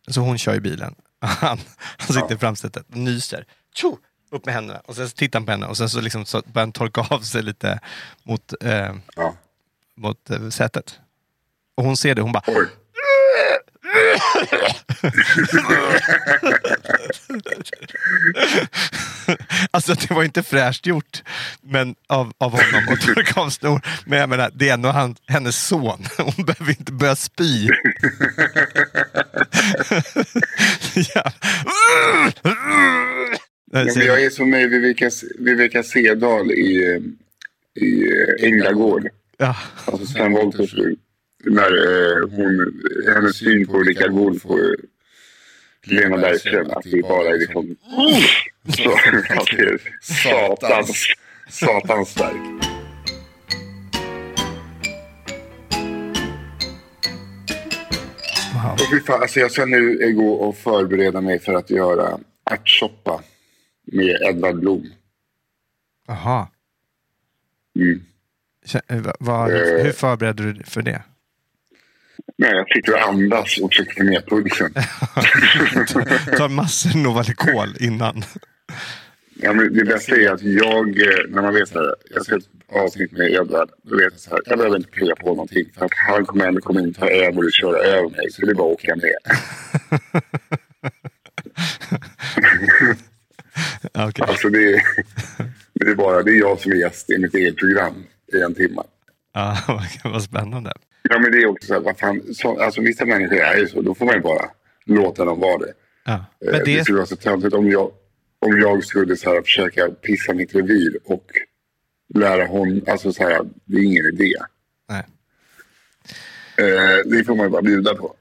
Så 0.08 0.22
hon 0.22 0.38
kör 0.38 0.56
i 0.56 0.60
bilen. 0.60 0.96
Han, 1.20 1.60
han 1.98 2.08
sitter 2.08 2.36
i 2.36 2.38
framsätet 2.38 2.86
och 2.90 2.98
nyser. 2.98 3.46
Tjo! 3.76 3.98
Upp 4.32 4.46
med 4.46 4.54
händerna. 4.54 4.80
Och 4.80 4.96
sen 4.96 5.10
så 5.10 5.16
tittar 5.16 5.40
han 5.40 5.46
på 5.46 5.52
henne 5.52 5.66
och 5.68 5.78
sen 5.78 5.90
så, 5.90 6.02
liksom 6.02 6.26
så 6.26 6.42
börjar 6.46 6.66
han 6.66 6.72
torka 6.72 7.02
av 7.10 7.20
sig 7.20 7.44
lite 7.44 7.80
mot, 8.24 8.54
eh, 8.64 8.96
Ja. 9.16 9.36
mot 9.96 10.30
eh, 10.30 10.50
sätet. 10.50 11.00
Och 11.76 11.84
hon 11.84 11.98
ser 11.98 12.16
det 12.16 12.22
hon 12.22 12.32
bara... 12.32 12.44
Oj. 12.48 12.68
alltså 19.90 20.08
det 20.08 20.14
var 20.14 20.24
inte 20.24 20.44
fräscht 20.44 20.88
gjort 20.88 21.24
men, 21.62 21.96
av, 22.08 22.32
av 22.38 22.52
honom 22.52 22.84
att 22.94 23.02
torka 23.02 23.42
av 23.42 23.50
snor. 23.50 23.82
Men 24.06 24.20
jag 24.20 24.30
menar, 24.30 24.52
det 24.56 24.70
är 24.70 24.74
ändå 24.74 24.90
han, 24.90 25.16
hennes 25.28 25.68
son. 25.68 26.06
Hon 26.18 26.46
behöver 26.46 26.70
inte 26.70 26.92
börja 26.92 27.16
spy. 27.16 27.68
ja. 31.14 31.32
Ja, 33.72 33.84
men 33.84 34.06
jag 34.06 34.24
är 34.24 34.30
som 34.30 34.50
med 34.50 34.70
Vivica, 34.70 35.10
Vivica 35.40 35.84
Sedal 35.84 36.52
i, 36.52 37.02
i 37.76 38.04
eh, 38.04 38.48
Änglagård. 38.48 39.10
Ja. 39.38 39.56
Alltså 39.86 40.06
Sven 40.06 40.32
Wollters 40.32 40.72
fru. 40.72 40.96
När 41.44 41.72
eh, 41.72 42.30
hon, 42.30 42.82
hennes 43.14 43.38
syn 43.38 43.68
på 43.68 43.80
Rickard 43.80 44.12
Wolff 44.12 44.46
Lena 45.88 46.18
Bergström. 46.18 46.70
Att 46.70 46.84
det 46.84 47.02
bara 47.02 47.28
är 47.34 47.40
liksom... 47.40 47.76
Så, 48.68 48.98
satans, 50.04 51.06
satans. 51.50 52.16
Wow. 58.54 58.74
Och 58.74 58.80
fy 58.92 59.00
fan, 59.00 59.22
alltså 59.22 59.40
jag 59.40 59.52
ska 59.52 59.66
nu 59.66 60.14
gå 60.14 60.34
och 60.34 60.58
förbereda 60.58 61.22
mig 61.22 61.40
för 61.40 61.54
att 61.54 61.70
göra 61.70 62.20
ärtsoppa 62.52 63.22
med 63.86 64.22
Edvard 64.30 64.60
Blom. 64.60 64.90
Jaha. 66.08 66.48
Mm. 67.76 68.06
Eh, 68.90 68.98
Eh. 68.98 69.84
hur 69.84 69.92
förbereder 69.92 70.44
du 70.44 70.54
dig 70.54 70.66
för 70.66 70.82
det? 70.82 71.04
Nej, 72.38 72.52
jag 72.54 72.68
sitter 72.70 72.94
och 72.94 73.02
andas 73.08 73.58
och 73.58 73.70
försöker 73.74 73.94
få 73.94 74.04
ner 74.04 74.22
pulsen. 74.22 74.74
Tar 76.38 76.50
massor 76.50 76.98
Novalucol 76.98 77.76
innan. 77.80 78.24
Ja, 79.42 79.54
men 79.54 79.74
det 79.74 79.84
bästa 79.86 80.16
är 80.16 80.30
att 80.32 80.42
jag, 80.42 80.88
eh, 81.02 81.08
när 81.30 81.42
man 81.42 81.54
vet 81.54 81.74
här, 81.74 81.96
jag 82.14 82.26
ska 82.26 82.40
avsnitt 82.72 83.12
med 83.12 83.32
Edvard, 83.32 83.70
då 83.84 83.96
vet 83.98 84.04
jag 84.12 84.20
så 84.20 84.30
här, 84.30 84.40
jag 84.46 84.58
behöver 84.58 84.78
inte 84.78 84.90
plugga 84.90 85.16
på 85.16 85.28
någonting 85.28 85.66
för 85.78 85.86
att 85.86 85.92
han 86.08 86.26
kommer 86.26 86.46
ändå 86.48 86.62
komma 86.62 86.80
in, 86.82 86.94
ta 86.94 87.10
över 87.10 87.38
och 87.46 87.52
köra 87.52 87.78
över 87.78 88.10
mig, 88.10 88.32
så 88.32 88.46
det 88.46 88.52
är 88.52 88.56
bara 88.56 88.72
att 88.72 88.80
åka 88.80 88.96
med. 88.96 89.12
Okej. 94.08 94.26
Alltså 94.28 94.50
det 94.50 94.74
är, 94.74 94.82
det 95.74 95.88
är 95.92 95.96
bara, 95.96 96.24
det 96.24 96.32
är 96.32 96.40
jag 96.40 96.60
som 96.60 96.72
är 96.72 96.76
gäst 96.76 97.10
i 97.10 97.18
mitt 97.18 97.34
eget 97.36 97.58
program 97.58 98.04
i 98.34 98.42
en 98.42 98.56
timme. 98.56 98.82
Vad- 99.68 99.84
vad 100.14 100.24
spännande. 100.24 100.74
Ja, 101.10 101.20
men 101.20 101.32
det 101.32 101.38
är 101.38 101.46
också 101.48 101.68
så 101.68 101.74
här, 101.74 101.82
vad 101.82 101.98
fan, 102.00 102.22
så, 102.34 102.60
alltså 102.62 102.82
vissa 102.82 103.06
människor 103.06 103.38
är 103.38 103.58
ju 103.58 103.68
så, 103.68 103.82
då 103.82 103.96
får 103.96 104.06
man 104.06 104.16
ju 104.16 104.22
bara 104.22 104.50
låta 104.86 105.26
dem 105.26 105.40
vara 105.40 105.58
det. 105.58 105.74
Ja. 106.06 106.14
Eh, 106.14 106.22
Men 106.40 106.52
det 106.52 106.64
det, 106.78 106.84
skulle 106.84 106.98
vara 106.98 107.08
så 107.08 107.16
töntigt 107.16 107.54
om 107.54 107.70
jag, 107.70 107.92
om 108.40 108.60
jag 108.60 108.84
skulle 108.84 109.16
så 109.16 109.30
här, 109.34 109.42
försöka 109.42 109.90
pissa 109.90 110.34
mitt 110.34 110.56
revir 110.56 110.98
och 111.06 111.26
lära 112.16 112.46
honom, 112.46 112.82
alltså 112.88 113.14
så 113.14 113.24
här, 113.24 113.42
det 113.66 113.78
är 113.78 113.84
ingen 113.84 114.06
idé. 114.06 114.34
nej. 114.90 115.04
Eh, 116.58 116.98
det 117.06 117.24
får 117.24 117.36
man 117.36 117.46
ju 117.46 117.50
bara 117.50 117.62
bjuda 117.62 117.96
på. 117.96 118.16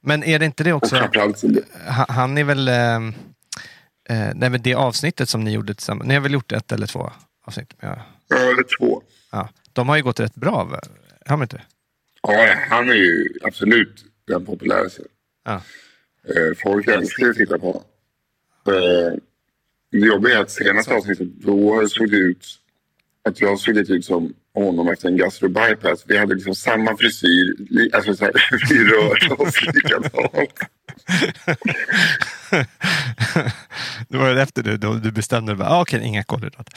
Men 0.00 0.24
är 0.24 0.38
det 0.38 0.44
inte 0.46 0.64
det 0.64 0.72
också? 0.72 0.96
Han 2.08 2.38
är 2.38 2.44
väl... 2.44 2.68
Eh, 2.68 2.96
eh, 4.08 4.32
nej, 4.34 4.50
men 4.50 4.62
det 4.62 4.74
avsnittet 4.74 5.28
som 5.28 5.44
ni 5.44 5.52
gjorde 5.52 5.74
tillsammans. 5.74 6.08
Ni 6.08 6.14
har 6.14 6.20
väl 6.20 6.32
gjort 6.32 6.52
ett 6.52 6.72
eller 6.72 6.86
två 6.86 7.10
avsnitt? 7.46 7.74
Ja. 7.80 7.98
ja, 8.28 8.36
eller 8.36 8.78
två. 8.78 9.02
Ja. 9.32 9.48
De 9.72 9.88
har 9.88 9.96
ju 9.96 10.02
gått 10.02 10.20
rätt 10.20 10.34
bra, 10.34 10.68
har 11.26 11.36
de 11.36 11.42
inte? 11.42 11.62
Ja, 12.32 12.54
han 12.68 12.90
är 12.90 12.94
ju 12.94 13.28
absolut 13.42 14.04
den 14.26 14.44
populäraste. 14.44 15.02
Ja. 15.44 15.62
Eh, 16.28 16.56
folk 16.62 16.88
älskar 16.88 17.24
ju 17.24 17.30
att 17.30 17.36
titta 17.36 17.58
på 17.58 17.66
honom. 17.66 17.82
Eh, 18.68 19.12
det 19.90 19.98
jobbiga 19.98 20.36
är 20.36 20.40
att 20.42 20.50
senaste 20.50 20.94
avsnittet, 20.94 21.28
då 21.28 21.88
såg 21.88 22.10
det 22.10 22.16
ut 22.16 22.46
att 23.28 23.40
jag 23.40 23.58
såg 23.58 23.74
lite 23.74 23.92
ut 23.92 24.04
som 24.04 24.34
honom 24.54 24.88
efter 24.88 25.08
en 25.08 25.16
gastrobypass. 25.16 26.04
Vi 26.06 26.16
hade 26.18 26.34
liksom 26.34 26.54
samma 26.54 26.96
frisyr, 26.96 27.54
alltså 27.92 28.14
så 28.14 28.24
här, 28.24 28.32
vi 28.70 28.84
rörde 28.84 29.34
oss 29.34 29.62
likadant. 29.62 30.50
det 34.08 34.16
var 34.18 34.36
efter 34.36 34.62
du, 34.62 34.76
då 34.76 34.94
du 34.94 35.12
bestämde 35.12 35.54
dig. 35.54 35.66
Ah, 35.66 35.80
Okej, 35.80 36.02
inga 36.04 36.24
kolhydrater. 36.24 36.74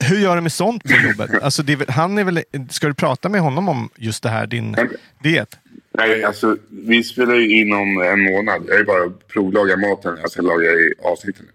Hur 0.00 0.18
gör 0.18 0.36
du 0.36 0.42
med 0.42 0.52
sånt 0.52 0.82
på 0.82 0.92
jobbet? 0.92 1.42
Alltså, 1.42 1.62
är 1.62 1.90
han 1.92 2.18
är 2.18 2.24
väl, 2.24 2.42
ska 2.70 2.86
du 2.86 2.94
prata 2.94 3.28
med 3.28 3.40
honom 3.40 3.68
om 3.68 3.90
just 3.96 4.22
det 4.22 4.28
här, 4.28 4.46
din 4.46 4.76
diet? 5.22 5.58
Nej, 5.94 6.24
alltså 6.24 6.56
vi 6.70 7.04
spelar 7.04 7.34
ju 7.34 7.60
in 7.60 7.72
om 7.72 8.02
en 8.02 8.20
månad. 8.20 8.64
Jag 8.68 8.80
är 8.80 8.84
bara 8.84 9.04
att 9.04 9.28
provlaga 9.28 9.76
maten. 9.76 10.18
Jag 10.20 10.30
ska 10.30 10.42
laga 10.42 10.70
i 10.70 10.94
avsnitten. 11.02 11.46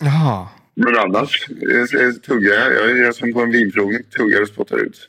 Jaha. 0.00 0.48
Men 0.74 0.98
annars 0.98 1.46
jag, 1.92 2.22
tuggar 2.22 2.54
jag. 2.54 2.72
Jag 2.72 2.98
är 2.98 3.12
som 3.12 3.32
på 3.32 3.40
en 3.40 3.50
vinprovning. 3.50 4.02
Tuggar 4.16 4.42
och 4.42 4.48
spottar 4.48 4.76
ut. 4.76 5.08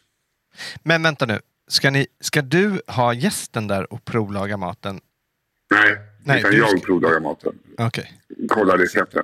Men 0.84 1.04
vänta 1.04 1.26
nu. 1.26 1.40
Ska, 1.68 1.90
ni, 1.90 2.08
ska 2.22 2.42
du 2.42 2.82
ha 2.88 3.14
gästen 3.14 3.68
där 3.68 3.94
och 3.94 4.06
provlaga 4.06 4.58
maten? 4.58 5.00
Nej, 5.72 5.98
Nej, 6.24 6.40
utan 6.40 6.52
du 6.52 6.58
jag 6.58 6.84
provlagar 6.84 7.20
maten. 7.20 7.54
Okej. 7.78 8.14
Kolla 8.50 8.78
recepten. 8.78 9.24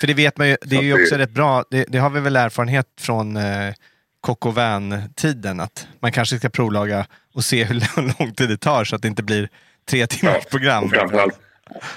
För 0.00 0.06
det 0.06 0.14
vet 0.14 0.38
man 0.38 0.48
ju, 0.48 0.56
det 0.62 0.76
är 0.76 0.82
ju 0.82 1.02
också 1.02 1.14
rätt 1.14 1.30
bra, 1.30 1.64
det, 1.70 1.84
det 1.88 1.98
har 1.98 2.10
vi 2.10 2.20
väl 2.20 2.36
erfarenhet 2.36 2.86
från 3.00 3.36
eh, 3.36 3.74
Coq 4.20 4.46
au 4.46 4.52
vin-tiden, 4.52 5.60
att 5.60 5.88
man 6.00 6.12
kanske 6.12 6.38
ska 6.38 6.48
provlaga 6.48 7.06
och 7.34 7.44
se 7.44 7.64
hur 7.64 7.74
lång 8.18 8.34
tid 8.34 8.48
det 8.48 8.56
tar 8.56 8.84
så 8.84 8.96
att 8.96 9.02
det 9.02 9.08
inte 9.08 9.22
blir 9.22 9.48
tre 9.88 10.06
timmars 10.06 10.44
program. 10.44 10.90
Framförallt, 10.90 11.40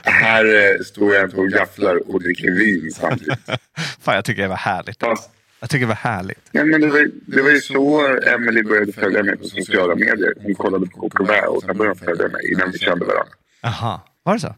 här 0.04 0.46
eh, 0.46 0.84
står 0.86 1.16
jag 1.16 1.38
och 1.40 1.50
gafflar 1.50 2.10
och 2.14 2.22
dricker 2.22 2.52
vin 2.52 2.92
samtidigt. 2.92 3.40
Fan, 4.02 4.16
jag 4.16 4.26
tycker 4.26 4.42
det 4.42 4.48
var 4.48 4.56
härligt. 4.56 5.00
Fast, 5.00 5.30
Jag 5.60 5.70
tycker 5.70 5.86
det 5.86 5.88
var 5.88 5.96
härligt. 5.96 6.40
ja, 6.52 6.64
men 6.66 6.82
det, 6.82 6.88
var, 6.88 7.10
det 7.26 7.42
var 7.42 7.50
ju 7.50 7.60
så 7.62 8.08
Emily 8.18 8.64
började 8.64 8.92
följa 8.92 9.24
mig 9.24 9.38
på 9.38 9.44
sociala 9.44 9.96
medier. 9.96 10.34
Hon 10.42 10.56
kollade 10.56 10.88
på 10.88 11.10
KKV 11.10 11.32
och 11.48 11.62
sen 11.64 11.78
började 11.78 12.00
hon 12.00 12.08
följa 12.08 12.28
mig 12.28 12.52
innan 12.52 12.72
vi 12.72 12.80
kände 12.80 13.06
varandra. 13.06 13.34
Aha, 13.64 14.06
var 14.24 14.34
det 14.34 14.40
så? 14.40 14.56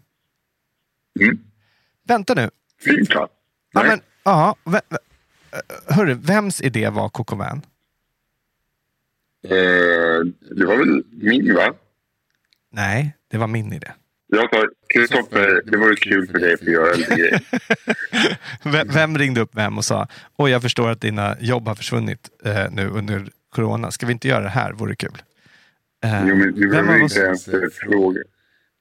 Mm. 1.19 1.39
Vänta 2.07 2.33
nu. 2.33 2.49
Va? 3.15 3.27
Ja, 3.73 3.83
men, 3.83 4.01
ve, 4.73 4.81
ve, 4.89 4.97
eh, 5.51 5.95
hörru, 5.95 6.13
vems 6.13 6.61
idé 6.61 6.89
var 6.89 7.09
Coq 7.09 7.31
au 7.31 7.37
vin? 7.37 7.61
Eh, 9.43 10.19
det 10.57 10.65
var 10.65 10.77
väl 10.77 11.03
min 11.11 11.55
va? 11.55 11.73
Nej, 12.71 13.15
det 13.31 13.37
var 13.37 13.47
min 13.47 13.73
idé. 13.73 13.91
Jag 14.27 14.49
sa, 14.49 14.65
Kristoffer, 14.93 15.61
det 15.65 15.77
vore 15.77 15.95
kul 15.95 16.27
för 16.27 16.39
dig 16.39 16.53
att 16.53 16.59
få 16.59 16.65
göra 16.65 16.93
lite 16.95 17.15
grejer. 18.63 18.93
Vem, 18.93 19.17
ringde 19.17 19.41
upp 19.41 19.55
vem 19.55 19.77
och 19.77 19.85
sa 19.85 20.07
Oj, 20.37 20.51
jag 20.51 20.61
förstår 20.61 20.89
att 20.89 21.01
dina 21.01 21.35
jobb 21.39 21.67
har 21.67 21.75
försvunnit 21.75 22.29
eh, 22.45 22.71
nu 22.71 22.89
under 22.89 23.27
corona. 23.49 23.91
Ska 23.91 24.05
vi 24.05 24.11
inte 24.13 24.27
göra 24.27 24.43
det 24.43 24.49
här? 24.49 24.73
Vore 24.73 24.95
kul. 24.95 25.21
Eh, 26.03 26.27
Jo, 26.27 26.35
men 26.35 26.53
du 26.55 26.69
behöver 26.69 26.97
inte 26.97 27.19
ens 27.19 27.45
fråga. 27.73 28.21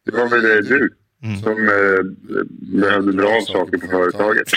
Det 0.05 0.11
var 0.11 0.29
väl 0.29 0.45
eh, 0.45 0.57
du 0.57 0.95
Mm. 1.23 1.41
som 1.43 1.69
eh, 1.69 2.03
behövde 2.81 3.13
dra 3.13 3.29
av 3.29 3.41
saker 3.41 3.79
på 3.79 3.87
företaget. 3.87 4.49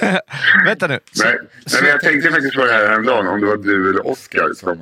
Vänta 0.66 0.86
nu. 0.86 0.98
Nej, 1.24 1.38
nej, 1.72 1.80
men 1.82 1.90
jag 1.90 2.00
tänkte 2.00 2.30
faktiskt 2.30 2.54
på 2.54 2.64
det 2.64 2.72
här 2.72 2.88
häromdagen, 2.88 3.26
om 3.26 3.40
det 3.40 3.46
var 3.46 3.56
du 3.56 3.90
eller 3.90 4.06
Oskar 4.06 4.48
som... 4.56 4.78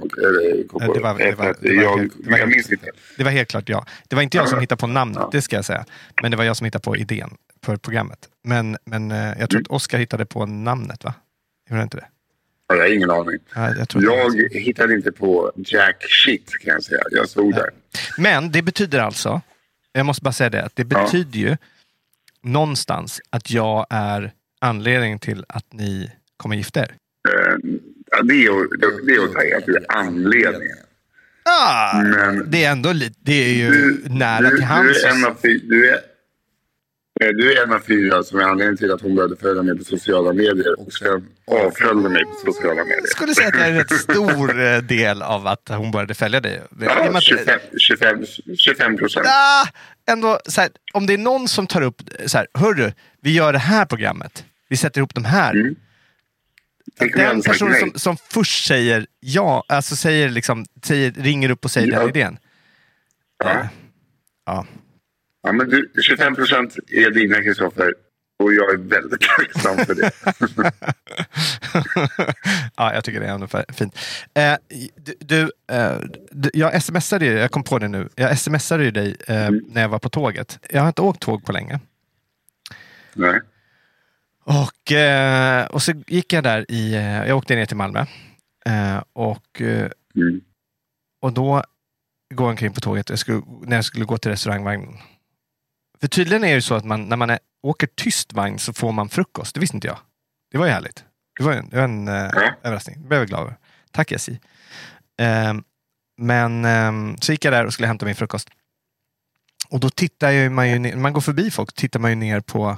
Kom 0.69 0.81
på 0.87 0.95
det 0.95 1.01
var- 1.01 1.19
det 1.19 1.33
var- 1.35 1.57
det 1.61 1.69
jag, 1.75 1.99
helt- 1.99 2.13
det 2.25 2.31
var 2.31 2.39
jag 2.39 2.47
helt- 2.47 2.51
minns 2.57 2.71
inte. 2.73 2.87
det 3.17 3.25
var 3.25 3.31
helt 3.31 3.49
klart 3.49 3.69
jag. 3.69 3.87
Det 4.09 4.17
var 4.17 4.23
inte 4.23 4.37
jag 4.37 4.49
som 4.49 4.61
hittade 4.61 4.79
på 4.81 4.87
namnet, 4.87 5.23
det 5.33 5.43
ska 5.43 5.57
jag 5.57 5.65
säga. 5.65 5.85
Men 6.23 6.31
det 6.31 6.37
var 6.37 6.45
jag 6.45 6.57
som 6.57 6.65
hittade 6.65 6.83
på 6.83 6.97
idén 6.97 7.31
för 7.65 7.77
programmet. 7.77 8.19
Men, 8.45 8.77
men 8.85 9.11
eh, 9.11 9.17
jag 9.39 9.51
tror 9.51 9.59
Mm. 9.59 9.63
att 9.63 9.77
Oskar 9.77 9.99
hittade 9.99 10.27
på 10.27 10.47
namnet, 10.47 11.05
va? 11.05 11.15
Gjorde 11.71 11.79
han 11.79 11.83
inte 11.87 11.97
det? 11.97 12.07
Ja, 12.69 12.75
Jag 12.75 12.83
har 12.83 12.95
ingen 12.95 13.11
aning. 13.11 13.39
Ja, 13.55 13.75
jag 13.95 14.37
Jag 14.51 14.61
hittade 14.61 14.95
inte 14.95 15.13
på 15.13 15.53
jack 15.57 15.97
shit 16.25 16.51
kan 16.65 16.73
jag 16.75 16.83
säga. 16.85 17.01
Jag 17.11 17.29
stod 17.29 17.55
där. 17.55 17.71
Men 18.19 18.51
det 18.53 18.63
betyder 18.63 18.99
alltså, 18.99 19.41
jag 19.93 20.07
måste 20.07 20.23
bara 20.23 20.33
säga 20.33 20.51
det, 20.51 20.63
att 20.65 20.77
det 20.77 20.85
betyder 20.85 21.39
ju 21.39 21.57
någonstans 22.43 23.21
att 23.31 23.51
jag 23.51 23.87
är 23.91 24.33
anledningen 24.61 25.19
till 25.19 25.45
att 25.49 25.73
ni 25.73 26.11
kommer 26.37 26.57
gifta 26.57 26.81
er. 26.81 26.95
Eh, 27.29 27.55
ja, 28.11 28.23
det, 28.23 28.35
är, 28.35 28.79
det, 28.79 29.07
det 29.07 29.13
är 29.15 29.25
att 29.25 29.33
säga 29.33 29.57
att 29.59 29.67
du 29.67 29.77
är 29.77 29.85
anledningen. 29.89 30.77
Ah, 31.45 32.03
Men 32.03 32.51
det 32.51 32.65
är 32.65 32.73
ändå 32.73 32.93
lite, 32.93 33.17
det 33.21 33.33
är 33.33 33.55
ju 33.55 33.71
du, 33.71 34.05
nära 34.09 34.51
du, 34.51 34.57
till 34.57 34.65
hands. 34.65 35.03
du, 35.03 35.09
är 35.09 35.15
en 35.15 35.25
av 35.25 35.37
du, 35.43 35.91
är, 35.91 36.01
du 37.21 37.53
är 37.53 37.63
en 37.63 37.73
av 37.73 37.79
fyra 37.81 38.23
som 38.23 38.39
är 38.39 38.43
anledningen 38.43 38.77
till 38.77 38.93
att 38.93 39.01
hon 39.01 39.15
började 39.15 39.37
följa 39.37 39.63
mig 39.63 39.79
på 39.79 39.85
sociala 39.85 40.33
medier 40.33 40.81
och 40.81 40.93
sen 40.93 41.29
avföljde 41.47 42.09
mig 42.09 42.25
på 42.25 42.53
sociala 42.53 42.75
medier. 42.85 43.01
Jag 43.01 43.09
skulle 43.09 43.35
säga 43.35 43.49
att 43.49 43.55
jag 43.55 43.67
är 43.67 43.71
en 43.71 43.77
rätt 43.79 43.93
stor 44.01 44.61
eh, 44.61 44.79
del 44.79 45.23
av 45.23 45.47
att 45.47 45.69
hon 45.69 45.91
började 45.91 46.15
följa 46.15 46.41
dig. 46.41 46.63
Ja, 46.81 47.09
att- 47.17 47.23
25, 47.23 47.61
25, 47.79 48.25
25 48.59 48.97
procent. 48.97 49.27
Ah, 49.29 49.67
ändå, 50.13 50.39
här, 50.57 50.69
om 50.93 51.07
det 51.07 51.13
är 51.15 51.19
någon 51.19 51.49
som 51.49 51.67
tar 51.67 51.83
upp, 51.83 52.03
så 52.27 52.39
här, 52.39 52.47
hörru, 52.55 52.93
vi 53.21 53.33
gör 53.35 53.53
det 53.53 53.59
här 53.59 53.85
programmet. 53.85 54.45
Vi 54.69 54.77
sätter 54.77 55.01
ihop 55.01 55.15
de 55.15 55.25
här. 55.25 55.53
Mm. 55.55 55.75
Den 57.15 57.43
personen 57.43 57.81
som, 57.81 57.93
som 57.95 58.17
först 58.17 58.67
säger 58.67 59.07
ja, 59.21 59.65
alltså 59.69 59.97
säger 59.97 60.29
liksom, 60.29 60.65
säger, 60.85 61.11
ringer 61.11 61.51
upp 61.51 61.65
och 61.65 61.71
säger 61.71 61.93
Ja. 61.93 61.99
den 62.01 62.09
idén. 62.09 62.39
Ja. 63.45 63.69
Ja. 64.47 64.67
Ja, 65.43 65.53
men 65.53 65.69
du, 65.69 65.93
25 66.03 66.35
procent 66.35 66.77
är 66.91 67.11
dina, 67.11 67.43
Kristoffer. 67.43 67.95
Och 68.39 68.55
jag 68.55 68.73
är 68.75 68.77
väldigt 68.79 69.21
tacksam 69.21 69.77
för 69.87 69.95
det. 69.95 70.11
ja, 72.77 72.95
jag 72.95 73.05
tycker 73.05 73.21
det 73.21 73.27
är 73.27 73.35
ungefär 73.35 73.65
fint. 73.73 73.99
Eh, 74.35 74.55
du, 74.97 75.15
du, 75.21 75.51
eh, 75.77 75.99
du, 76.31 76.51
jag 76.55 76.83
smsade 76.83 77.25
ju, 77.27 77.33
jag 77.33 77.51
kom 77.51 77.63
på 77.63 77.79
det 77.79 77.89
nu, 77.89 78.09
jag 78.15 78.39
smsade 78.39 78.85
ju 78.85 78.91
dig 78.91 79.17
eh, 79.29 79.47
Mm. 79.47 79.65
när 79.69 79.81
jag 79.83 79.89
var 79.89 79.99
på 79.99 80.09
tåget. 80.09 80.59
Jag 80.71 80.81
har 80.81 80.89
inte 80.89 81.03
åkt 81.03 81.21
tåg 81.21 81.45
på 81.45 81.53
länge. 81.53 81.81
Nej. 83.15 83.41
Och, 84.45 84.93
eh, 84.93 85.67
och 85.67 85.83
så 85.83 85.93
gick 86.07 86.33
jag 86.33 86.45
där 86.45 86.71
i, 86.71 86.95
eh, 86.95 87.27
jag 87.27 87.37
åkte 87.39 87.55
ner 87.55 87.67
till 87.67 87.77
Malmö. 87.77 88.01
Eh, 88.67 89.03
och, 89.13 89.61
Mm. 90.17 90.41
och 91.21 91.33
då 91.33 91.63
går 92.35 92.45
jag 92.47 92.51
omkring 92.51 92.73
på 92.73 92.81
tåget 92.81 93.11
jag 93.11 93.19
skulle, 93.19 93.43
när 93.63 93.77
jag 93.77 93.85
skulle 93.85 94.05
gå 94.05 94.19
till 94.19 94.31
restaurangvagnen. 94.31 94.95
För 96.03 96.09
tydligen 96.09 96.45
är 96.45 96.55
det 96.55 96.63
så 96.63 96.75
att 96.75 96.85
man, 96.85 97.09
när 97.09 97.17
man 97.17 97.31
är, 97.31 97.39
åker 97.63 97.87
tyst 97.87 98.33
vagn 98.33 98.59
så 98.59 98.73
får 98.73 98.93
man 98.93 99.09
frukost. 99.09 99.55
Det 99.55 99.61
visste 99.61 99.77
inte 99.77 99.87
jag. 99.87 99.99
Det 100.51 100.59
var 100.59 100.67
ju 100.67 100.73
härligt. 100.73 101.05
Det 101.39 101.45
var 101.45 101.53
en, 101.53 101.69
det 101.69 101.77
var 101.77 101.85
en 101.85 102.09
eh, 102.09 102.15
Ja. 102.15 102.55
överraskning. 102.63 103.03
Det 103.03 103.09
blev 103.09 103.21
jag 103.21 103.29
glad 103.29 103.41
över. 103.41 103.57
Tack 103.91 104.13
SJ. 104.13 104.33
Eh, 105.21 105.55
men 106.19 106.65
eh, 106.65 107.17
så 107.21 107.33
gick 107.33 107.45
jag 107.45 107.53
där 107.53 107.67
och 107.67 107.73
skulle 107.73 107.89
hämta 107.89 108.07
min 108.07 108.15
frukost. 108.15 108.49
Och 109.69 109.81
då 109.81 109.91
tittar 109.91 110.49
man 110.51 110.71
ju 110.71 110.79
ner, 110.79 110.97
man 110.97 111.13
går 111.13 111.21
förbi 111.21 111.51
folk 111.51 111.73
tittar 111.75 112.01
man 112.01 112.11
ju 112.11 112.15
ner 112.17 112.41
på 112.41 112.77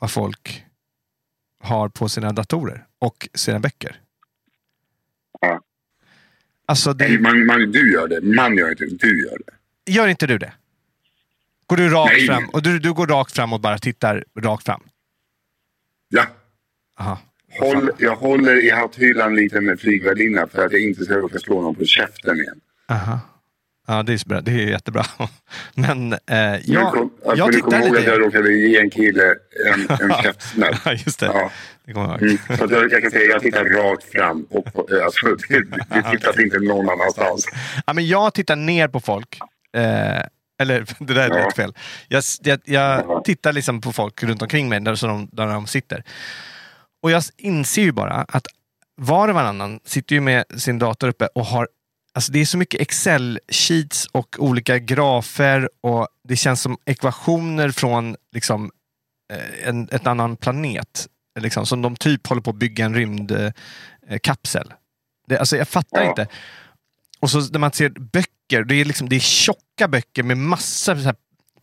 vad 0.00 0.10
folk 0.10 0.64
har 1.62 1.88
på 1.88 2.08
sina 2.08 2.32
datorer 2.32 2.86
och 2.98 3.28
sina 3.34 3.58
böcker. 3.60 4.00
Ja. 5.40 5.60
Alltså, 6.66 6.92
Nej, 6.92 7.10
det, 7.10 7.18
man, 7.22 7.46
man, 7.46 7.72
du 7.72 7.92
gör 7.92 8.08
det. 8.08 8.20
Man 8.20 8.56
gör 8.56 8.70
inte 8.70 8.84
det. 8.84 8.96
Du 8.96 9.24
gör 9.26 9.38
det. 9.46 9.92
gör 9.92 10.08
inte 10.08 10.26
du 10.26 10.38
det? 10.38 10.52
Går 11.66 11.76
du 11.76 11.88
rakt 11.90 12.12
Nej. 12.12 12.26
fram 12.26 12.48
och 12.48 12.62
du, 12.62 12.78
du 12.78 12.92
går 12.92 13.06
rakt 13.06 13.32
fram 13.36 13.52
och 13.52 13.60
bara 13.60 13.78
tittar 13.78 14.24
rakt 14.40 14.64
fram? 14.66 14.82
Ja. 16.08 16.24
Aha. 17.00 17.18
Håll, 17.60 17.90
jag 17.98 18.16
håller 18.16 18.64
i 18.64 18.70
hatthyllan 18.70 19.28
en 19.28 19.36
liten 19.36 19.78
flygvärdinna 19.78 20.46
för 20.46 20.66
att 20.66 20.72
jag 20.72 20.80
inte 20.82 21.04
ska 21.04 21.14
råka 21.14 21.38
slå 21.38 21.62
någon 21.62 21.74
på 21.74 21.84
käften 21.84 22.36
igen. 22.40 22.60
Aha. 22.88 23.20
Ja, 23.88 24.02
det 24.02 24.12
är, 24.12 24.16
så 24.18 24.28
bra. 24.28 24.40
det 24.40 24.50
är 24.52 24.68
jättebra. 24.68 25.04
Men 25.74 26.12
eh, 26.12 26.18
Jag, 26.36 26.60
jag, 26.64 26.92
kom, 26.92 27.10
alltså, 27.26 27.36
jag 27.36 27.52
tittar 27.52 27.80
ihåg 27.86 27.96
att 27.96 28.04
jag 28.04 28.18
lite. 28.20 28.38
råkade 28.38 28.52
ge 28.52 28.78
en 28.80 28.90
kille 28.90 29.34
en, 29.74 29.80
en 30.00 30.12
käftsmäll? 30.22 30.74
Ja, 30.84 30.92
just 30.92 31.20
det. 31.20 31.26
Ja. 31.26 31.50
det 31.84 31.92
kommer. 31.92 32.18
Mm. 32.22 32.38
Så 32.58 32.64
att 32.64 32.70
jag, 32.70 32.92
jag 32.92 33.02
kan 33.02 33.10
säga 33.10 33.24
jag 33.30 33.42
tittar 33.42 33.64
rakt 33.64 34.04
fram. 34.04 34.46
Och, 34.50 34.64
på- 34.72 34.88
eh, 34.96 35.04
alltså, 35.04 35.26
det, 35.48 35.60
det 35.94 36.10
tittar 36.10 36.42
inte 36.42 36.58
någon 36.58 36.88
annanstans. 36.90 37.46
Ja, 37.86 37.92
men 37.92 38.06
jag 38.08 38.34
tittar 38.34 38.56
ner 38.56 38.88
på 38.88 39.00
folk. 39.00 39.38
Eh, 39.76 40.22
eller 40.58 40.86
det 40.98 41.14
där 41.14 41.30
är 41.30 41.44
lät 41.44 41.56
fel. 41.56 41.74
Jag, 42.08 42.24
jag, 42.42 42.60
jag 42.64 43.24
tittar 43.24 43.52
liksom 43.52 43.80
på 43.80 43.92
folk 43.92 44.22
runt 44.22 44.42
omkring 44.42 44.68
mig 44.68 44.80
där, 44.80 44.94
så 44.94 45.06
de, 45.06 45.28
där 45.32 45.46
de 45.46 45.66
sitter. 45.66 46.04
Och 47.02 47.10
jag 47.10 47.22
inser 47.36 47.82
ju 47.82 47.92
bara 47.92 48.14
att 48.14 48.46
var 48.96 49.28
och 49.28 49.34
varannan 49.34 49.80
sitter 49.84 50.14
ju 50.14 50.20
med 50.20 50.44
sin 50.56 50.78
dator 50.78 51.08
uppe 51.08 51.26
och 51.26 51.44
har 51.44 51.68
Alltså 52.16 52.32
det 52.32 52.40
är 52.40 52.44
så 52.44 52.58
mycket 52.58 52.80
Excel-sheets 52.80 54.08
och 54.12 54.36
olika 54.38 54.78
grafer 54.78 55.70
och 55.80 56.08
det 56.24 56.36
känns 56.36 56.62
som 56.62 56.78
ekvationer 56.84 57.70
från 57.70 58.16
liksom, 58.32 58.70
eh, 59.32 59.68
en, 59.68 59.88
ett 59.92 60.06
annan 60.06 60.36
planet. 60.36 61.08
Liksom, 61.40 61.66
som 61.66 61.82
de 61.82 61.96
typ 61.96 62.26
håller 62.26 62.42
på 62.42 62.50
att 62.50 62.56
bygga 62.56 62.84
en 62.84 62.94
rymdkapsel. 62.94 64.72
Eh, 65.30 65.38
alltså 65.38 65.56
jag 65.56 65.68
fattar 65.68 66.02
inte. 66.02 66.28
Och 67.20 67.30
så 67.30 67.40
när 67.40 67.58
man 67.58 67.72
ser 67.72 67.88
böcker. 67.88 68.64
Det 68.64 68.74
är, 68.74 68.84
liksom, 68.84 69.08
det 69.08 69.16
är 69.16 69.20
tjocka 69.20 69.88
böcker 69.88 70.22
med 70.22 70.36
massa 70.36 70.96
så 70.96 71.02
här 71.02 71.14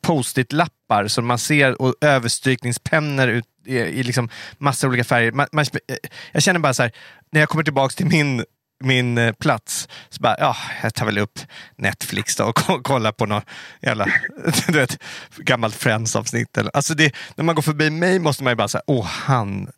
post-it-lappar 0.01 1.08
som 1.08 1.28
man 1.28 1.39
ser 1.39 1.82
och 1.82 1.95
överstrykningspennor 2.01 3.28
ut, 3.28 3.45
i, 3.66 3.78
i 3.78 4.04
liksom 4.04 4.30
massa 4.58 4.88
olika 4.88 5.04
färger. 5.04 5.32
Man, 5.32 5.47
man, 5.51 5.66
jag 6.32 6.43
känner 6.43 6.60
bara 6.60 6.74
så 6.74 6.84
här, 6.84 6.91
när 7.32 7.39
jag 7.39 7.49
kommer 7.49 7.64
tillbaka 7.64 7.93
till 7.93 8.06
min 8.06 8.43
min 8.84 9.18
eh, 9.18 9.34
plats. 9.34 9.88
Så 10.10 10.22
bara, 10.22 10.36
ja, 10.39 10.56
jag 10.84 10.93
tar 10.93 11.06
väl 11.06 11.18
upp 11.18 11.39
Netflix 11.76 12.36
då 12.36 12.45
och 12.45 12.84
kollar 12.84 13.12
på 13.12 13.26
något 13.26 13.45
jävla 13.82 14.06
du 14.68 14.80
vet, 14.80 14.97
gammalt 15.38 15.76
Friends-avsnitt. 15.76 16.58
Alltså 16.74 16.93
det, 16.93 17.16
när 17.36 17.45
man 17.45 17.56
går 17.56 17.62
förbi 17.62 17.89
mig 17.89 18.20
måste 18.20 18.43
man 18.43 18.51
ju 18.51 18.56
bara 18.56 18.68
säga, 18.68 18.84
åh 18.88 19.06
han, 19.06 19.70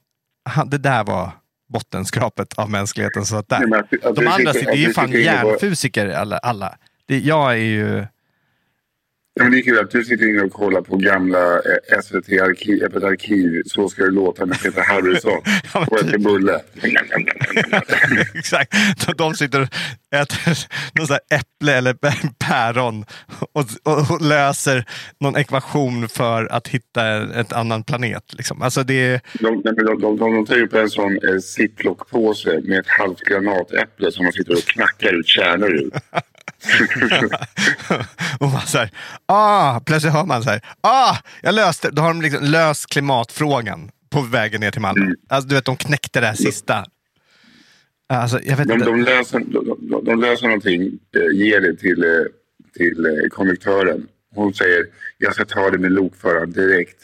han, 0.50 0.70
det 0.70 0.78
där 0.78 1.04
var 1.04 1.32
bottenskrapet 1.76 2.54
av 2.60 2.70
mänskligheten. 2.70 3.26
Så 3.26 3.36
att 3.36 3.50
där. 3.50 3.60
Nej, 3.60 3.68
men 3.70 3.80
att- 3.80 4.06
att 4.06 4.16
De 4.16 4.28
andra 4.28 4.54
sitter- 4.54 4.60
sitter, 4.60 4.74
ju 4.74 4.88
du 4.88 4.94
fan 4.94 5.12
hjärnfysiker 5.12 6.10
alla. 6.10 6.38
alla. 6.38 6.78
Det, 7.08 7.20
jag 7.20 7.52
är 7.52 7.56
ju... 7.56 8.06
Ja, 9.38 9.44
men 9.44 9.52
det 9.52 9.60
är 9.60 9.62
kul 9.62 9.80
att 9.80 9.92
du 9.92 10.04
sitter 10.04 10.30
inne 10.30 10.42
och 10.42 10.52
kollar 10.52 10.82
på 10.82 10.98
gamla 10.98 11.54
eh, 11.56 12.02
SVT-arkiv, 12.04 12.84
Öppet 12.84 13.04
arkiv. 13.04 13.62
Så 13.66 13.90
ska 13.90 14.04
det 14.04 14.12
låta 14.12 14.46
med 14.46 14.62
Peter 14.62 14.82
Harrison 14.82 15.42
Ja, 15.74 15.86
och 15.92 16.00
äter 16.00 16.18
bulle. 16.18 16.62
Exakt. 18.36 18.74
De- 19.18 19.34
sitter 19.36 19.62
och 19.62 19.68
äter 20.16 20.58
någon 20.98 21.08
sån 21.08 21.18
äpple 21.34 21.74
eller 21.74 21.94
päron 22.48 23.06
och, 23.54 23.66
och, 23.84 24.12
och 24.12 24.22
löser 24.22 24.86
någon 25.20 25.38
ekvation 25.38 26.10
för 26.10 26.46
att 26.52 26.68
hitta 26.68 27.24
ett 27.40 27.54
annan 27.54 27.84
planet. 27.84 28.24
Liksom. 28.34 28.62
Alltså 28.62 28.84
det 28.84 28.94
är, 28.94 29.22
De, 29.40 29.62
de, 29.62 29.76
de, 29.76 30.02
de, 30.02 30.18
de 30.18 30.46
tar 30.46 30.62
upp 30.62 30.74
en 30.74 30.90
sån 30.90 31.12
eh, 31.12 31.40
ziplock-påse 31.40 32.62
med 32.64 32.80
ett 32.80 32.88
halvt 33.00 33.20
granatäpple 33.20 34.12
som 34.12 34.26
de 34.26 34.32
sitter 34.32 34.54
och 34.54 34.64
knackar 34.66 35.14
ut 35.20 35.28
kärnor 35.28 35.70
ur. 35.74 35.92
och 38.40 38.50
man 38.50 38.62
så 38.62 38.78
här, 38.78 38.92
ah, 39.26 39.80
plötsligt 39.80 40.14
hör 40.14 40.26
man 40.26 40.44
så 40.44 40.50
här, 40.50 40.62
ah, 40.82 41.18
jag 41.42 41.56
löste, 41.56 41.92
då 41.92 42.02
har 42.02 42.10
de 42.10 42.22
liksom 42.22 42.44
löst 42.44 42.90
klimatfrågan 42.90 43.92
på 44.10 44.22
vägen 44.22 44.62
ner 44.62 44.72
till 44.72 44.82
Malmö. 44.82 45.06
Mm. 45.06 45.16
Alltså, 45.30 45.50
du 45.50 45.56
vet, 45.56 45.66
de 45.66 45.78
knäckte 45.78 46.20
det 46.20 46.28
här 46.28 46.34
sista. 46.34 46.86
Alltså, 48.10 48.40
jag 48.44 48.58
vet 48.58 48.68
De, 48.68 48.74
inte. 48.74 48.86
de, 48.86 49.02
löser, 49.02 49.40
de, 49.40 50.06
de, 50.06 50.22
löser 50.22 50.46
någonting, 50.48 50.82
eh, 51.16 51.38
ger 51.38 51.62
det 51.62 51.76
till, 51.76 52.04
eh, 52.04 52.10
till 52.78 53.06
eh, 53.06 53.30
konduktören. 53.30 54.08
Hon 54.36 54.54
säger 54.54 54.86
jag 55.18 55.34
ska 55.34 55.46
ta 55.46 55.70
det 55.70 55.78
med 55.78 55.92
lokföraren 55.92 56.52
direkt. 56.52 56.98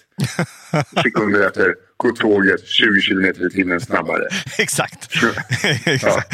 Sekunder 1.04 1.48
efter 1.48 1.76
går 2.02 2.12
tåget 2.12 2.68
20 2.68 3.02
kilometer 3.02 3.48
i 3.48 3.50
timmen 3.50 3.82
snabbare. 3.82 4.24
Exakt. 4.58 5.10
Exakt. 5.86 6.34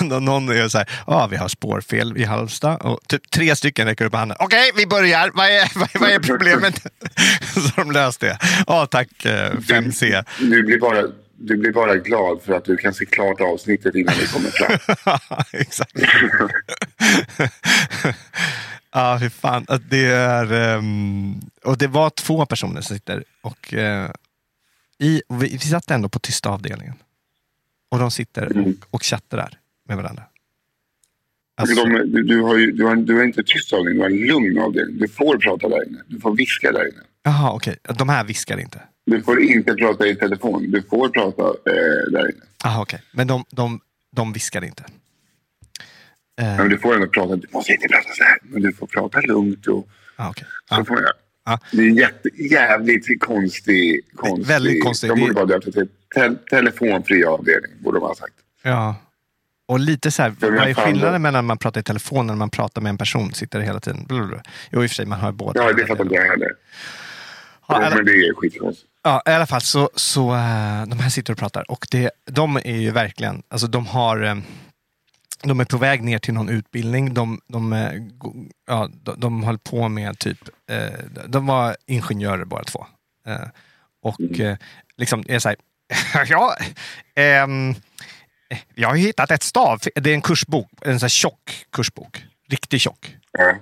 Nå- 0.00 0.20
Någon 0.20 0.48
är 0.48 0.68
så 0.68 0.78
här, 0.78 0.88
ah, 1.04 1.26
vi 1.26 1.36
har 1.36 1.48
spårfel 1.48 2.16
i 2.16 2.24
Halmstad. 2.24 2.80
Och 2.82 3.00
typ 3.08 3.30
tre 3.30 3.56
stycken 3.56 3.86
räcker 3.86 4.04
upp 4.04 4.14
handen. 4.14 4.36
Okej, 4.40 4.70
vi 4.76 4.86
börjar. 4.86 5.30
Vad 5.34 5.46
är, 5.46 5.70
vad, 5.78 5.88
är- 5.94 5.98
vad 6.00 6.10
är 6.10 6.18
problemet? 6.18 6.82
så 7.54 7.60
de 7.76 7.92
löst 7.92 8.20
det. 8.20 8.38
Ja, 8.66 8.86
tack 8.86 9.24
eh, 9.24 9.30
5C. 9.52 10.24
Du 10.38 10.62
blir, 10.62 10.80
bara, 10.80 11.02
du 11.38 11.56
blir 11.56 11.72
bara 11.72 11.94
glad 11.96 12.42
för 12.42 12.52
att 12.52 12.64
du 12.64 12.76
kan 12.76 12.94
se 12.94 13.04
klart 13.06 13.40
avsnittet 13.40 13.94
innan 13.94 14.14
vi 14.20 14.26
kommer 14.26 14.50
fram. 14.50 15.18
Exakt. 15.52 15.92
Ja, 18.92 19.18
fy 19.20 19.30
fan. 19.30 19.64
Att 19.68 19.90
Det 19.90 20.04
är, 20.06 20.52
ehm, 20.52 21.40
och 21.64 21.78
det 21.78 21.86
var 21.86 22.10
två 22.10 22.46
personer 22.46 22.80
som 22.80 22.96
sitter 22.96 23.24
och, 23.42 23.74
eh, 23.74 24.10
i, 24.98 25.22
vi, 25.28 25.48
vi 25.48 25.58
satt 25.58 25.90
ändå 25.90 26.08
på 26.08 26.18
tysta 26.18 26.48
avdelningen. 26.50 26.94
Och 27.88 27.98
de 27.98 28.10
sitter 28.10 28.58
och, 28.58 28.74
och 28.90 29.02
chattrar 29.02 29.58
med 29.88 29.96
varandra. 29.96 30.22
Alltså, 31.54 31.84
De, 31.84 31.92
du, 32.12 32.22
du, 32.22 32.40
har 32.40 32.56
ju, 32.56 32.72
du, 32.72 32.84
har, 32.84 32.96
du 32.96 33.16
har 33.16 33.24
inte 33.24 33.42
tyst 33.42 33.72
avdelning, 33.72 33.94
du 33.98 34.00
har 34.02 34.10
en 34.10 34.26
lugn 34.26 34.58
avdelning. 34.58 34.98
Du 34.98 35.08
får 35.08 35.38
prata 35.38 35.68
där 35.68 35.88
inne. 35.88 36.02
Du 36.06 36.20
får 36.20 36.36
viska 36.36 36.72
där 36.72 36.88
inne. 36.92 37.00
Jaha, 37.22 37.52
okej. 37.52 37.76
De 37.98 38.08
här 38.08 38.24
viskar 38.24 38.58
inte. 38.60 38.82
Du 39.06 39.22
får 39.22 39.42
inte 39.42 39.74
prata 39.74 40.06
i 40.06 40.14
telefon. 40.16 40.70
Du 40.70 40.82
får 40.82 41.08
prata 41.08 41.42
eh, 41.42 42.12
där 42.12 42.30
inne. 42.32 42.44
Jaha, 42.64 42.82
okej. 42.82 43.02
Men 43.12 43.26
de, 43.26 43.44
de, 43.50 43.80
de 44.12 44.32
viskar 44.32 44.64
inte. 44.64 44.84
Eh, 46.40 46.56
Men 46.56 46.68
du 46.68 46.78
får 46.78 46.94
ändå 46.94 47.06
prata. 47.06 47.36
Du 47.36 47.48
måste 47.52 47.72
inte 47.72 47.88
prata 47.88 48.08
så 48.14 48.24
här. 48.24 48.38
Men 48.42 48.62
du 48.62 48.72
får 48.72 48.86
prata 48.86 49.20
lugnt. 49.20 49.66
Och, 49.66 49.88
ah, 50.16 50.28
okej. 50.30 50.46
så 50.68 50.74
Ja. 50.74 50.84
får 50.84 51.00
jag. 51.02 51.12
Ja. 51.46 51.58
Det 51.72 51.82
är 51.82 51.90
jätte, 51.90 52.28
jävligt 52.42 53.20
konstig... 53.20 54.00
konstig 54.16 54.46
Väldigt 54.46 54.84
konstigt. 54.84 55.10
De 55.10 55.20
borde 55.20 55.30
Det- 55.30 55.34
bara 55.34 55.46
döpt 55.46 55.64
det 55.66 55.72
till 55.72 55.88
te, 56.14 56.34
telefonfri 56.50 57.24
avdelning. 57.24 57.70
Borde 57.80 57.98
de 57.98 58.06
ha 58.06 58.14
sagt. 58.14 58.34
Ja. 58.62 58.96
Och 59.68 59.80
lite 59.80 60.10
så 60.10 60.22
här, 60.22 60.34
vad 60.40 60.54
är 60.68 60.74
skillnaden 60.74 61.22
mellan 61.22 61.44
när 61.44 61.48
man 61.48 61.58
pratar 61.58 61.80
i 61.80 61.84
telefon 61.84 62.18
och 62.18 62.26
när 62.26 62.34
man 62.34 62.50
pratar 62.50 62.82
med 62.82 62.90
en 62.90 62.98
person? 62.98 63.32
Sitter 63.34 63.60
hela 63.60 63.80
tiden. 63.80 64.04
Blablabla. 64.08 64.42
Jo, 64.70 64.82
i 64.82 64.86
och 64.86 64.90
för 64.90 64.94
sig, 64.94 65.06
man 65.06 65.20
har 65.20 65.28
ju 65.28 65.36
båda. 65.36 65.62
Ja, 65.62 65.72
det 65.72 65.86
fattar 65.86 66.04
inte 66.04 66.14
jag 66.14 66.24
heller. 66.26 66.48
Ja, 67.68 67.82
eller- 67.82 67.96
Men 67.96 68.04
det 68.04 68.12
är 68.12 68.34
skitkonstigt. 68.34 68.88
Ja, 69.02 69.22
i 69.26 69.30
alla 69.30 69.46
fall 69.46 69.60
så, 69.60 69.90
så 69.94 70.34
äh, 70.34 70.86
de 70.86 70.98
här 71.00 71.10
sitter 71.10 71.32
och 71.32 71.38
pratar 71.38 71.70
och 71.70 71.86
det, 71.90 72.10
de 72.30 72.56
är 72.56 72.76
ju 72.76 72.90
verkligen, 72.90 73.42
alltså 73.48 73.66
de 73.66 73.86
har, 73.86 74.22
eh, 74.24 74.34
de 75.42 75.60
är 75.60 75.64
på 75.64 75.78
väg 75.78 76.02
ner 76.02 76.18
till 76.18 76.34
någon 76.34 76.48
utbildning. 76.48 77.14
De, 77.14 77.40
de, 77.48 77.72
eh, 77.72 77.92
ja, 78.66 78.88
de, 78.92 79.20
de 79.20 79.44
höll 79.44 79.58
på 79.58 79.88
med 79.88 80.18
typ, 80.18 80.38
eh, 80.70 81.22
de 81.28 81.46
var 81.46 81.76
ingenjörer 81.86 82.44
båda 82.44 82.64
två. 82.64 82.86
Eh, 83.26 83.48
och 84.02 84.40
eh, 84.40 84.56
liksom 84.96 85.24
så 85.38 85.48
här, 85.48 85.56
ja, 86.26 86.56
ehm, 87.14 87.74
jag 88.74 88.88
har 88.88 88.96
hittat 88.96 89.30
ett 89.30 89.42
stav, 89.42 89.80
det 89.94 90.10
är 90.10 90.14
en 90.14 90.22
kursbok, 90.22 90.70
en 90.82 91.00
sån 91.00 91.04
här 91.04 91.08
tjock 91.08 91.66
kursbok, 91.72 92.24
riktigt 92.48 92.80
tjock. 92.80 93.16
Ja. 93.32 93.54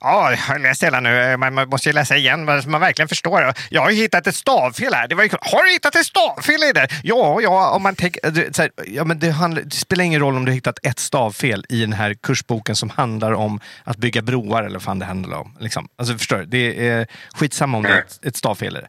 Ja, 0.00 0.30
jag 0.30 0.38
har 0.38 0.58
läst 0.58 0.82
hela 0.82 1.00
nu. 1.00 1.36
Man 1.36 1.54
måste 1.54 1.88
ju 1.88 1.92
läsa 1.92 2.16
igen 2.16 2.62
så 2.62 2.68
man 2.68 2.80
verkligen 2.80 3.08
förstår. 3.08 3.52
Jag 3.70 3.82
har 3.82 3.90
ju 3.90 3.96
hittat 3.96 4.26
ett 4.26 4.34
stavfel 4.34 4.94
här. 4.94 5.08
Det 5.08 5.14
var 5.14 5.22
ju... 5.24 5.30
Har 5.40 5.64
du 5.64 5.72
hittat 5.72 5.96
ett 5.96 6.06
stavfel 6.06 6.64
i 6.64 6.72
det? 6.72 6.88
Ja, 7.02 7.40
ja, 7.40 7.70
om 7.70 7.82
man 7.82 7.94
tänker... 7.94 8.52
så 8.52 8.62
här, 8.62 8.70
Ja, 8.86 9.04
men 9.04 9.18
det, 9.18 9.30
handlar, 9.30 9.62
det 9.62 9.76
spelar 9.76 10.04
ingen 10.04 10.20
roll 10.20 10.36
om 10.36 10.44
du 10.44 10.50
har 10.50 10.54
hittat 10.54 10.78
ett 10.82 10.98
stavfel 10.98 11.64
i 11.68 11.80
den 11.80 11.92
här 11.92 12.14
kursboken 12.14 12.76
som 12.76 12.90
handlar 12.90 13.32
om 13.32 13.60
att 13.84 13.96
bygga 13.96 14.22
broar 14.22 14.62
eller 14.62 14.74
vad 14.74 14.82
fan 14.82 14.98
det 14.98 15.04
handlar 15.04 15.38
om. 15.38 15.56
Liksom. 15.60 15.88
Alltså, 15.96 16.18
förstår 16.18 16.38
du? 16.38 16.44
Det 16.44 16.88
är 16.88 17.06
skitsamma 17.34 17.76
om 17.76 17.82
det 17.82 17.88
är 17.88 17.98
ett, 17.98 18.24
ett 18.24 18.36
stavfel. 18.36 18.76
i 18.76 18.80
det. 18.80 18.88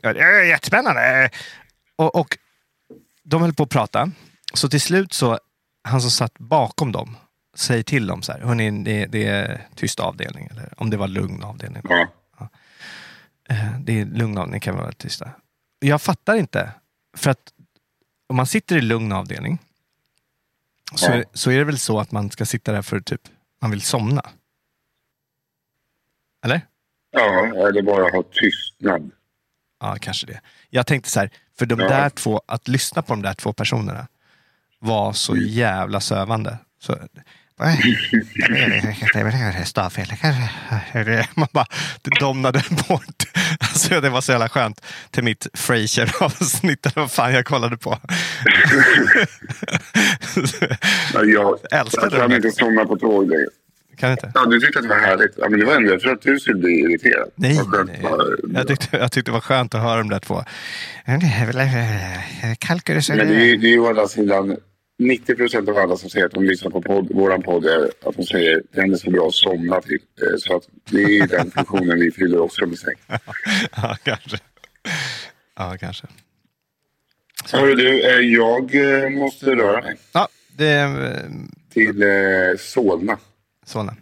Ja, 0.00 0.12
det 0.12 0.20
är 0.20 0.42
jättespännande. 0.42 1.30
Och, 1.98 2.14
och 2.14 2.38
de 3.24 3.42
höll 3.42 3.54
på 3.54 3.62
att 3.62 3.70
prata. 3.70 4.10
Så 4.54 4.68
till 4.68 4.80
slut 4.80 5.12
så, 5.12 5.38
han 5.88 6.00
som 6.00 6.10
satt 6.10 6.38
bakom 6.38 6.92
dem, 6.92 7.16
säger 7.56 7.82
till 7.82 8.06
dem 8.06 8.22
så 8.22 8.32
här, 8.32 8.40
hörni, 8.40 8.70
det, 8.84 9.06
det 9.06 9.26
är 9.26 9.66
tyst 9.74 10.00
avdelning. 10.00 10.48
Eller 10.50 10.72
om 10.76 10.90
det 10.90 10.96
var 10.96 11.08
lugn 11.08 11.42
avdelning. 11.42 11.82
Ja. 11.88 12.08
Eh, 13.48 13.78
Det 13.80 14.00
är 14.00 14.04
lugn 14.06 14.38
avdelning, 14.38 14.60
kan 14.60 14.76
vara 14.76 14.92
tysta. 14.92 15.30
Jag 15.78 16.02
fattar 16.02 16.34
inte. 16.36 16.72
För 17.16 17.30
att 17.30 17.52
om 18.26 18.36
man 18.36 18.46
sitter 18.46 18.76
i 18.76 18.80
lugn 18.80 19.12
avdelning 19.12 19.58
så, 20.94 21.06
Ja. 21.10 21.14
är, 21.14 21.24
så 21.32 21.50
är 21.50 21.58
det 21.58 21.64
väl 21.64 21.78
så 21.78 22.00
att 22.00 22.12
man 22.12 22.30
ska 22.30 22.46
sitta 22.46 22.72
där 22.72 22.82
för 22.82 23.00
typ, 23.00 23.20
man 23.60 23.70
vill 23.70 23.80
somna. 23.82 24.22
Eller? 26.44 26.60
ja, 27.10 27.46
eller 27.68 27.82
bara 27.82 28.10
ha 28.10 28.22
tystnad. 28.22 29.10
Ja, 29.80 29.96
kanske 30.00 30.26
det. 30.26 30.40
Jag 30.70 30.86
tänkte 30.86 31.10
så 31.10 31.20
här, 31.20 31.30
för 31.58 31.66
de 31.66 31.80
Ja. 31.80 31.88
där 31.88 32.10
två, 32.10 32.40
att 32.46 32.68
lyssna 32.68 33.02
på 33.02 33.12
de 33.12 33.22
där 33.22 33.34
två 33.34 33.52
personerna 33.52 34.06
var 34.78 35.12
så 35.12 35.32
Mm. 35.32 35.44
jävla 35.48 36.00
sövande. 36.00 36.58
Så, 36.78 36.98
det 39.12 39.20
är 39.20 39.64
stavfel. 39.64 40.06
Man 41.34 41.48
bara, 41.52 41.66
domnade 42.20 42.62
bort. 42.88 43.22
Alltså, 43.60 44.00
det 44.00 44.10
var 44.10 44.20
så 44.20 44.32
jävla 44.32 44.48
skönt 44.48 44.84
till 45.10 45.24
mitt 45.24 45.46
Frasier-avsnitt, 45.54 46.86
vad 46.96 47.10
fan 47.10 47.32
jag 47.34 47.44
kollade 47.44 47.76
på. 47.76 47.98
Ja, 51.14 51.24
Jag, 51.24 51.58
Älskade 51.70 52.06
jag 52.06 52.12
det 52.12 52.18
kan 52.18 52.30
där. 52.30 52.36
inte 52.36 52.50
somna 52.50 52.84
på 52.84 52.96
tåg 52.96 53.30
längre. 53.30 53.46
Kan 53.96 54.10
inte? 54.10 54.32
Ja, 54.34 54.44
du 54.46 54.60
tyckte 54.60 54.78
att 54.78 54.82
det 54.84 54.88
var 54.88 55.00
härligt. 55.00 55.34
Ja, 55.36 55.48
men 55.48 55.60
det 55.60 55.66
var 55.66 55.74
ändå, 55.74 55.90
jag 55.90 56.00
tror 56.00 56.12
att 56.12 56.22
du 56.22 56.40
skulle 56.40 56.58
bli 56.58 56.72
irriterad. 56.72 57.30
Nej, 57.34 57.60
nej. 57.86 58.00
Jag, 58.54 58.68
tyckte, 58.68 58.96
jag 58.96 59.12
tyckte 59.12 59.30
det 59.30 59.32
var 59.32 59.40
skönt 59.40 59.74
att 59.74 59.82
höra 59.82 59.98
de 59.98 60.08
där 60.08 60.18
två. 60.18 60.44
Kalkulus 62.58 63.08
Men 63.08 63.18
det 63.18 63.34
är 63.34 63.56
ju 63.56 63.78
å 63.78 63.88
andra 63.88 64.08
sidan 64.08 64.56
90 64.98 65.34
procent 65.36 65.68
av 65.68 65.76
alla 65.76 65.96
som 65.96 66.10
säger 66.10 66.26
att 66.26 66.32
de 66.32 66.44
lyssnar 66.44 66.70
på 66.70 66.82
podd, 66.82 67.10
våran 67.14 67.42
podd 67.42 67.64
är 67.66 67.90
att 68.04 68.16
de 68.16 68.22
säger 68.26 68.56
att 68.56 68.62
den 68.72 68.92
är 68.92 68.96
så 68.96 69.10
bra 69.10 69.26
att 69.28 69.34
somna 69.34 69.80
till. 69.80 69.98
Eh, 70.22 70.36
Så 70.38 70.56
att 70.56 70.62
det 70.90 71.18
är 71.18 71.26
den 71.26 71.50
funktionen 71.50 72.00
vi 72.00 72.10
fyller 72.10 72.40
också 72.40 72.66
med 72.66 72.78
säng. 72.78 72.94
Ja, 73.76 73.96
kanske. 74.02 74.38
Ja, 75.56 75.76
kanske. 75.80 76.06
Hörru 77.52 77.74
du, 77.74 78.00
eh, 78.00 78.20
jag 78.20 78.74
eh, 79.04 79.10
måste 79.10 79.54
röra 79.54 79.82
mig 79.82 79.96
Ja, 80.12 80.28
det 80.56 80.88
till 81.72 82.04
Solna. 82.58 83.18
såna. 83.66 83.96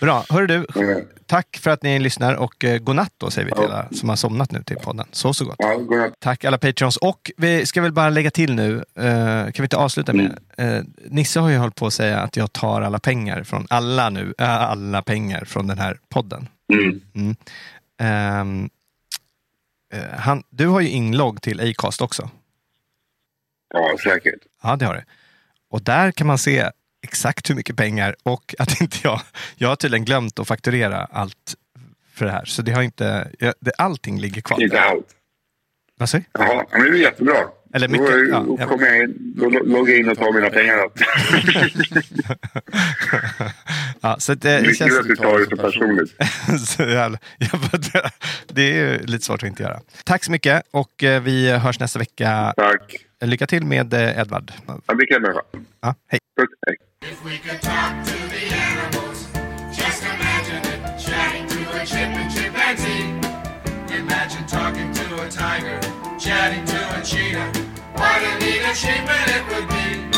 Bra. 0.00 0.24
Hörru 0.28 0.46
du, 0.46 0.66
tack 1.28 1.56
för 1.56 1.70
att 1.70 1.82
ni 1.82 1.98
lyssnar 1.98 2.34
och 2.34 2.64
eh, 2.64 2.78
godnatt 2.78 3.12
då 3.16 3.30
säger 3.30 3.46
vi 3.46 3.52
till 3.52 3.64
alla 3.64 3.88
som 3.92 4.08
har 4.08 4.16
somnat 4.16 4.52
nu 4.52 4.62
till 4.62 4.76
podden. 4.76 5.06
Så 5.12 5.34
så 5.34 5.44
gott. 5.44 5.56
Ja. 5.58 6.10
Tack 6.18 6.44
alla 6.44 6.58
Patreons. 6.58 6.96
Och 6.96 7.30
vi 7.36 7.66
ska 7.66 7.82
väl 7.82 7.92
bara 7.92 8.10
lägga 8.10 8.30
till 8.30 8.54
nu, 8.54 8.84
eh, 8.94 9.44
kan 9.44 9.52
vi 9.56 9.62
inte 9.62 9.76
avsluta 9.76 10.12
med, 10.12 10.38
eh, 10.56 10.82
Nisse 11.04 11.40
har 11.40 11.48
ju 11.48 11.56
hållit 11.56 11.74
på 11.74 11.86
att 11.86 11.92
säga 11.92 12.18
att 12.20 12.36
jag 12.36 12.52
tar 12.52 12.82
alla 12.82 12.98
pengar 12.98 13.42
från 13.42 13.66
alla 13.70 14.10
nu, 14.10 14.34
alla 14.38 15.02
pengar 15.02 15.44
från 15.44 15.66
den 15.66 15.78
här 15.78 15.98
podden. 16.08 16.48
Mm. 16.72 17.00
Mm. 17.14 17.36
Ehm, 18.00 18.70
eh, 19.92 20.18
han, 20.18 20.42
du 20.50 20.66
har 20.66 20.80
ju 20.80 20.88
inlogg 20.88 21.42
till 21.42 21.60
Acast 21.60 22.02
också. 22.02 22.30
Ja, 23.74 23.96
säkert. 24.02 24.40
Ja, 24.62 24.76
det 24.76 24.86
har 24.86 24.94
du. 24.94 25.04
Och 25.70 25.82
där 25.82 26.12
kan 26.12 26.26
man 26.26 26.38
se 26.38 26.70
exakt 27.02 27.50
hur 27.50 27.54
mycket 27.54 27.76
pengar 27.76 28.16
och 28.22 28.54
att 28.58 28.80
inte 28.80 28.96
jag, 29.02 29.20
jag 29.56 29.68
har 29.68 29.76
tydligen 29.76 30.04
glömt 30.04 30.38
att 30.38 30.48
fakturera 30.48 31.04
allt 31.12 31.54
för 32.14 32.24
det 32.24 32.30
här. 32.32 32.44
Så 32.44 32.62
det 32.62 32.72
har 32.72 32.82
inte, 32.82 33.30
jag, 33.38 33.54
det, 33.60 33.72
allting 33.78 34.20
ligger 34.20 34.42
kvar. 34.42 34.62
Inte 34.62 34.80
allt. 34.80 35.06
Vad 35.96 36.08
säger 36.08 36.24
du? 36.32 36.40
Jaha, 36.44 36.66
men 36.72 36.82
det 36.82 36.88
är 36.88 36.92
jättebra. 36.94 37.36
Eller 37.74 37.88
mycket, 37.88 38.06
Då, 38.06 38.24
ja, 38.30 38.44
då 38.58 38.66
kommer 38.66 38.86
jag 38.86 38.98
in, 39.02 39.14
då 39.36 39.50
lo- 39.50 39.64
loggar 39.64 39.92
jag 39.92 40.00
in 40.00 40.08
och 40.08 40.18
tar 40.18 40.32
mina 40.32 40.50
pengar. 40.50 40.78
ja, 44.00 44.16
så 44.18 44.32
eh, 44.32 44.38
det 44.38 44.60
Mycket 44.60 44.76
känns... 44.78 44.98
att 44.98 45.06
du 45.06 45.16
tar 45.16 45.38
det 45.38 45.44
så 45.44 45.56
personligt. 45.56 46.14
så 46.68 46.82
jävla, 46.82 47.18
det 48.46 48.62
är 48.62 48.74
ju 48.74 48.98
lite 49.06 49.24
svårt 49.24 49.42
att 49.42 49.48
inte 49.48 49.62
göra. 49.62 49.80
Tack 50.04 50.24
så 50.24 50.30
mycket 50.30 50.62
och 50.70 51.04
eh, 51.04 51.22
vi 51.22 51.50
hörs 51.50 51.80
nästa 51.80 51.98
vecka. 51.98 52.54
Tack. 52.56 52.96
Lycka 53.20 53.46
till 53.46 53.64
med 53.66 53.94
eh, 53.94 54.18
Edvard. 54.18 54.52
Ja, 54.66 54.94
det 54.94 55.06
kan 55.06 55.22
jag. 55.22 55.42
Ja, 55.80 55.94
hej. 56.08 56.20
Hej. 56.66 56.76
If 57.00 57.24
we 57.24 57.38
could 57.38 57.62
talk 57.62 58.04
to 58.06 58.12
the 58.12 58.52
animals, 58.52 59.28
just 59.72 60.02
imagine 60.02 60.64
it. 60.66 60.98
Chatting 60.98 61.46
to 61.46 61.80
a 61.80 61.86
chip 61.86 62.10
and 62.10 62.28
chimpanzee. 62.28 63.96
Imagine 63.96 64.44
talking 64.46 64.92
to 64.92 65.22
a 65.24 65.30
tiger, 65.30 65.78
chatting 66.18 66.64
to 66.64 66.98
a 66.98 67.02
cheetah. 67.02 67.52
What 67.94 68.22
a 68.22 68.38
neat 68.40 68.62
achievement 68.62 69.28
it 69.28 69.46
would 69.48 69.68
be 69.68 70.17